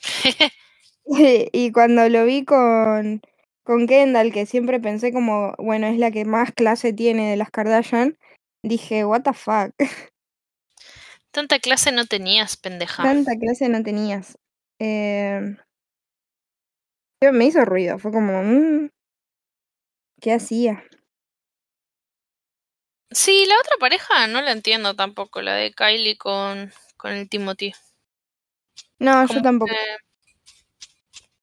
y 1.52 1.72
cuando 1.72 2.08
lo 2.08 2.24
vi 2.24 2.44
con, 2.44 3.22
con 3.62 3.86
Kendall, 3.86 4.32
que 4.32 4.46
siempre 4.46 4.80
pensé 4.80 5.12
como, 5.12 5.54
bueno, 5.58 5.86
es 5.86 5.98
la 5.98 6.10
que 6.10 6.24
más 6.24 6.52
clase 6.52 6.92
tiene 6.92 7.30
de 7.30 7.36
las 7.36 7.50
Kardashian, 7.50 8.18
dije, 8.62 9.04
what 9.04 9.22
the 9.22 9.32
fuck. 9.32 9.72
Tanta 11.30 11.58
clase 11.58 11.92
no 11.92 12.06
tenías, 12.06 12.56
pendeja. 12.56 13.02
Tanta 13.02 13.36
clase 13.38 13.68
no 13.68 13.82
tenías. 13.82 14.38
Eh, 14.78 15.56
me 17.20 17.44
hizo 17.44 17.64
ruido, 17.64 17.98
fue 17.98 18.10
como, 18.10 18.42
mm, 18.42 18.88
¿qué 20.20 20.32
hacía? 20.32 20.82
Sí, 23.10 23.46
la 23.46 23.54
otra 23.58 23.76
pareja 23.78 24.26
no 24.26 24.42
la 24.42 24.52
entiendo 24.52 24.94
tampoco, 24.96 25.40
la 25.40 25.54
de 25.54 25.72
Kylie 25.72 26.18
con, 26.18 26.72
con 26.96 27.12
el 27.12 27.28
Timothy. 27.28 27.74
No, 28.98 29.26
yo 29.26 29.42
tampoco. 29.42 29.72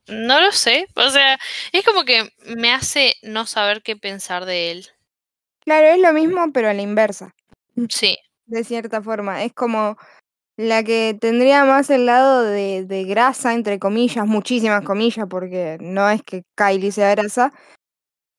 no 0.07 0.41
lo 0.41 0.51
sé, 0.51 0.87
o 0.95 1.09
sea, 1.09 1.39
es 1.71 1.83
como 1.85 2.03
que 2.03 2.29
me 2.55 2.71
hace 2.73 3.15
no 3.21 3.45
saber 3.45 3.81
qué 3.83 3.95
pensar 3.95 4.45
de 4.45 4.71
él. 4.71 4.87
Claro, 5.61 5.87
es 5.87 5.99
lo 5.99 6.11
mismo, 6.13 6.51
pero 6.53 6.69
a 6.69 6.73
la 6.73 6.81
inversa. 6.81 7.33
Sí. 7.89 8.17
De 8.45 8.63
cierta 8.63 9.01
forma, 9.01 9.43
es 9.43 9.53
como 9.53 9.97
la 10.57 10.83
que 10.83 11.17
tendría 11.19 11.65
más 11.65 11.89
el 11.89 12.05
lado 12.05 12.43
de, 12.43 12.85
de 12.85 13.03
grasa, 13.05 13.53
entre 13.53 13.79
comillas, 13.79 14.27
muchísimas 14.27 14.83
comillas, 14.83 15.27
porque 15.29 15.77
no 15.81 16.09
es 16.09 16.23
que 16.23 16.43
Kylie 16.55 16.91
sea 16.91 17.11
grasa, 17.15 17.53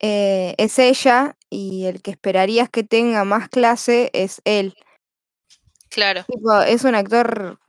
eh, 0.01 0.55
es 0.59 0.79
ella 0.79 1.37
y 1.51 1.87
el 1.87 2.03
que 2.03 2.13
esperarías 2.13 2.69
que 2.71 2.85
tenga 2.85 3.25
más 3.25 3.49
clase 3.49 4.11
es 4.13 4.43
él. 4.45 4.75
Claro. 5.95 6.25
Tipo, 6.25 6.61
es 6.63 6.83
un 6.83 6.97
actor, 6.97 7.61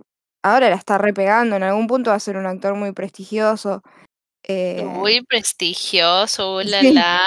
ahora 0.41 0.71
la 0.71 0.75
está 0.75 0.97
repegando, 0.97 1.55
en 1.55 1.61
algún 1.61 1.85
punto 1.85 2.09
va 2.09 2.15
a 2.15 2.19
ser 2.19 2.37
un 2.37 2.47
actor 2.47 2.73
muy 2.73 2.91
prestigioso. 2.91 3.83
Eh, 4.41 4.83
muy 4.83 5.21
prestigioso, 5.21 6.63
la 6.63 6.81
la. 6.81 7.21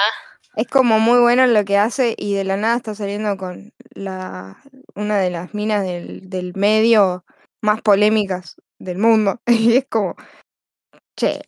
Es 0.55 0.67
como 0.67 0.99
muy 0.99 1.19
bueno 1.19 1.45
en 1.45 1.53
lo 1.53 1.63
que 1.63 1.77
hace 1.77 2.15
y 2.17 2.33
de 2.33 2.43
la 2.43 2.57
nada 2.57 2.75
está 2.75 2.95
saliendo 2.95 3.37
con 3.37 3.71
la 3.91 4.61
una 4.95 5.17
de 5.19 5.29
las 5.29 5.53
minas 5.53 5.85
del, 5.85 6.29
del 6.29 6.53
medio 6.55 7.23
más 7.61 7.81
polémicas 7.81 8.57
del 8.77 8.97
mundo. 8.97 9.39
Y 9.47 9.77
es 9.77 9.85
como, 9.89 10.15
che. 11.15 11.41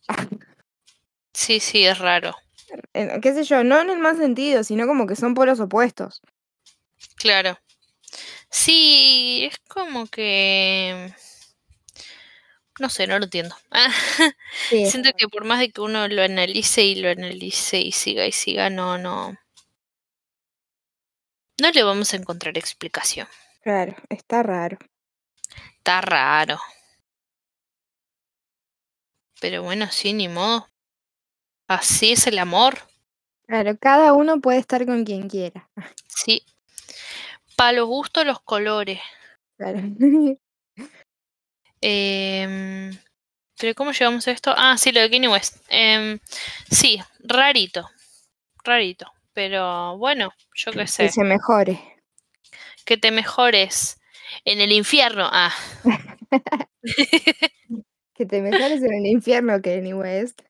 Sí, 1.34 1.60
sí, 1.60 1.86
es 1.86 2.00
raro. 2.00 2.34
¿Qué 2.94 3.34
sé 3.34 3.44
yo? 3.44 3.66
No 3.66 3.82
en 3.82 3.90
el 3.90 4.00
más 4.00 4.18
sentido, 4.18 4.64
sino 4.64 4.88
como 4.88 5.08
que 5.08 5.18
son 5.18 5.34
polos 5.34 5.60
opuestos. 5.60 6.22
Claro. 7.18 7.58
Sí, 8.52 9.46
es 9.50 9.58
como 9.68 10.08
que... 10.08 11.14
No 12.80 12.90
sé, 12.90 13.08
no 13.08 13.18
lo 13.18 13.26
entiendo. 13.26 13.56
Siento 14.70 15.12
que 15.18 15.28
por 15.28 15.46
más 15.46 15.60
de 15.60 15.72
que 15.72 15.82
uno 15.82 16.08
lo 16.08 16.24
analice 16.24 16.84
y 16.84 16.96
lo 16.96 17.10
analice 17.10 17.80
y 17.80 17.92
siga 17.92 18.26
y 18.26 18.32
siga, 18.32 18.70
no, 18.70 18.98
no. 18.98 19.38
No 21.62 21.72
le 21.72 21.84
vamos 21.84 22.14
a 22.14 22.18
encontrar 22.18 22.58
explicación. 22.58 23.28
Claro, 23.62 23.96
está 24.10 24.44
raro. 24.44 24.78
Está 25.78 26.02
raro. 26.02 26.60
Pero 29.40 29.64
bueno, 29.64 29.88
sí, 29.92 30.14
ni 30.14 30.28
modo. 30.28 30.68
Así 31.68 32.12
es 32.12 32.28
el 32.28 32.40
amor. 32.40 32.80
Claro, 33.46 33.78
cada 33.80 34.14
uno 34.14 34.42
puede 34.42 34.60
estar 34.60 34.86
con 34.86 35.06
quien 35.06 35.30
quiera. 35.30 35.70
Sí. 36.08 36.44
Para 37.56 37.74
los 37.74 37.88
gustos, 37.88 38.26
los 38.26 38.42
colores. 38.42 39.00
Claro. 39.58 39.80
eh, 41.82 42.92
pero 43.62 43.76
¿cómo 43.76 43.92
llegamos 43.92 44.28
a 44.28 44.32
esto? 44.32 44.54
Ah, 44.58 44.76
sí, 44.76 44.92
lo 44.92 45.02
de 45.02 45.12
Kanye 45.12 45.28
West. 45.28 45.58
Eh, 45.70 46.18
sí, 46.72 47.00
rarito. 47.20 47.88
Rarito. 48.64 49.06
Pero 49.34 49.98
bueno, 50.00 50.34
yo 50.56 50.72
qué 50.72 50.88
sé. 50.88 51.04
Que 51.04 51.12
se 51.12 51.24
mejore. 51.24 51.80
Que 52.86 52.98
te 52.98 53.12
mejores 53.12 54.00
en 54.46 54.62
el 54.62 54.72
infierno. 54.72 55.30
Ah. 55.32 55.54
que 58.16 58.26
te 58.26 58.42
mejores 58.42 58.82
en 58.82 58.94
el 58.94 59.06
infierno, 59.06 59.62
Kanye 59.62 59.94
West. 59.94 60.42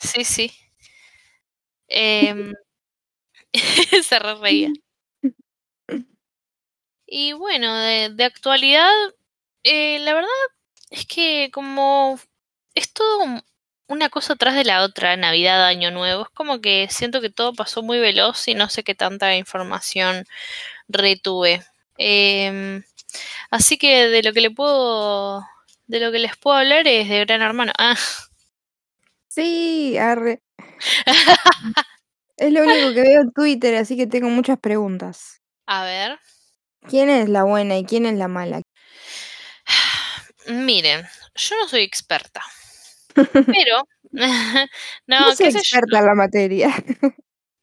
sí, 0.00 0.24
sí. 0.24 0.50
Eh, 1.88 2.52
se 4.02 4.18
re 4.18 4.34
reía. 4.36 4.72
Y 7.10 7.32
bueno, 7.32 7.74
de, 7.74 8.10
de 8.10 8.24
actualidad, 8.24 8.92
eh, 9.64 9.98
la 10.00 10.12
verdad 10.12 10.28
es 10.90 11.06
que 11.06 11.50
como 11.52 12.20
es 12.74 12.92
todo 12.92 13.24
una 13.88 14.10
cosa 14.10 14.34
atrás 14.34 14.54
de 14.54 14.64
la 14.64 14.82
otra, 14.82 15.16
Navidad, 15.16 15.66
Año 15.66 15.90
Nuevo, 15.90 16.24
es 16.24 16.28
como 16.30 16.60
que 16.60 16.86
siento 16.90 17.22
que 17.22 17.30
todo 17.30 17.54
pasó 17.54 17.82
muy 17.82 17.98
veloz 17.98 18.46
y 18.48 18.54
no 18.54 18.68
sé 18.68 18.84
qué 18.84 18.94
tanta 18.94 19.34
información 19.36 20.26
retuve. 20.88 21.64
Eh, 21.98 22.82
así 23.50 23.78
que 23.78 24.08
de 24.08 24.22
lo 24.22 24.32
que 24.34 24.42
le 24.42 24.50
puedo, 24.50 25.42
de 25.86 26.00
lo 26.00 26.12
que 26.12 26.18
les 26.20 26.36
puedo 26.36 26.58
hablar 26.58 26.86
es 26.88 27.08
de 27.08 27.24
Gran 27.24 27.42
Hermano. 27.42 27.72
Ah. 27.78 27.96
Sí, 29.28 29.96
arre. 29.98 30.42
es 32.36 32.52
lo 32.52 32.62
único 32.62 32.94
que 32.94 33.02
veo 33.02 33.22
en 33.22 33.32
Twitter, 33.32 33.76
así 33.76 33.96
que 33.96 34.06
tengo 34.06 34.28
muchas 34.28 34.58
preguntas. 34.58 35.42
A 35.66 35.84
ver. 35.84 36.18
¿Quién 36.86 37.10
es 37.10 37.28
la 37.28 37.44
buena 37.44 37.76
y 37.76 37.84
quién 37.84 38.06
es 38.06 38.16
la 38.16 38.28
mala? 38.28 38.62
Miren, 40.46 41.06
yo 41.34 41.56
no 41.56 41.68
soy 41.68 41.82
experta. 41.82 42.42
Pero, 43.64 43.82
no, 45.06 45.20
no 45.20 45.36
soy 45.36 45.46
experta 45.48 45.98
en 45.98 46.06
la 46.06 46.14
materia. 46.14 46.74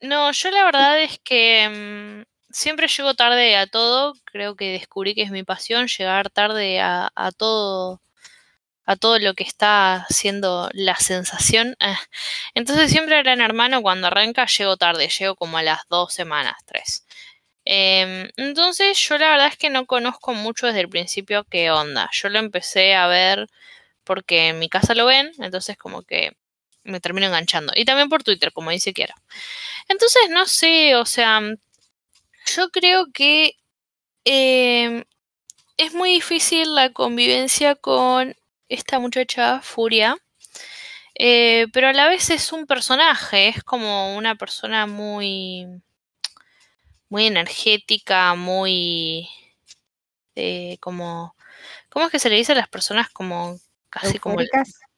no, 0.02 0.32
yo 0.32 0.52
la 0.52 0.66
verdad 0.66 1.02
es 1.02 1.20
que 1.24 1.70
mmm, 1.70 2.24
siempre 2.52 2.88
llego 2.88 3.14
tarde 3.16 3.56
a 3.56 3.68
todo. 3.68 4.14
Creo 4.26 4.56
que 4.56 4.72
descubrí 4.72 5.16
que 5.16 5.24
es 5.24 5.32
mi 5.32 5.44
pasión 5.44 5.88
llegar 5.88 6.30
tarde 6.30 6.80
a, 6.80 7.12
a 7.16 7.32
todo 7.32 8.02
a 8.86 8.96
todo 8.96 9.20
lo 9.20 9.34
que 9.34 9.44
está 9.44 10.06
siendo 10.10 10.70
la 10.74 10.96
sensación. 10.96 11.76
Entonces 12.54 12.92
siempre 12.92 13.22
Gran 13.24 13.42
Hermano 13.42 13.82
cuando 13.82 14.08
arranca 14.08 14.46
llego 14.46 14.78
tarde, 14.78 15.10
llego 15.10 15.36
como 15.36 15.58
a 15.58 15.64
las 15.64 15.88
dos 15.90 16.14
semanas, 16.14 16.56
tres. 16.66 17.05
Eh, 17.66 18.30
entonces 18.38 18.98
yo 19.00 19.18
la 19.18 19.32
verdad 19.32 19.48
es 19.48 19.58
que 19.58 19.70
no 19.70 19.86
conozco 19.86 20.34
mucho 20.34 20.68
desde 20.68 20.82
el 20.82 20.90
principio 20.90 21.46
qué 21.46 21.72
onda. 21.72 22.10
Yo 22.14 22.30
lo 22.30 22.40
empecé 22.40 22.96
a 22.96 23.08
ver 23.08 23.48
porque 24.04 24.50
en 24.50 24.60
mi 24.60 24.70
casa 24.70 24.96
lo 24.96 25.06
ven, 25.08 25.32
entonces 25.40 25.78
como 25.78 26.04
que 26.04 26.38
me 26.84 27.00
termino 27.02 27.28
enganchando. 27.28 27.74
Y 27.76 27.86
también 27.86 28.10
por 28.10 28.24
Twitter, 28.24 28.52
como 28.54 28.72
dice 28.72 28.94
Quiero. 28.94 29.16
Entonces, 29.90 30.30
no 30.30 30.46
sé, 30.46 30.96
o 30.96 31.06
sea, 31.06 31.42
yo 32.46 32.70
creo 32.72 33.08
que 33.14 33.56
eh, 34.26 35.04
es 35.78 35.94
muy 35.94 36.12
difícil 36.12 36.76
la 36.76 36.92
convivencia 36.94 37.76
con 37.76 38.36
esta 38.70 39.00
muchacha 39.00 39.62
Furia. 39.62 40.18
Eh, 41.18 41.68
pero 41.74 41.88
a 41.88 41.94
la 41.94 42.08
vez 42.10 42.30
es 42.30 42.52
un 42.52 42.66
personaje, 42.68 43.48
es 43.48 43.64
como 43.64 44.16
una 44.18 44.36
persona 44.36 44.86
muy 44.86 45.66
muy 47.16 47.28
energética, 47.28 48.36
muy 48.36 49.30
eh, 50.36 50.78
como 50.82 51.34
¿cómo 51.88 52.08
es 52.08 52.12
que 52.12 52.20
se 52.20 52.30
le 52.30 52.36
dice 52.36 52.52
a 52.52 52.56
las 52.56 52.68
personas 52.68 53.10
como 53.10 53.58
casi 53.90 54.20
como 54.20 54.38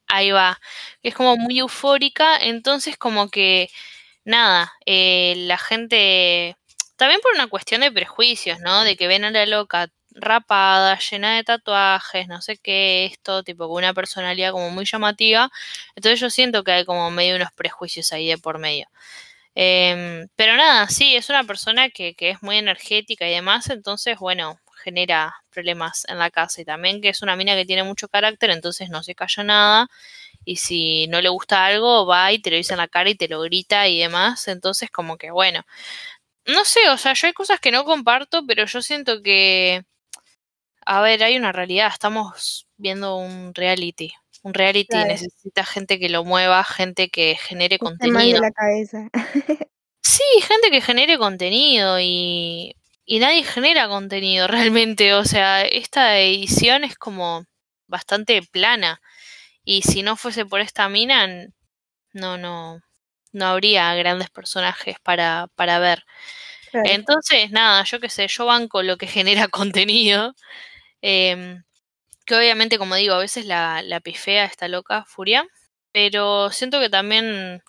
ahí 0.07 0.32
va, 0.32 0.59
es 1.03 1.13
como 1.13 1.38
muy 1.38 1.59
eufórica, 1.59 2.36
entonces 2.38 2.97
como 2.97 3.30
que 3.30 3.70
nada, 4.26 4.74
eh, 4.88 5.36
la 5.38 5.59
gente 5.59 6.57
también 6.95 7.22
por 7.22 7.34
una 7.36 7.45
cuestión 7.45 7.82
de 7.82 7.91
prejuicios, 7.91 8.59
¿no? 8.61 8.84
De 8.84 8.97
que 8.97 9.07
ven 9.07 9.24
a 9.24 9.30
la 9.30 9.45
loca 9.45 9.91
rapada, 10.09 10.97
llena 10.97 11.36
de 11.36 11.43
tatuajes, 11.43 12.28
no 12.28 12.41
sé 12.41 12.57
qué, 12.57 13.05
esto, 13.05 13.43
tipo 13.43 13.68
con 13.68 13.78
una 13.78 13.93
personalidad 13.93 14.53
como 14.53 14.72
muy 14.72 14.86
llamativa. 14.86 15.51
Entonces 15.95 16.20
yo 16.20 16.32
siento 16.32 16.63
que 16.63 16.72
hay 16.72 16.86
como 16.86 17.11
medio 17.11 17.36
unos 17.36 17.51
prejuicios 17.53 18.11
ahí 18.11 18.30
de 18.30 18.39
por 18.39 18.57
medio. 18.57 18.88
Eh, 19.60 20.28
pero 20.36 20.55
nada, 20.55 20.88
sí, 20.88 21.16
es 21.16 21.30
una 21.30 21.43
persona 21.43 21.89
que, 21.89 22.14
que 22.14 22.30
es 22.30 22.43
muy 22.43 22.58
energética 22.58 23.28
y 23.28 23.32
demás, 23.32 23.72
entonces, 23.72 24.20
bueno, 24.20 24.60
genera 24.84 25.36
problemas 25.49 26.05
en 26.08 26.20
la 26.20 26.30
casa. 26.30 26.62
Y 26.62 26.66
también 26.66 27.01
que 27.01 27.10
es 27.10 27.24
una 27.24 27.36
mina 27.36 27.55
que 27.55 27.66
tiene 27.66 27.84
mucho 27.84 28.08
carácter, 28.08 28.51
entonces 28.51 28.89
no 28.89 29.01
se 29.01 29.16
calla 29.16 29.43
nada. 29.43 29.88
Y 30.45 30.58
si 30.58 31.08
no 31.08 31.22
le 31.22 31.30
gusta 31.30 31.66
algo 31.66 32.05
va 32.05 32.32
y 32.32 32.39
te 32.39 32.51
lo 32.51 32.58
dice 32.58 32.74
en 32.74 32.80
la 32.80 32.88
cara 32.88 33.10
y 33.10 33.16
te 33.16 33.28
lo 33.28 33.41
grita 33.41 33.88
y 33.88 33.99
demás, 33.99 34.47
entonces 34.47 34.91
como 34.91 35.18
que 35.18 35.32
bueno, 35.32 35.64
no 36.45 36.66
sé, 36.66 36.89
o 36.89 36.97
sea, 36.97 37.14
yo 37.14 37.28
hay 37.28 37.34
cosas 37.34 37.60
que 37.60 37.72
no 37.72 37.86
comparto, 37.86 38.45
pero 38.47 38.66
yo 38.66 38.82
siento 38.82 39.22
que, 39.24 39.84
a 40.86 41.01
ver, 41.01 41.24
hay 41.24 41.38
una 41.38 41.51
realidad, 41.51 41.89
estamos 41.91 42.68
viendo 42.78 43.18
un 43.18 43.53
reality 43.53 44.14
Un 44.44 44.54
reality 44.54 44.88
Claro. 44.88 45.08
necesita 45.10 45.66
gente 45.66 46.00
que 46.00 46.10
lo 46.10 46.24
mueva, 46.24 46.64
gente 46.64 47.10
que 47.10 47.36
genere 47.36 47.80
contenido. 47.80 48.42
la 48.42 48.52
cabeza. 48.52 49.10
Sí, 50.04 50.24
gente 50.42 50.72
que 50.72 50.82
genere 50.82 51.18
contenido 51.18 52.00
y, 52.00 52.76
y 53.06 53.20
nadie 53.20 53.44
genera 53.44 53.88
contenido 53.90 54.48
realmente. 54.48 55.14
O 55.14 55.26
sea, 55.26 55.64
esta 55.66 56.18
edición 56.20 56.84
es 56.86 56.96
como 56.96 57.46
bastante 57.88 58.42
plana. 58.42 59.02
Y 59.66 59.82
si 59.82 60.04
no 60.04 60.16
fuese 60.16 60.46
por 60.46 60.62
esta 60.62 60.88
mina, 60.90 61.28
no, 62.14 62.38
no, 62.38 62.80
no 63.34 63.46
habría 63.48 63.94
grandes 63.96 64.30
personajes 64.30 64.96
para, 65.04 65.48
para 65.56 65.78
ver. 65.80 66.04
Claro. 66.72 66.90
Entonces, 66.90 67.52
nada, 67.52 67.84
yo 67.84 68.00
qué 68.00 68.10
sé, 68.10 68.28
yo 68.30 68.46
banco 68.46 68.82
lo 68.84 68.98
que 68.98 69.08
genera 69.08 69.50
contenido. 69.50 70.34
em, 71.02 71.64
que 72.28 72.36
obviamente, 72.36 72.78
como 72.78 72.95
digo, 72.95 73.15
a 73.15 73.19
veces 73.19 73.45
la, 73.45 73.82
la 73.82 74.01
pifea 74.01 74.45
está 74.45 74.67
loca, 74.67 75.05
Furia. 75.05 75.47
Pero 75.93 76.51
siento 76.51 76.80
que 76.80 76.89
también 76.89 77.63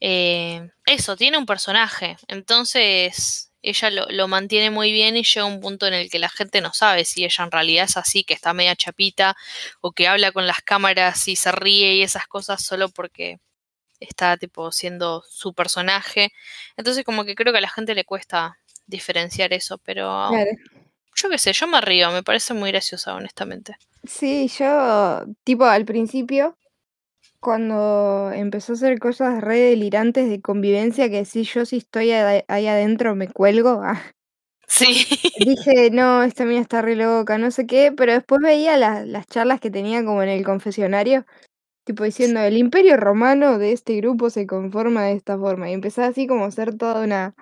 eh, 0.00 0.70
eso, 0.86 1.16
tiene 1.16 1.38
un 1.38 1.46
personaje. 1.46 2.16
Entonces, 2.28 3.52
ella 3.62 3.90
lo, 3.90 4.06
lo 4.10 4.28
mantiene 4.28 4.70
muy 4.70 4.92
bien 4.92 5.16
y 5.16 5.22
llega 5.24 5.46
un 5.46 5.60
punto 5.60 5.86
en 5.86 5.94
el 5.94 6.10
que 6.10 6.18
la 6.18 6.28
gente 6.28 6.60
no 6.60 6.72
sabe 6.74 7.04
si 7.04 7.24
ella 7.24 7.44
en 7.44 7.52
realidad 7.52 7.84
es 7.86 7.96
así, 7.96 8.24
que 8.24 8.34
está 8.34 8.52
media 8.54 8.76
chapita, 8.76 9.36
o 9.80 9.92
que 9.92 10.08
habla 10.08 10.32
con 10.32 10.46
las 10.46 10.62
cámaras 10.62 11.28
y 11.28 11.36
se 11.36 11.52
ríe 11.52 11.94
y 11.94 12.02
esas 12.02 12.26
cosas 12.26 12.64
solo 12.64 12.88
porque 12.88 13.38
está 14.00 14.36
tipo 14.36 14.72
siendo 14.72 15.22
su 15.28 15.54
personaje. 15.54 16.32
Entonces, 16.76 17.04
como 17.04 17.24
que 17.24 17.36
creo 17.36 17.52
que 17.52 17.58
a 17.58 17.62
la 17.62 17.70
gente 17.70 17.94
le 17.94 18.04
cuesta 18.04 18.58
diferenciar 18.86 19.52
eso, 19.52 19.78
pero 19.78 20.28
Claro. 20.30 20.50
Yo 21.16 21.28
qué 21.30 21.38
sé, 21.38 21.52
yo 21.52 21.66
me 21.66 21.80
río, 21.80 22.10
me 22.12 22.22
parece 22.22 22.54
muy 22.54 22.70
graciosa, 22.70 23.14
honestamente. 23.14 23.76
Sí, 24.04 24.48
yo, 24.58 25.24
tipo, 25.44 25.64
al 25.64 25.84
principio, 25.84 26.56
cuando 27.40 28.30
empezó 28.32 28.72
a 28.72 28.76
hacer 28.76 28.98
cosas 28.98 29.40
re 29.42 29.58
delirantes 29.58 30.28
de 30.28 30.40
convivencia, 30.40 31.10
que 31.10 31.24
si 31.24 31.44
yo 31.44 31.64
si 31.66 31.78
estoy 31.78 32.12
ahí 32.12 32.66
adentro 32.66 33.14
me 33.16 33.28
cuelgo, 33.28 33.80
ah, 33.84 34.02
Sí, 34.68 35.06
dije, 35.38 35.90
no, 35.92 36.22
esta 36.24 36.44
mina 36.44 36.60
está 36.60 36.82
re 36.82 36.96
loca, 36.96 37.38
no 37.38 37.50
sé 37.52 37.66
qué, 37.66 37.92
pero 37.96 38.12
después 38.12 38.40
veía 38.42 38.76
la- 38.76 39.04
las 39.06 39.26
charlas 39.26 39.60
que 39.60 39.70
tenía 39.70 40.04
como 40.04 40.22
en 40.22 40.28
el 40.28 40.44
confesionario, 40.44 41.24
tipo 41.84 42.04
diciendo, 42.04 42.40
el 42.40 42.56
imperio 42.58 42.96
romano 42.96 43.58
de 43.58 43.72
este 43.72 43.96
grupo 43.96 44.30
se 44.30 44.46
conforma 44.46 45.04
de 45.04 45.14
esta 45.14 45.38
forma, 45.38 45.70
y 45.70 45.74
empezaba 45.74 46.08
así 46.08 46.26
como 46.26 46.44
a 46.44 46.48
hacer 46.48 46.76
toda 46.76 47.02
una, 47.04 47.34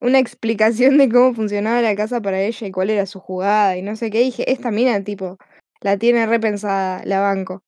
una 0.00 0.18
explicación 0.18 0.98
de 0.98 1.08
cómo 1.08 1.34
funcionaba 1.34 1.80
la 1.82 1.96
casa 1.96 2.20
para 2.20 2.40
ella 2.40 2.66
y 2.66 2.70
cuál 2.72 2.90
era 2.90 3.06
su 3.06 3.20
jugada 3.20 3.76
y 3.76 3.82
no 3.82 3.96
sé 3.96 4.10
qué, 4.10 4.20
dije, 4.20 4.50
esta 4.50 4.70
mina, 4.70 5.02
tipo, 5.04 5.38
la 5.80 5.96
tiene 5.98 6.26
repensada, 6.26 7.02
la 7.04 7.20
banco. 7.20 7.62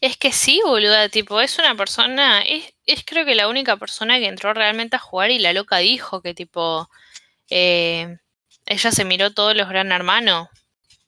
es 0.00 0.16
que 0.16 0.32
sí, 0.32 0.60
boluda, 0.64 1.08
tipo, 1.08 1.40
es 1.40 1.58
una 1.58 1.76
persona, 1.76 2.42
es, 2.42 2.74
es 2.86 3.04
creo 3.04 3.24
que 3.24 3.34
la 3.34 3.48
única 3.48 3.76
persona 3.76 4.18
que 4.18 4.26
entró 4.28 4.54
realmente 4.54 4.96
a 4.96 4.98
jugar 4.98 5.30
y 5.30 5.38
la 5.38 5.52
loca 5.52 5.78
dijo 5.78 6.22
que 6.22 6.34
tipo, 6.34 6.88
eh, 7.50 8.16
ella 8.66 8.92
se 8.92 9.04
miró 9.04 9.32
todos 9.32 9.56
los 9.56 9.68
Gran 9.68 9.92
Hermano 9.92 10.48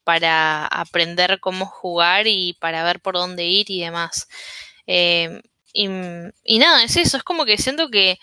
para 0.05 0.67
aprender 0.67 1.41
cómo 1.41 1.67
jugar 1.67 2.27
y 2.27 2.55
para 2.61 2.85
ver 2.85 3.01
por 3.01 3.15
dónde 3.15 3.45
ir 3.47 3.71
y 3.71 3.81
demás. 3.81 4.29
Eh, 4.87 5.41
y, 5.73 5.89
y 6.45 6.59
nada, 6.59 6.85
es 6.85 6.97
eso, 6.97 7.17
es 7.17 7.23
como 7.25 7.45
que 7.47 7.59
siento 7.59 7.91
que 7.91 8.19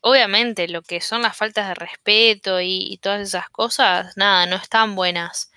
obviamente 0.00 0.68
lo 0.68 0.82
que 0.82 1.00
son 1.00 1.22
las 1.22 1.36
faltas 1.36 1.68
de 1.68 1.74
respeto 1.74 2.60
y, 2.60 2.78
y 2.92 2.98
todas 2.98 3.20
esas 3.28 3.48
cosas, 3.50 4.16
nada, 4.16 4.46
no 4.46 4.56
están 4.56 4.94
buenas. 4.94 5.50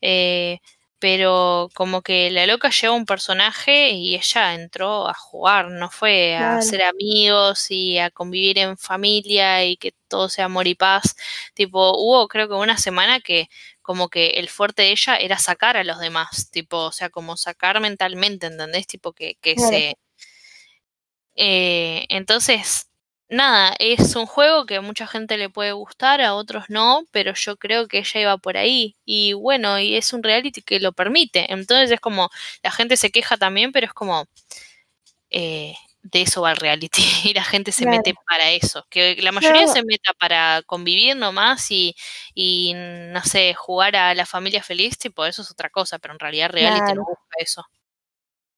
Eh, 0.00 0.60
pero 0.98 1.68
como 1.74 2.00
que 2.02 2.30
la 2.30 2.46
loca 2.46 2.70
lleva 2.70 2.94
un 2.94 3.04
personaje 3.06 3.90
y 3.90 4.14
ella 4.14 4.54
entró 4.54 5.08
a 5.08 5.14
jugar, 5.14 5.70
no 5.70 5.90
fue 5.90 6.34
a 6.36 6.38
Claro. 6.58 6.62
ser 6.62 6.82
amigos 6.84 7.70
y 7.70 7.98
a 7.98 8.10
convivir 8.10 8.58
en 8.58 8.78
familia 8.78 9.64
y 9.64 9.76
que 9.76 9.92
todo 10.08 10.28
sea 10.30 10.46
amor 10.46 10.66
y 10.66 10.74
paz. 10.74 11.14
Tipo, 11.54 11.92
hubo 11.98 12.28
creo 12.28 12.48
que 12.48 12.54
una 12.54 12.78
semana 12.78 13.20
que 13.20 13.48
como 13.82 14.08
que 14.08 14.30
el 14.30 14.48
fuerte 14.48 14.82
de 14.82 14.90
ella 14.92 15.16
era 15.16 15.38
sacar 15.38 15.76
a 15.76 15.84
los 15.84 15.98
demás, 16.00 16.50
tipo, 16.50 16.78
o 16.78 16.92
sea, 16.92 17.10
como 17.10 17.36
sacar 17.36 17.78
mentalmente, 17.80 18.46
¿entendés? 18.48 18.86
Tipo 18.86 19.12
que, 19.12 19.36
se... 19.56 19.96
Eh, 21.34 22.06
entonces, 22.08 22.88
nada, 23.28 23.74
es 23.78 24.14
un 24.16 24.26
juego 24.26 24.66
que 24.66 24.76
a 24.76 24.80
mucha 24.80 25.06
gente 25.06 25.36
le 25.36 25.48
puede 25.50 25.72
gustar, 25.72 26.20
a 26.20 26.34
otros 26.34 26.64
no, 26.68 27.04
pero 27.10 27.32
yo 27.34 27.56
creo 27.56 27.88
que 27.88 27.98
ella 27.98 28.20
iba 28.20 28.38
por 28.38 28.56
ahí. 28.56 28.96
Y 29.04 29.32
bueno, 29.34 29.78
y 29.80 29.96
es 29.96 30.12
un 30.12 30.22
reality 30.22 30.62
que 30.62 30.80
lo 30.80 30.92
permite. 30.92 31.52
Entonces 31.52 31.90
es 31.90 32.00
como, 32.00 32.30
la 32.62 32.70
gente 32.70 32.96
se 32.96 33.10
queja 33.10 33.36
también, 33.36 33.72
pero 33.72 33.86
es 33.86 33.92
como, 33.92 34.26
eh, 35.30 35.74
de 36.02 36.22
eso 36.22 36.42
va 36.42 36.52
el 36.52 36.56
reality. 36.58 37.02
Y 37.32 37.34
la 37.34 37.42
gente 37.44 37.72
se 37.72 37.82
Claro. 37.84 37.96
mete 37.98 38.14
para 38.28 38.50
eso. 38.52 38.86
Que 38.90 39.16
la 39.22 39.32
mayoría 39.32 39.62
Yo- 39.66 39.72
se 39.72 39.82
meta 39.84 40.12
para 40.18 40.62
convivir 40.66 41.16
nomás 41.16 41.70
y, 41.70 41.96
y, 42.34 42.74
no 42.74 43.22
sé, 43.24 43.54
jugar 43.54 43.96
a 43.96 44.14
la 44.14 44.24
familia 44.26 44.62
feliz, 44.62 44.98
tipo, 44.98 45.26
eso 45.26 45.42
es 45.42 45.50
otra 45.50 45.68
cosa, 45.70 45.98
pero 45.98 46.14
en 46.14 46.20
realidad 46.20 46.50
reality 46.50 46.80
Claro. 46.80 46.94
no 47.00 47.06
busca 47.06 47.36
eso. 47.38 47.64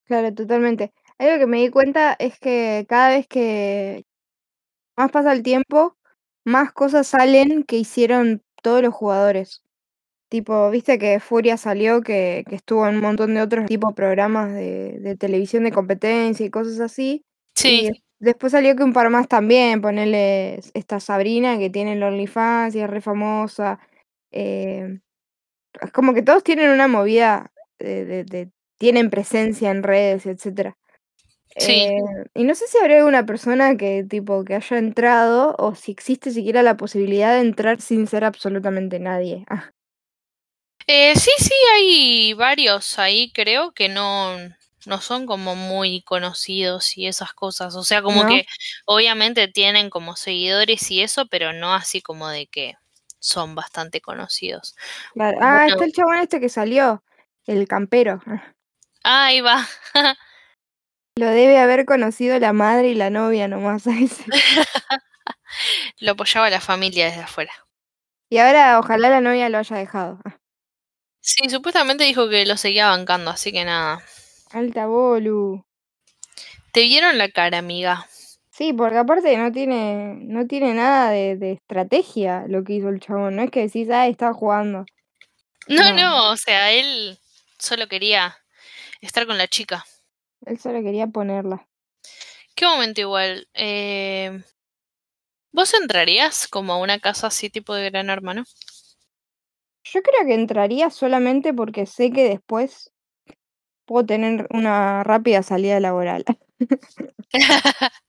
Claro, 0.04 0.32
totalmente. 0.34 0.92
Algo 1.18 1.38
que 1.38 1.46
me 1.46 1.58
di 1.58 1.70
cuenta 1.70 2.16
es 2.18 2.38
que 2.38 2.86
cada 2.88 3.08
vez 3.10 3.26
que 3.26 4.04
más 4.98 5.10
pasa 5.12 5.32
el 5.32 5.42
tiempo, 5.44 5.96
más 6.44 6.72
cosas 6.72 7.06
salen 7.08 7.64
que 7.64 7.76
hicieron 7.78 8.42
todos 8.62 8.82
los 8.82 8.94
jugadores. 8.94 9.62
Tipo, 10.30 10.70
viste 10.70 10.98
que 10.98 11.20
Furia 11.20 11.56
salió, 11.56 12.02
que, 12.02 12.44
que 12.48 12.56
estuvo 12.56 12.86
en 12.88 12.96
un 12.96 13.00
montón 13.02 13.34
de 13.34 13.42
otros 13.42 13.66
tipo 13.66 13.94
programas 13.94 14.52
de, 14.54 14.98
de 15.00 15.16
televisión 15.16 15.64
de 15.64 15.72
competencia 15.72 16.44
y 16.46 16.50
cosas 16.50 16.80
así. 16.80 17.24
Sí, 17.54 17.90
Y 17.92 18.02
después 18.20 18.52
salió 18.52 18.76
que 18.76 18.84
un 18.84 18.92
par 18.92 19.10
más 19.10 19.28
también, 19.28 19.80
ponerle 19.82 20.60
esta 20.74 21.00
Sabrina 21.00 21.58
que 21.58 21.70
tiene 21.70 21.94
el 21.94 22.02
OnlyFans 22.02 22.74
y 22.74 22.80
es 22.80 22.90
re 22.90 23.00
famosa. 23.00 23.80
eh, 24.32 25.00
es 25.80 25.92
como 25.92 26.14
que 26.14 26.22
todos 26.22 26.42
tienen 26.44 26.70
una 26.70 26.88
movida 26.88 27.52
de, 27.78 28.04
de- 28.04 28.24
de- 28.24 28.50
tienen 28.78 29.10
presencia 29.10 29.70
en 29.70 29.82
redes, 29.82 30.26
etcétera. 30.26 30.76
Sí. 31.56 31.72
Eh, 31.72 32.00
y 32.34 32.44
no 32.44 32.54
sé 32.54 32.66
si 32.68 32.78
habrá 32.78 32.98
alguna 32.98 33.26
persona 33.26 33.76
que 33.76 34.04
tipo 34.08 34.44
que 34.44 34.54
haya 34.54 34.78
entrado 34.78 35.54
o 35.58 35.74
si 35.74 35.92
existe 35.92 36.30
siquiera 36.30 36.62
la 36.62 36.76
posibilidad 36.76 37.34
de 37.34 37.40
entrar 37.40 37.80
sin 37.80 38.06
ser 38.06 38.24
absolutamente 38.24 38.98
nadie. 38.98 39.44
Ah, 39.48 39.70
Eh, 40.86 41.14
sí, 41.16 41.30
sí, 41.38 41.52
hay 41.74 42.32
varios 42.32 42.98
ahí, 42.98 43.30
creo 43.34 43.72
que 43.72 43.88
no, 43.90 44.36
no 44.86 45.00
son 45.00 45.26
como 45.26 45.54
muy 45.54 46.02
conocidos 46.02 46.96
y 46.96 47.06
esas 47.06 47.34
cosas. 47.34 47.74
O 47.76 47.84
sea, 47.84 48.00
como 48.02 48.22
¿no? 48.22 48.28
que 48.28 48.46
obviamente 48.86 49.48
tienen 49.48 49.90
como 49.90 50.16
seguidores 50.16 50.90
y 50.90 51.02
eso, 51.02 51.26
pero 51.26 51.52
no 51.52 51.74
así 51.74 52.00
como 52.00 52.28
de 52.28 52.46
que 52.46 52.74
son 53.20 53.54
bastante 53.54 54.00
conocidos. 54.00 54.74
Claro. 55.12 55.38
Ah, 55.42 55.50
Bueno, 55.58 55.72
está 55.72 55.84
el 55.84 55.92
chabón 55.92 56.18
este 56.18 56.40
que 56.40 56.48
salió, 56.48 57.02
el 57.46 57.68
campero. 57.68 58.22
Ah, 59.04 59.26
ahí 59.26 59.40
va. 59.40 59.66
Lo 61.18 61.26
debe 61.26 61.58
haber 61.58 61.84
conocido 61.84 62.38
la 62.38 62.52
madre 62.52 62.90
y 62.90 62.94
la 62.94 63.10
novia 63.10 63.48
nomás 63.48 63.86
a 63.88 63.98
ese. 63.98 64.24
Lo 65.98 66.12
apoyaba 66.12 66.48
la 66.48 66.60
familia 66.60 67.06
desde 67.06 67.22
afuera. 67.22 67.52
Y 68.30 68.38
ahora 68.38 68.78
ojalá 68.78 69.08
la 69.08 69.20
novia 69.20 69.48
lo 69.48 69.58
haya 69.58 69.76
dejado. 69.76 70.20
Ah, 70.24 70.36
Sí, 71.20 71.48
supuestamente 71.50 72.04
dijo 72.04 72.28
que 72.28 72.46
lo 72.46 72.56
seguía 72.56 72.86
bancando, 72.86 73.30
así 73.32 73.50
que 73.52 73.64
nada. 73.64 74.00
alta 74.52 74.86
bolu. 74.86 75.64
Te 76.72 76.82
vieron 76.82 77.18
la 77.18 77.28
cara, 77.30 77.58
amiga. 77.58 78.06
Sí, 78.52 78.72
porque 78.72 78.98
aparte 78.98 79.36
no 79.36 79.50
tiene, 79.50 80.14
no 80.20 80.46
tiene 80.46 80.72
nada 80.74 81.10
de, 81.10 81.36
de 81.36 81.52
estrategia 81.52 82.44
lo 82.48 82.62
que 82.62 82.74
hizo 82.74 82.88
el 82.90 83.00
chabón. 83.00 83.36
No 83.36 83.42
es 83.42 83.50
que 83.50 83.62
decís, 83.62 83.88
ah, 83.90 84.06
estaba 84.06 84.32
jugando. 84.34 84.86
No, 85.66 85.82
No. 85.90 85.96
no, 85.96 86.30
o 86.30 86.36
sea, 86.36 86.70
él 86.72 87.18
solo 87.58 87.88
quería 87.88 88.38
estar 89.00 89.26
con 89.26 89.36
la 89.36 89.48
chica. 89.48 89.84
Él 90.46 90.58
solo 90.58 90.82
quería 90.82 91.06
ponerla. 91.06 91.66
¿Qué 92.54 92.66
momento 92.66 93.00
igual? 93.00 93.48
Eh, 93.54 94.42
¿Vos 95.52 95.74
entrarías 95.74 96.48
como 96.48 96.72
a 96.72 96.78
una 96.78 96.98
casa 97.00 97.28
así 97.28 97.50
tipo 97.50 97.74
de 97.74 97.90
gran 97.90 98.10
hermano? 98.10 98.44
Yo 99.84 100.02
creo 100.02 100.26
que 100.26 100.34
entraría 100.34 100.90
solamente 100.90 101.54
porque 101.54 101.86
sé 101.86 102.10
que 102.10 102.28
después 102.28 102.92
puedo 103.86 104.04
tener 104.06 104.46
una 104.50 105.02
rápida 105.04 105.42
salida 105.42 105.80
laboral. 105.80 106.24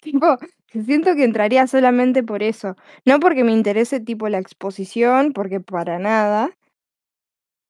Tipo, 0.00 0.38
siento 0.72 1.14
que 1.14 1.24
entraría 1.24 1.66
solamente 1.66 2.22
por 2.22 2.42
eso. 2.42 2.76
No 3.04 3.20
porque 3.20 3.44
me 3.44 3.52
interese 3.52 4.00
tipo 4.00 4.28
la 4.28 4.38
exposición, 4.38 5.32
porque 5.32 5.60
para 5.60 5.98
nada. 5.98 6.56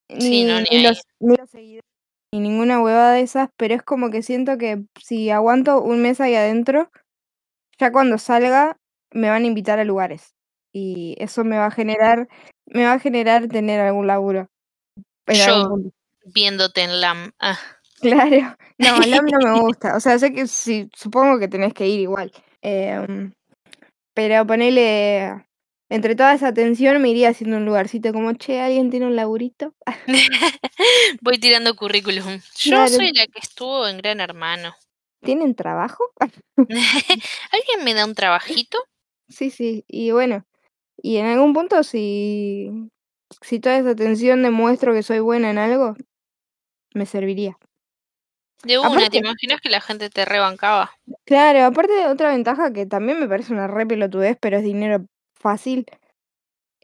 Sí, 0.09 0.45
no, 0.45 0.61
Ni, 0.61 0.67
ni 0.71 0.83
los, 0.83 1.03
ni 1.21 1.37
los 1.37 1.51
seguidores, 1.51 1.91
ni 2.33 2.41
ninguna 2.41 2.81
huevada 2.81 3.15
de 3.15 3.23
esas, 3.23 3.49
pero 3.57 3.75
es 3.75 3.83
como 3.83 4.11
que 4.11 4.23
siento 4.23 4.57
que 4.59 4.85
si 5.03 5.31
aguanto 5.31 5.81
un 5.83 6.03
mes 6.03 6.21
ahí 6.21 6.35
adentro, 6.35 6.91
ya 7.79 7.93
cuando 7.93 8.19
salga 8.19 8.77
me 9.13 9.29
van 9.29 9.45
a 9.45 9.47
invitar 9.47 9.79
a 9.79 9.85
lugares. 9.85 10.35
Y 10.73 11.17
eso 11.19 11.43
me 11.43 11.59
va 11.59 11.67
a 11.67 11.71
generar, 11.71 12.29
me 12.67 12.85
va 12.85 12.93
a 12.93 12.99
generar 13.01 13.49
tener 13.49 13.81
algún 13.81 14.07
laburo 14.07 14.49
algún 15.39 15.85
Yo 15.85 15.91
viéndote 16.33 16.83
en 16.83 17.01
LAM. 17.01 17.33
Ah, 17.39 17.59
Claro. 18.01 18.57
No, 18.79 18.99
LAM 19.01 19.27
no 19.27 19.39
me 19.39 19.61
gusta. 19.61 19.97
O 19.97 20.01
sea, 20.01 20.19
sé 20.19 20.33
que 20.33 20.47
sí, 20.47 20.89
supongo 20.97 21.39
que 21.39 21.49
tenés 21.49 21.75
que 21.75 21.87
ir 21.87 22.01
igual. 22.01 22.33
Em, 22.63 23.33
pero 24.15 24.47
ponele. 24.47 25.47
Entre 25.91 26.15
toda 26.15 26.33
esa 26.35 26.55
tensión 26.55 27.03
me 27.03 27.09
iría 27.11 27.31
haciendo 27.31 27.57
un 27.57 27.65
lugarcito 27.65 28.13
como, 28.13 28.33
che, 28.35 28.61
¿alguien 28.61 28.91
tiene 28.91 29.07
un 29.07 29.17
laburito? 29.17 29.75
Voy 31.21 31.39
tirando 31.39 31.75
currículum. 31.75 32.41
Yo 32.57 32.71
Claro. 32.71 32.89
soy 32.89 33.13
la 33.13 33.27
que 33.27 33.41
estuvo 33.43 33.87
en 33.89 33.99
Gran 33.99 34.21
Hermano. 34.21 34.75
¿Tienen 35.23 35.55
trabajo? 35.57 36.05
¿Alguien 36.69 37.85
me 37.85 37.95
da 37.95 38.05
un 38.07 38.15
trabajito? 38.15 38.79
Sí, 39.29 39.51
sí. 39.51 39.85
Y 39.89 40.13
bueno, 40.13 40.45
y 41.03 41.17
en 41.17 41.27
algún 41.27 41.53
punto 41.55 41.83
si, 41.83 42.71
si 43.43 43.59
toda 43.59 43.79
esa 43.79 43.97
tensión 43.97 44.43
demuestro 44.45 44.95
que 44.95 45.03
soy 45.03 45.19
buena 45.19 45.51
en 45.51 45.59
algo, 45.59 45.97
me 46.95 47.05
serviría. 47.05 47.59
De 48.63 48.79
una, 48.79 48.89
Aparte- 48.91 49.11
¿te 49.11 49.19
imaginas 49.19 49.61
que 49.61 49.71
la 49.71 49.81
gente 49.81 50.09
te 50.11 50.25
rebancaba? 50.25 50.93
Claro, 51.25 51.65
aparte 51.65 52.07
otra 52.07 52.29
ventaja 52.31 52.73
que 52.73 52.87
también 52.87 53.19
me 53.19 53.29
parece 53.29 53.53
una 53.53 53.67
re 53.67 53.87
pelotudez, 53.87 54.37
pero 54.41 54.59
es 54.59 54.63
dinero 54.65 55.05
fácil, 55.41 55.87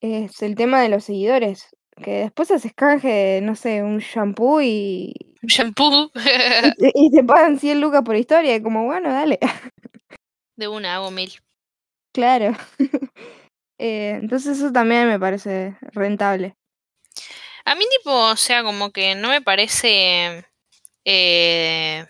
es 0.01 0.43
el 0.43 0.55
tema 0.57 0.81
de 0.83 0.89
los 0.89 1.05
seguidores. 1.05 1.69
Que 2.03 2.13
después 2.25 2.51
haces 2.51 2.75
canje, 2.75 3.09
de, 3.09 3.41
no 3.43 3.57
sé, 3.57 3.83
un 3.83 3.99
shampoo 4.01 4.61
y, 4.63 5.15
Un 5.43 5.49
shampoo. 5.49 6.11
y, 6.79 6.91
y 7.07 7.11
te 7.11 7.25
pagan 7.25 7.59
100 7.59 7.81
lucas 7.81 8.03
por 8.05 8.17
historia. 8.17 8.55
Y 8.57 8.63
como, 8.63 8.85
bueno, 8.85 9.11
dale. 9.13 9.39
De 10.55 10.69
una, 10.69 10.95
hago 10.97 11.11
mil. 11.11 11.33
claro. 12.13 12.53
Eh, 13.79 14.19
entonces 14.23 14.59
eso 14.59 14.73
también 14.73 15.09
me 15.09 15.21
parece 15.21 15.77
rentable. 15.93 16.57
A 17.65 17.75
mí, 17.75 17.85
tipo, 17.91 18.11
o 18.31 18.37
sea, 18.37 18.63
como 18.63 18.91
que 18.93 19.15
no 19.15 19.29
me 19.29 19.43
parece. 19.43 20.45
eh, 21.07 22.07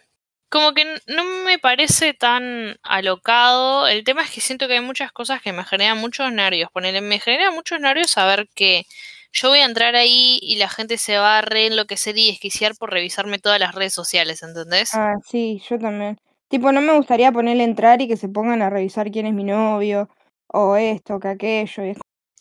como 0.57 0.73
que 0.73 0.87
no 1.07 1.23
me 1.45 1.59
parece 1.59 2.15
tan 2.15 2.79
alocado. 2.83 3.87
El 3.89 4.05
tema 4.05 4.23
es 4.23 4.31
que 4.31 4.41
siento 4.41 4.67
que 4.67 4.73
hay 4.73 4.81
muchas 4.81 5.13
cosas 5.13 5.43
que 5.43 5.53
me 5.53 5.65
generan 5.65 5.99
muchos 5.99 6.33
nervios. 6.33 6.71
Ponele, 6.73 7.03
me 7.03 7.21
genera 7.21 7.51
muchos 7.51 7.79
nervios 7.79 8.11
saber 8.11 8.49
que 8.55 8.87
yo 9.33 9.51
voy 9.51 9.59
a 9.59 9.67
entrar 9.67 9.97
ahí 9.97 10.39
y 10.41 10.57
la 10.57 10.71
gente 10.71 10.97
se 10.97 11.19
va 11.19 11.39
a 11.39 11.43
re 11.43 11.67
enloquecer 11.67 12.17
y 12.17 12.29
desquiciar 12.29 12.75
por 12.75 12.91
revisarme 12.91 13.39
todas 13.39 13.61
las 13.61 13.75
redes 13.75 13.93
sociales, 13.93 14.43
¿entendés? 14.43 14.95
Ah, 14.95 15.17
sí, 15.29 15.63
yo 15.69 15.79
también. 15.79 16.19
Tipo, 16.49 16.73
no 16.73 16.81
me 16.81 16.97
gustaría 16.97 17.31
ponerle 17.33 17.65
entrar 17.65 18.01
y 18.01 18.09
que 18.09 18.17
se 18.17 18.31
pongan 18.31 18.63
a 18.63 18.71
revisar 18.71 19.11
quién 19.11 19.27
es 19.27 19.35
mi 19.35 19.45
novio, 19.45 20.09
o 20.47 20.77
esto, 20.77 21.21
que 21.21 21.29
aquello. 21.29 21.85
Y 21.85 21.91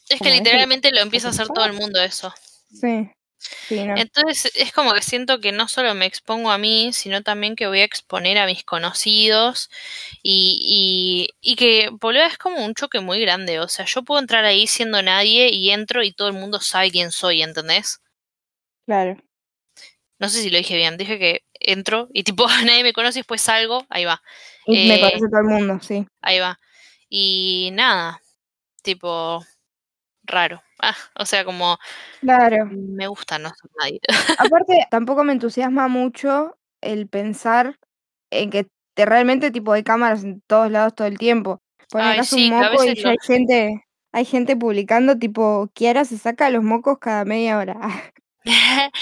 es 0.07 0.21
que 0.21 0.29
literalmente 0.29 0.89
lo 0.91 1.01
empieza 1.01 1.27
a 1.27 1.31
hacer 1.31 1.47
todo 1.47 1.65
el 1.65 1.73
mundo 1.73 2.01
eso. 2.01 2.33
Sí, 2.71 3.09
sí, 3.67 3.83
no. 3.85 3.95
Entonces 3.95 4.51
es 4.55 4.71
como 4.73 4.93
que 4.93 5.01
siento 5.01 5.39
que 5.39 5.51
no 5.51 5.67
solo 5.67 5.93
me 5.95 6.05
expongo 6.05 6.51
a 6.51 6.57
mí, 6.57 6.91
sino 6.93 7.23
también 7.23 7.55
que 7.55 7.67
voy 7.67 7.81
a 7.81 7.83
exponer 7.85 8.37
a 8.37 8.45
mis 8.45 8.63
conocidos 8.63 9.69
y, 10.23 11.29
y, 11.41 11.51
y 11.53 11.55
que, 11.55 11.89
boludo, 11.91 12.23
es 12.25 12.37
como 12.37 12.63
un 12.65 12.73
choque 12.75 12.99
muy 13.01 13.19
grande. 13.21 13.59
O 13.59 13.67
sea, 13.69 13.85
yo 13.85 14.03
puedo 14.03 14.19
entrar 14.21 14.45
ahí 14.45 14.67
siendo 14.67 15.01
nadie 15.01 15.49
y 15.49 15.71
entro 15.71 16.03
y 16.03 16.13
todo 16.13 16.27
el 16.29 16.33
mundo 16.35 16.59
sabe 16.61 16.91
quién 16.91 17.11
soy, 17.11 17.41
¿entendés? 17.43 18.01
Claro. 18.85 19.17
No 20.19 20.29
sé 20.29 20.41
si 20.41 20.49
lo 20.49 20.57
dije 20.57 20.75
bien, 20.77 20.97
dije 20.97 21.19
que 21.19 21.43
entro 21.59 22.07
y 22.13 22.23
tipo 22.23 22.47
nadie 22.65 22.83
me 22.83 22.93
conoce 22.93 23.19
y 23.19 23.21
después 23.21 23.41
salgo, 23.41 23.85
ahí 23.89 24.05
va, 24.05 24.21
Y 24.65 24.77
me 24.87 24.95
Eh, 24.95 24.99
conoce 24.99 25.27
todo 25.29 25.39
el 25.41 25.45
mundo, 25.47 25.79
sí. 25.81 26.05
ahí 26.21 26.39
va. 26.39 26.59
Y 27.09 27.69
nada, 27.73 28.21
tipo 28.83 29.45
raro. 30.25 30.61
Ah, 30.79 30.95
o 31.17 31.25
sea, 31.25 31.45
como 31.45 31.77
Claro. 32.21 32.65
me 32.71 33.07
gusta 33.07 33.39
no 33.39 33.51
nadie. 33.79 33.99
Aparte, 34.37 34.87
tampoco 34.91 35.23
me 35.23 35.33
entusiasma 35.33 35.87
mucho 35.87 36.57
el 36.81 37.07
pensar 37.07 37.79
en 38.31 38.49
que 38.49 38.67
te- 38.93 39.05
realmente 39.05 39.51
tipo 39.51 39.71
hay 39.73 39.83
cámaras 39.83 40.23
en 40.23 40.41
todos 40.47 40.69
lados 40.71 40.95
todo 40.95 41.07
el 41.07 41.17
tiempo. 41.17 41.61
Pone 41.89 42.05
Ay, 42.05 42.23
sí, 42.23 42.49
un 42.51 42.57
que 42.59 42.63
moco 42.69 42.83
y 42.83 42.95
ya 42.95 43.09
hay 43.09 43.15
lo- 43.15 43.23
gente, 43.23 43.85
hay 44.11 44.25
gente 44.25 44.55
publicando 44.55 45.17
tipo, 45.17 45.69
Kiara 45.73 46.05
se 46.05 46.17
saca 46.17 46.49
los 46.49 46.63
mocos 46.63 46.97
cada 46.99 47.25
media 47.25 47.57
hora. 47.57 47.79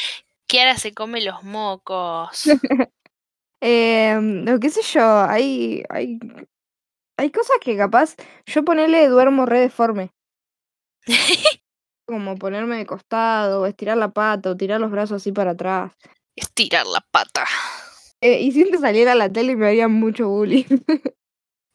Kiara 0.48 0.78
se 0.78 0.94
come 0.94 1.22
los 1.22 1.44
mocos. 1.44 2.44
Eh, 3.66 4.14
o 4.54 4.60
qué 4.60 4.70
sé 4.70 4.82
yo, 4.82 5.22
hay, 5.22 5.86
hay, 5.90 6.20
hay 7.16 7.32
cosas 7.32 7.56
que 7.62 7.78
capaz 7.78 8.18
yo 8.46 8.66
ponerle 8.66 9.08
duermo 9.08 9.46
re 9.46 9.62
deforme. 9.62 10.12
Como 12.08 12.36
ponerme 12.38 12.78
de 12.78 12.86
costado, 12.86 13.62
o 13.62 13.66
estirar 13.66 13.98
la 13.98 14.12
pata, 14.12 14.52
o 14.52 14.58
tirar 14.58 14.82
los 14.82 14.92
brazos 14.92 15.22
así 15.22 15.32
para 15.32 15.52
atrás. 15.52 15.94
Estirar 16.36 16.86
la 16.86 17.02
pata. 17.12 17.46
Eh, 18.22 18.42
y 18.42 18.52
siempre 18.52 18.80
saliera 18.80 19.14
a 19.14 19.16
la 19.16 19.30
tele 19.30 19.54
y 19.54 19.56
me 19.56 19.68
harían 19.68 19.92
mucho 19.92 20.28
bullying. 20.28 20.66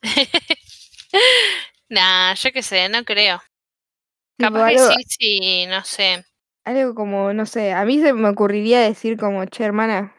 Nah, 1.91 2.35
yo 2.35 2.53
qué 2.53 2.63
sé, 2.63 2.89
no 2.89 3.05
creo. 3.05 3.41
Capaz 4.39 4.69
que 4.69 4.79
algo, 4.79 4.93
sí, 4.93 5.05
sí, 5.09 5.67
no 5.67 5.83
sé. 5.85 6.25
algo 6.65 6.95
como, 6.95 7.33
no 7.33 7.47
sé, 7.47 7.73
a 7.73 7.85
mí 7.87 7.99
se 7.99 8.13
me 8.13 8.29
ocurriría 8.29 8.81
decir 8.81 9.17
como, 9.17 9.45
che, 9.47 9.65
hermana, 9.65 10.15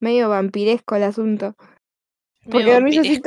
medio 0.00 0.28
vampiresco 0.28 0.94
el 0.94 1.02
asunto. 1.02 1.56
Porque 2.44 2.72
dormís 2.72 2.98
así 2.98 3.20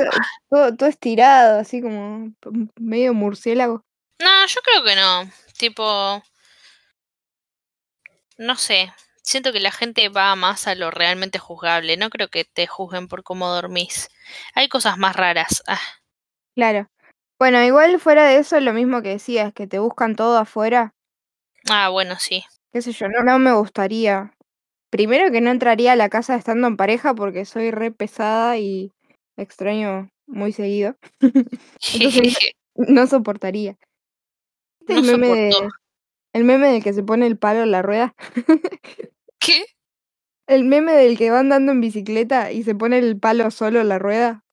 todo, 0.50 0.74
todo 0.74 0.88
estirado, 0.88 1.60
así 1.60 1.80
como 1.80 2.32
medio 2.80 3.14
murciélago. 3.14 3.84
No, 4.20 4.46
yo 4.46 4.60
creo 4.62 4.84
que 4.84 4.96
no. 4.96 5.30
Tipo. 5.58 6.22
No 8.38 8.56
sé. 8.56 8.92
Siento 9.22 9.52
que 9.52 9.60
la 9.60 9.70
gente 9.72 10.08
va 10.08 10.34
más 10.36 10.66
a 10.66 10.74
lo 10.74 10.90
realmente 10.90 11.38
juzgable. 11.38 11.96
No 11.96 12.10
creo 12.10 12.28
que 12.28 12.44
te 12.44 12.66
juzguen 12.66 13.08
por 13.08 13.22
cómo 13.22 13.48
dormís. 13.48 14.08
Hay 14.54 14.68
cosas 14.68 14.98
más 14.98 15.16
raras. 15.16 15.62
Ah, 15.66 15.80
Claro. 16.54 16.88
Bueno, 17.38 17.62
igual 17.64 17.98
fuera 17.98 18.26
de 18.26 18.38
eso, 18.38 18.60
lo 18.60 18.72
mismo 18.72 19.02
que 19.02 19.10
decías, 19.10 19.52
que 19.52 19.66
te 19.66 19.78
buscan 19.80 20.14
todo 20.14 20.38
afuera. 20.38 20.94
ah 21.68 21.88
bueno, 21.88 22.16
sí. 22.18 22.44
qué 22.72 22.80
sé 22.80 22.92
yo, 22.92 23.08
no, 23.08 23.22
no 23.24 23.38
me 23.38 23.52
gustaría. 23.52 24.32
Primero 24.90 25.32
que 25.32 25.40
no 25.40 25.50
entraría 25.50 25.92
a 25.92 25.96
la 25.96 26.08
casa 26.08 26.36
estando 26.36 26.68
en 26.68 26.76
pareja 26.76 27.14
porque 27.14 27.44
soy 27.44 27.72
re 27.72 27.90
pesada 27.90 28.56
y 28.58 28.92
extraño 29.36 30.08
muy 30.26 30.52
seguido. 30.52 30.96
Entonces 31.94 32.38
no 32.76 33.06
soportaría. 33.08 33.76
¿Viste 34.86 34.94
No 34.94 35.00
el 35.00 35.18
meme 35.18 35.28
de, 35.28 35.52
soportó. 35.52 35.74
el 36.32 36.44
meme 36.44 36.68
del 36.68 36.82
que 36.82 36.92
se 36.92 37.02
pone 37.02 37.26
el 37.26 37.38
palo 37.38 37.62
en 37.62 37.70
la 37.70 37.82
rueda? 37.82 38.14
¿Qué? 39.38 39.64
El 40.46 40.64
meme 40.64 40.92
del 40.92 41.16
que 41.16 41.30
va 41.30 41.40
andando 41.40 41.72
en 41.72 41.80
bicicleta 41.80 42.52
y 42.52 42.62
se 42.64 42.74
pone 42.74 42.98
el 42.98 43.18
palo 43.18 43.50
solo 43.50 43.80
en 43.80 43.88
la 43.88 43.98
rueda. 43.98 44.44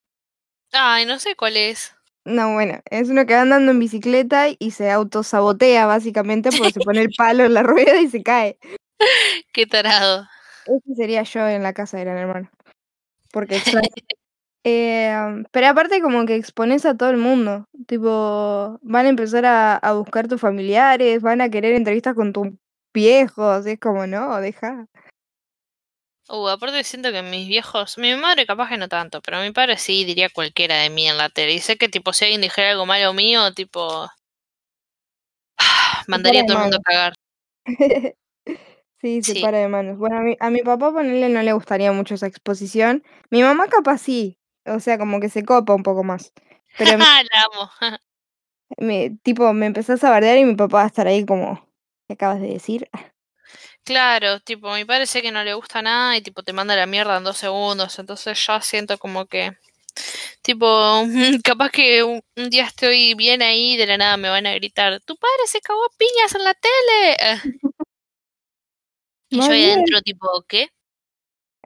Ay, 0.72 1.06
no 1.06 1.20
sé 1.20 1.36
cuál 1.36 1.58
es. 1.58 1.94
No, 2.24 2.54
bueno, 2.54 2.80
es 2.86 3.10
uno 3.10 3.26
que 3.26 3.34
va 3.34 3.42
andando 3.42 3.72
en 3.72 3.80
bicicleta 3.80 4.46
y 4.58 4.72
se 4.72 4.92
autosabotea 4.92 5.86
básicamente 5.88 6.50
porque 6.52 6.72
se 6.72 6.80
pone 6.80 7.02
el 7.02 7.10
palo 7.18 7.44
en 7.46 7.54
la 7.54 7.64
rueda 7.64 8.00
y 8.00 8.08
se 8.10 8.24
cae. 8.24 8.58
Qué 9.52 9.66
tarado. 9.66 10.28
Ese 10.66 10.96
sería 10.96 11.24
yo 11.24 11.48
en 11.48 11.64
la 11.64 11.74
casa 11.74 11.98
de 11.98 12.06
Gran 12.06 12.18
Hermano. 12.18 12.50
Porque 13.32 13.58
extraño. 13.58 13.90
Eh, 14.64 15.44
pero 15.52 15.68
aparte 15.68 16.02
como 16.02 16.26
que 16.26 16.36
expones 16.36 16.86
a 16.86 16.96
todo 16.96 17.10
el 17.10 17.18
mundo. 17.18 17.66
Tipo, 17.88 18.80
van 18.84 19.06
a 19.08 19.10
empezar 19.10 19.46
a, 19.46 19.76
a 19.78 19.94
buscar 19.94 20.28
tus 20.28 20.40
familiares, 20.42 21.22
van 21.22 21.42
a 21.42 21.50
querer 21.50 21.74
entrevistas 21.74 22.16
con 22.16 22.34
tus 22.34 22.48
viejos. 22.94 23.66
Es 23.66 23.80
como, 23.80 24.06
no, 24.08 24.40
deja. 24.40 24.86
Uh, 26.30 26.48
aparte 26.48 26.84
siento 26.84 27.12
que 27.12 27.22
mis 27.24 27.48
viejos, 27.48 27.98
mi 27.98 28.16
madre 28.16 28.46
capaz 28.46 28.70
que 28.70 28.78
no 28.78 28.88
tanto, 28.88 29.22
pero 29.22 29.42
mi 29.42 29.52
padre 29.52 29.78
sí 29.78 30.06
diría 30.06 30.30
cualquiera 30.30 30.78
de 30.78 30.90
mí 30.90 31.08
en 31.08 31.18
la 31.18 31.30
tele. 31.30 31.54
Y 31.54 31.60
sé 31.60 31.78
que 31.78 31.90
tipo 31.90 32.14
si 32.14 32.26
alguien 32.26 32.42
dijera 32.42 32.72
algo 32.72 32.86
malo 32.86 33.14
mío, 33.14 33.54
tipo 33.54 34.08
mandaría 36.08 36.42
a 36.42 36.46
todo 36.46 36.58
el 36.58 36.64
mundo 36.64 36.78
a 36.78 36.82
cagar. 36.82 37.14
sí, 39.02 39.24
se 39.24 39.36
Sí. 39.36 39.42
para 39.42 39.60
de 39.60 39.68
manos. 39.68 39.98
Bueno, 39.98 40.18
a 40.20 40.22
mi, 40.22 40.38
a 40.40 40.50
mi 40.50 40.62
papá 40.62 40.92
ponerle 40.94 41.30
no 41.30 41.42
le 41.44 41.54
gustaría 41.54 41.92
mucho 41.92 42.16
esa 42.16 42.28
exposición. 42.28 43.04
Mi 43.32 43.44
mamá 43.44 43.68
capaz 43.68 44.00
sí. 44.00 44.38
O 44.66 44.80
sea, 44.80 44.98
como 44.98 45.20
que 45.20 45.30
se 45.30 45.44
copa 45.44 45.74
un 45.74 45.84
poco 45.84 46.04
más. 46.04 46.34
Pero 46.78 46.98
mi- 46.98 47.04
la 47.04 47.44
amo. 47.54 47.72
me- 48.78 49.18
tipo, 49.24 49.52
me 49.54 49.66
empezás 49.68 50.04
a 50.04 50.10
bardear 50.10 50.38
y 50.38 50.46
mi 50.46 50.56
papá 50.56 50.78
va 50.78 50.84
a 50.84 50.88
estar 50.88 51.08
ahí 51.08 51.26
como, 51.26 51.68
¿qué 52.08 52.14
acabas 52.14 52.42
de 52.42 52.48
decir? 52.48 52.90
Claro, 53.84 54.40
tipo, 54.40 54.74
mi 54.74 54.86
padre 54.86 55.06
sé 55.08 55.22
que 55.22 55.32
no 55.32 55.44
le 55.44 55.54
gusta 55.54 55.82
nada 55.82 56.16
y 56.16 56.22
tipo 56.22 56.44
te 56.44 56.54
manda 56.54 56.76
la 56.76 56.86
mierda 56.86 57.18
en 57.18 57.24
dos 57.24 57.38
segundos, 57.38 57.98
entonces 58.00 58.46
ya 58.46 58.62
siento 58.62 58.98
como 58.98 59.26
que, 59.26 59.58
tipo, 60.42 60.68
capaz 61.44 61.72
que 61.72 62.04
un, 62.04 62.22
un 62.38 62.50
día 62.50 62.66
estoy 62.66 63.16
bien 63.16 63.42
ahí 63.42 63.74
y 63.74 63.78
de 63.78 63.88
la 63.88 63.98
nada 63.98 64.18
me 64.18 64.30
van 64.30 64.46
a 64.48 64.54
gritar, 64.54 65.00
tu 65.02 65.16
padre 65.18 65.48
se 65.48 65.62
cagó 65.62 65.84
a 65.84 65.90
piñas 65.98 66.36
en 66.36 66.44
la 66.44 66.54
tele. 66.54 67.42
Y 69.30 69.38
yo 69.42 69.54
ahí 69.54 69.64
adentro 69.66 70.02
tipo, 70.02 70.28
¿qué? 70.48 70.70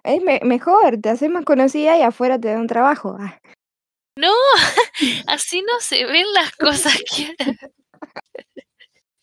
Es 0.05 0.21
me- 0.23 0.39
mejor, 0.43 0.97
te 1.01 1.09
haces 1.09 1.29
más 1.29 1.43
conocida 1.45 1.97
y 1.97 2.01
afuera 2.03 2.39
te 2.39 2.49
dan 2.49 2.67
trabajo. 2.67 3.17
Ah, 3.19 3.39
No, 4.17 4.31
así 5.27 5.61
no 5.61 5.79
se 5.79 6.05
ven 6.05 6.25
las 6.33 6.51
cosas, 6.55 6.95
Kiara. 7.09 7.57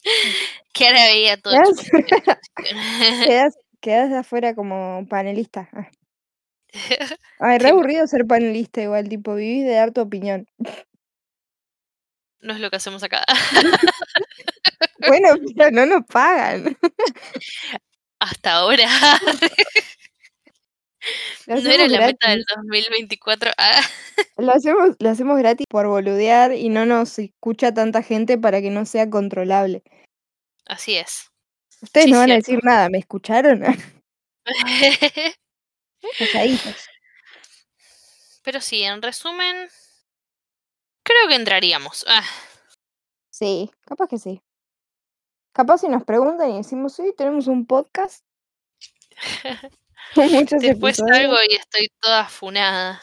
Kiara 0.73 1.05
veía 1.05 1.37
todo 1.41 1.55
quedás 3.81 4.11
de 4.11 4.17
afuera 4.19 4.55
como 4.55 5.07
panelista. 5.09 5.69
Ah, 5.73 5.91
Ay, 7.41 7.59
re 7.59 7.71
aburrido 7.71 8.07
ser 8.07 8.27
panelista 8.27 8.81
igual, 8.81 9.09
tipo, 9.09 9.35
vivís 9.35 9.65
de 9.65 9.75
dar 9.75 9.93
tu 9.93 10.01
opinión. 10.01 10.47
No 12.41 12.55
es 12.55 12.61
lo 12.61 12.71
que 12.71 12.77
hacemos 12.77 13.03
acá. 13.03 13.25
Bueno, 15.07 15.29
pero 15.57 15.71
no 15.71 15.87
nos 15.87 16.05
pagan. 16.07 16.77
Hasta 18.21 18.53
ahora. 18.53 18.89
No 21.47 21.57
era 21.57 21.89
la 21.89 21.99
meta 22.07 22.31
del 22.31 22.45
gratis. 22.45 22.87
2024. 22.87 23.51
Ah, 23.59 23.81
Lo 24.37 24.53
hacemos, 24.53 24.97
lo 24.99 25.11
hacemos 25.11 25.39
gratis 25.39 25.67
por 25.69 25.87
boludear 25.87 26.53
y 26.55 26.69
no 26.69 26.87
nos 26.87 27.19
escucha 27.19 27.75
tanta 27.75 28.03
gente 28.03 28.39
para 28.39 28.61
que 28.61 28.71
no 28.71 28.87
sea 28.87 29.11
controlable. 29.11 29.83
así 30.67 30.97
es. 30.97 31.31
Ustedes 31.83 32.07
Sí, 32.07 32.13
no 32.13 32.19
van 32.19 32.31
a 32.31 32.35
decir 32.37 32.61
nada, 32.63 32.89
¿me 32.89 32.99
escucharon? 32.99 33.63
Pero 38.45 38.61
sí, 38.61 38.83
en 38.83 39.03
resumen, 39.03 39.69
creo 41.05 41.29
que 41.29 41.35
entraríamos. 41.35 42.05
Ah, 42.09 42.25
Sí, 43.31 43.71
capaz 43.87 44.09
que 44.09 44.19
sí. 44.19 44.43
Capaz 45.53 45.79
si 45.79 45.89
nos 45.89 46.05
preguntan 46.05 46.51
y 46.51 46.59
decimos, 46.59 46.95
sí, 46.95 47.15
tenemos 47.17 47.47
un 47.47 47.67
podcast 47.67 48.25
muchos 50.17 50.61
después 50.61 50.99
episodios. 50.99 51.17
salgo 51.17 51.37
y 51.49 51.55
estoy 51.55 51.89
toda 52.01 52.29
funada. 52.29 53.03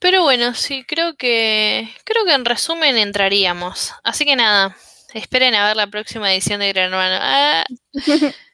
Pero 0.00 0.22
bueno, 0.22 0.54
sí, 0.54 0.84
creo 0.86 1.16
que 1.16 1.88
creo 2.04 2.24
que 2.24 2.34
en 2.34 2.44
resumen 2.44 2.96
entraríamos. 2.96 3.94
Así 4.04 4.24
que 4.24 4.36
nada, 4.36 4.76
esperen 5.12 5.54
a 5.54 5.66
ver 5.66 5.76
la 5.76 5.88
próxima 5.88 6.32
edición 6.32 6.60
de 6.60 6.72
Gran 6.72 6.92
Hermano. 6.92 7.18
Ah, 7.20 7.64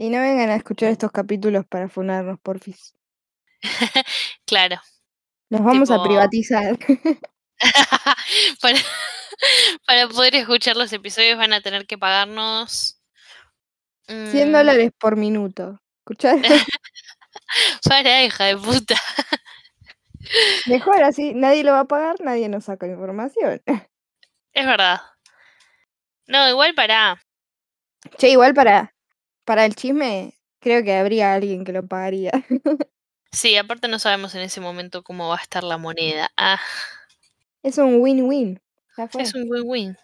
Y 0.00 0.10
no 0.10 0.20
vengan 0.20 0.50
a 0.50 0.54
escuchar 0.54 0.90
estos 0.92 1.10
capítulos 1.10 1.66
para 1.66 1.88
funarnos, 1.88 2.38
porfis. 2.38 2.94
claro. 4.46 4.80
Los 5.50 5.60
vamos 5.64 5.90
a 5.90 6.00
privatizar. 6.00 6.78
para, 8.62 8.78
para 9.84 10.08
poder 10.08 10.36
escuchar 10.36 10.76
los 10.76 10.92
episodios 10.92 11.36
van 11.36 11.52
a 11.52 11.62
tener 11.62 11.84
que 11.88 11.98
pagarnos 11.98 13.00
100 14.06 14.50
mm, 14.50 14.52
dólares 14.52 14.92
por 14.96 15.16
minuto. 15.16 15.80
¿Escucharon? 16.08 16.42
Para, 17.88 18.24
hija 18.24 18.44
de 18.46 18.56
puta. 18.56 18.94
Mejor 20.66 21.02
así, 21.02 21.34
nadie 21.34 21.64
lo 21.64 21.72
va 21.72 21.80
a 21.80 21.84
pagar, 21.86 22.16
nadie 22.20 22.48
nos 22.48 22.64
saca 22.64 22.86
la 22.86 22.92
información. 22.92 23.62
Es 24.54 24.66
verdad. 24.66 25.00
No, 26.26 26.48
igual 26.48 26.74
para. 26.74 27.20
Che, 28.18 28.30
igual 28.30 28.54
para, 28.54 28.94
para 29.44 29.64
el 29.66 29.74
chisme, 29.76 30.34
creo 30.60 30.84
que 30.84 30.96
habría 30.96 31.34
alguien 31.34 31.64
que 31.64 31.72
lo 31.72 31.86
pagaría. 31.86 32.32
Sí, 33.30 33.56
aparte 33.56 33.88
no 33.88 33.98
sabemos 33.98 34.34
en 34.34 34.40
ese 34.40 34.60
momento 34.60 35.02
cómo 35.02 35.28
va 35.28 35.36
a 35.36 35.42
estar 35.42 35.62
la 35.62 35.76
moneda. 35.76 36.30
Ah, 36.38 36.58
Es 37.62 37.78
un 37.78 38.00
win-win. 38.00 38.60
Es 39.16 39.34
un 39.34 39.44
win-win. 39.48 39.96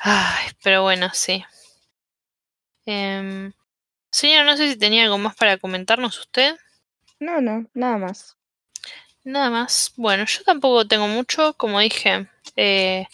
Ay, 0.00 0.50
pero 0.62 0.82
bueno, 0.82 1.10
sí. 1.12 1.44
Em, 2.86 3.52
señor, 4.14 4.44
no 4.46 4.56
sé 4.56 4.68
si 4.70 4.76
tenía 4.78 5.04
algo 5.04 5.18
más 5.18 5.34
para 5.36 5.58
comentarnos 5.58 6.18
usted. 6.18 6.56
No, 7.20 7.40
no, 7.40 7.66
nada 7.74 7.98
más. 7.98 8.36
Nada 9.24 9.50
más. 9.50 9.92
Bueno, 9.96 10.24
yo 10.26 10.42
tampoco 10.44 10.86
tengo 10.86 11.08
mucho, 11.08 11.54
como 11.54 11.80
dije. 11.80 12.28
eh, 12.56 13.06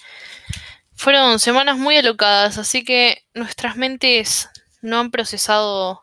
fueron 0.94 1.38
semanas 1.38 1.78
muy 1.78 1.96
alocadas, 1.96 2.58
así 2.58 2.84
que 2.84 3.24
nuestras 3.32 3.76
mentes 3.76 4.50
no 4.82 4.98
han 4.98 5.10
procesado 5.10 6.02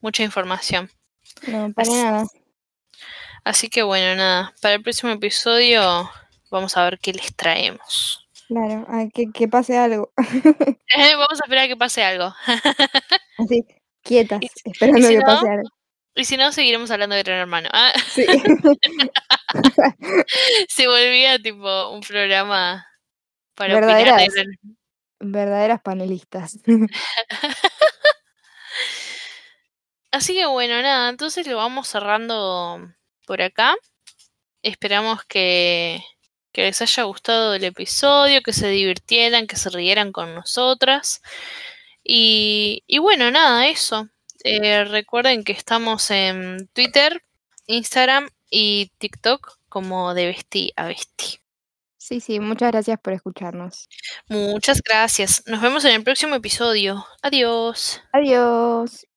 mucha 0.00 0.22
información. 0.22 0.90
No, 1.46 1.72
para 1.72 1.88
Así- 1.88 2.02
nada. 2.02 2.26
Así 3.44 3.68
que 3.70 3.82
bueno, 3.82 4.14
nada. 4.16 4.52
Para 4.60 4.74
el 4.74 4.82
próximo 4.82 5.12
episodio 5.12 6.10
vamos 6.50 6.76
a 6.76 6.84
ver 6.84 6.98
qué 6.98 7.12
les 7.12 7.34
traemos. 7.34 8.28
Claro, 8.48 8.86
que, 9.14 9.30
que 9.32 9.48
pase 9.48 9.78
algo. 9.78 10.12
vamos 11.16 11.40
a 11.40 11.44
esperar 11.44 11.64
a 11.64 11.68
que 11.68 11.76
pase 11.76 12.04
algo. 12.04 12.34
Así, 13.38 13.64
quietas, 14.02 14.40
Y- 14.42 14.50
esperando 14.64 15.06
si 15.08 15.14
que 15.14 15.20
no? 15.20 15.26
pase 15.26 15.48
algo. 15.48 15.68
Y 16.14 16.24
si 16.26 16.36
no, 16.36 16.52
seguiremos 16.52 16.90
hablando 16.90 17.16
de 17.16 17.22
Gran 17.22 17.38
Hermano. 17.38 17.68
Ah, 17.72 17.90
Sí. 18.14 18.26
se 20.68 20.86
volvía 20.86 21.38
tipo 21.38 21.88
un 21.90 22.02
programa 22.02 22.86
para 23.54 23.76
opinar 23.78 23.96
de 23.96 24.04
Verdaderas. 24.04 24.34
Gran 24.34 24.46
Verdaderas 25.32 25.80
panelistas. 25.82 26.58
Así 30.10 30.34
que 30.34 30.46
bueno, 30.46 30.80
nada, 30.82 31.08
entonces 31.08 31.46
lo 31.46 31.56
vamos 31.56 31.88
cerrando 31.88 32.80
por 33.26 33.40
acá. 33.40 33.74
Esperamos 34.62 35.24
que, 35.24 36.02
que 36.52 36.62
les 36.62 36.82
haya 36.82 37.04
gustado 37.04 37.54
el 37.54 37.64
episodio, 37.64 38.42
que 38.42 38.52
se 38.52 38.68
divirtieran, 38.68 39.46
que 39.46 39.56
se 39.56 39.70
rieran 39.70 40.12
con 40.12 40.34
nosotras. 40.34 41.22
Y, 42.04 42.82
y 42.86 42.98
bueno, 42.98 43.30
nada, 43.30 43.68
eso. 43.68 44.08
Eh, 44.44 44.84
recuerden 44.84 45.44
que 45.44 45.52
estamos 45.52 46.10
en 46.10 46.68
Twitter, 46.72 47.22
Instagram 47.66 48.28
y 48.50 48.90
TikTok 48.98 49.58
como 49.68 50.14
de 50.14 50.26
Besti 50.26 50.72
a 50.76 50.86
Besti. 50.86 51.38
Sí, 51.96 52.20
sí, 52.20 52.40
muchas 52.40 52.72
gracias 52.72 52.98
por 53.00 53.12
escucharnos. 53.12 53.88
Muchas 54.28 54.82
gracias. 54.82 55.44
Nos 55.46 55.62
vemos 55.62 55.84
en 55.84 55.92
el 55.92 56.02
próximo 56.02 56.34
episodio. 56.34 57.06
Adiós. 57.22 58.02
Adiós. 58.12 59.06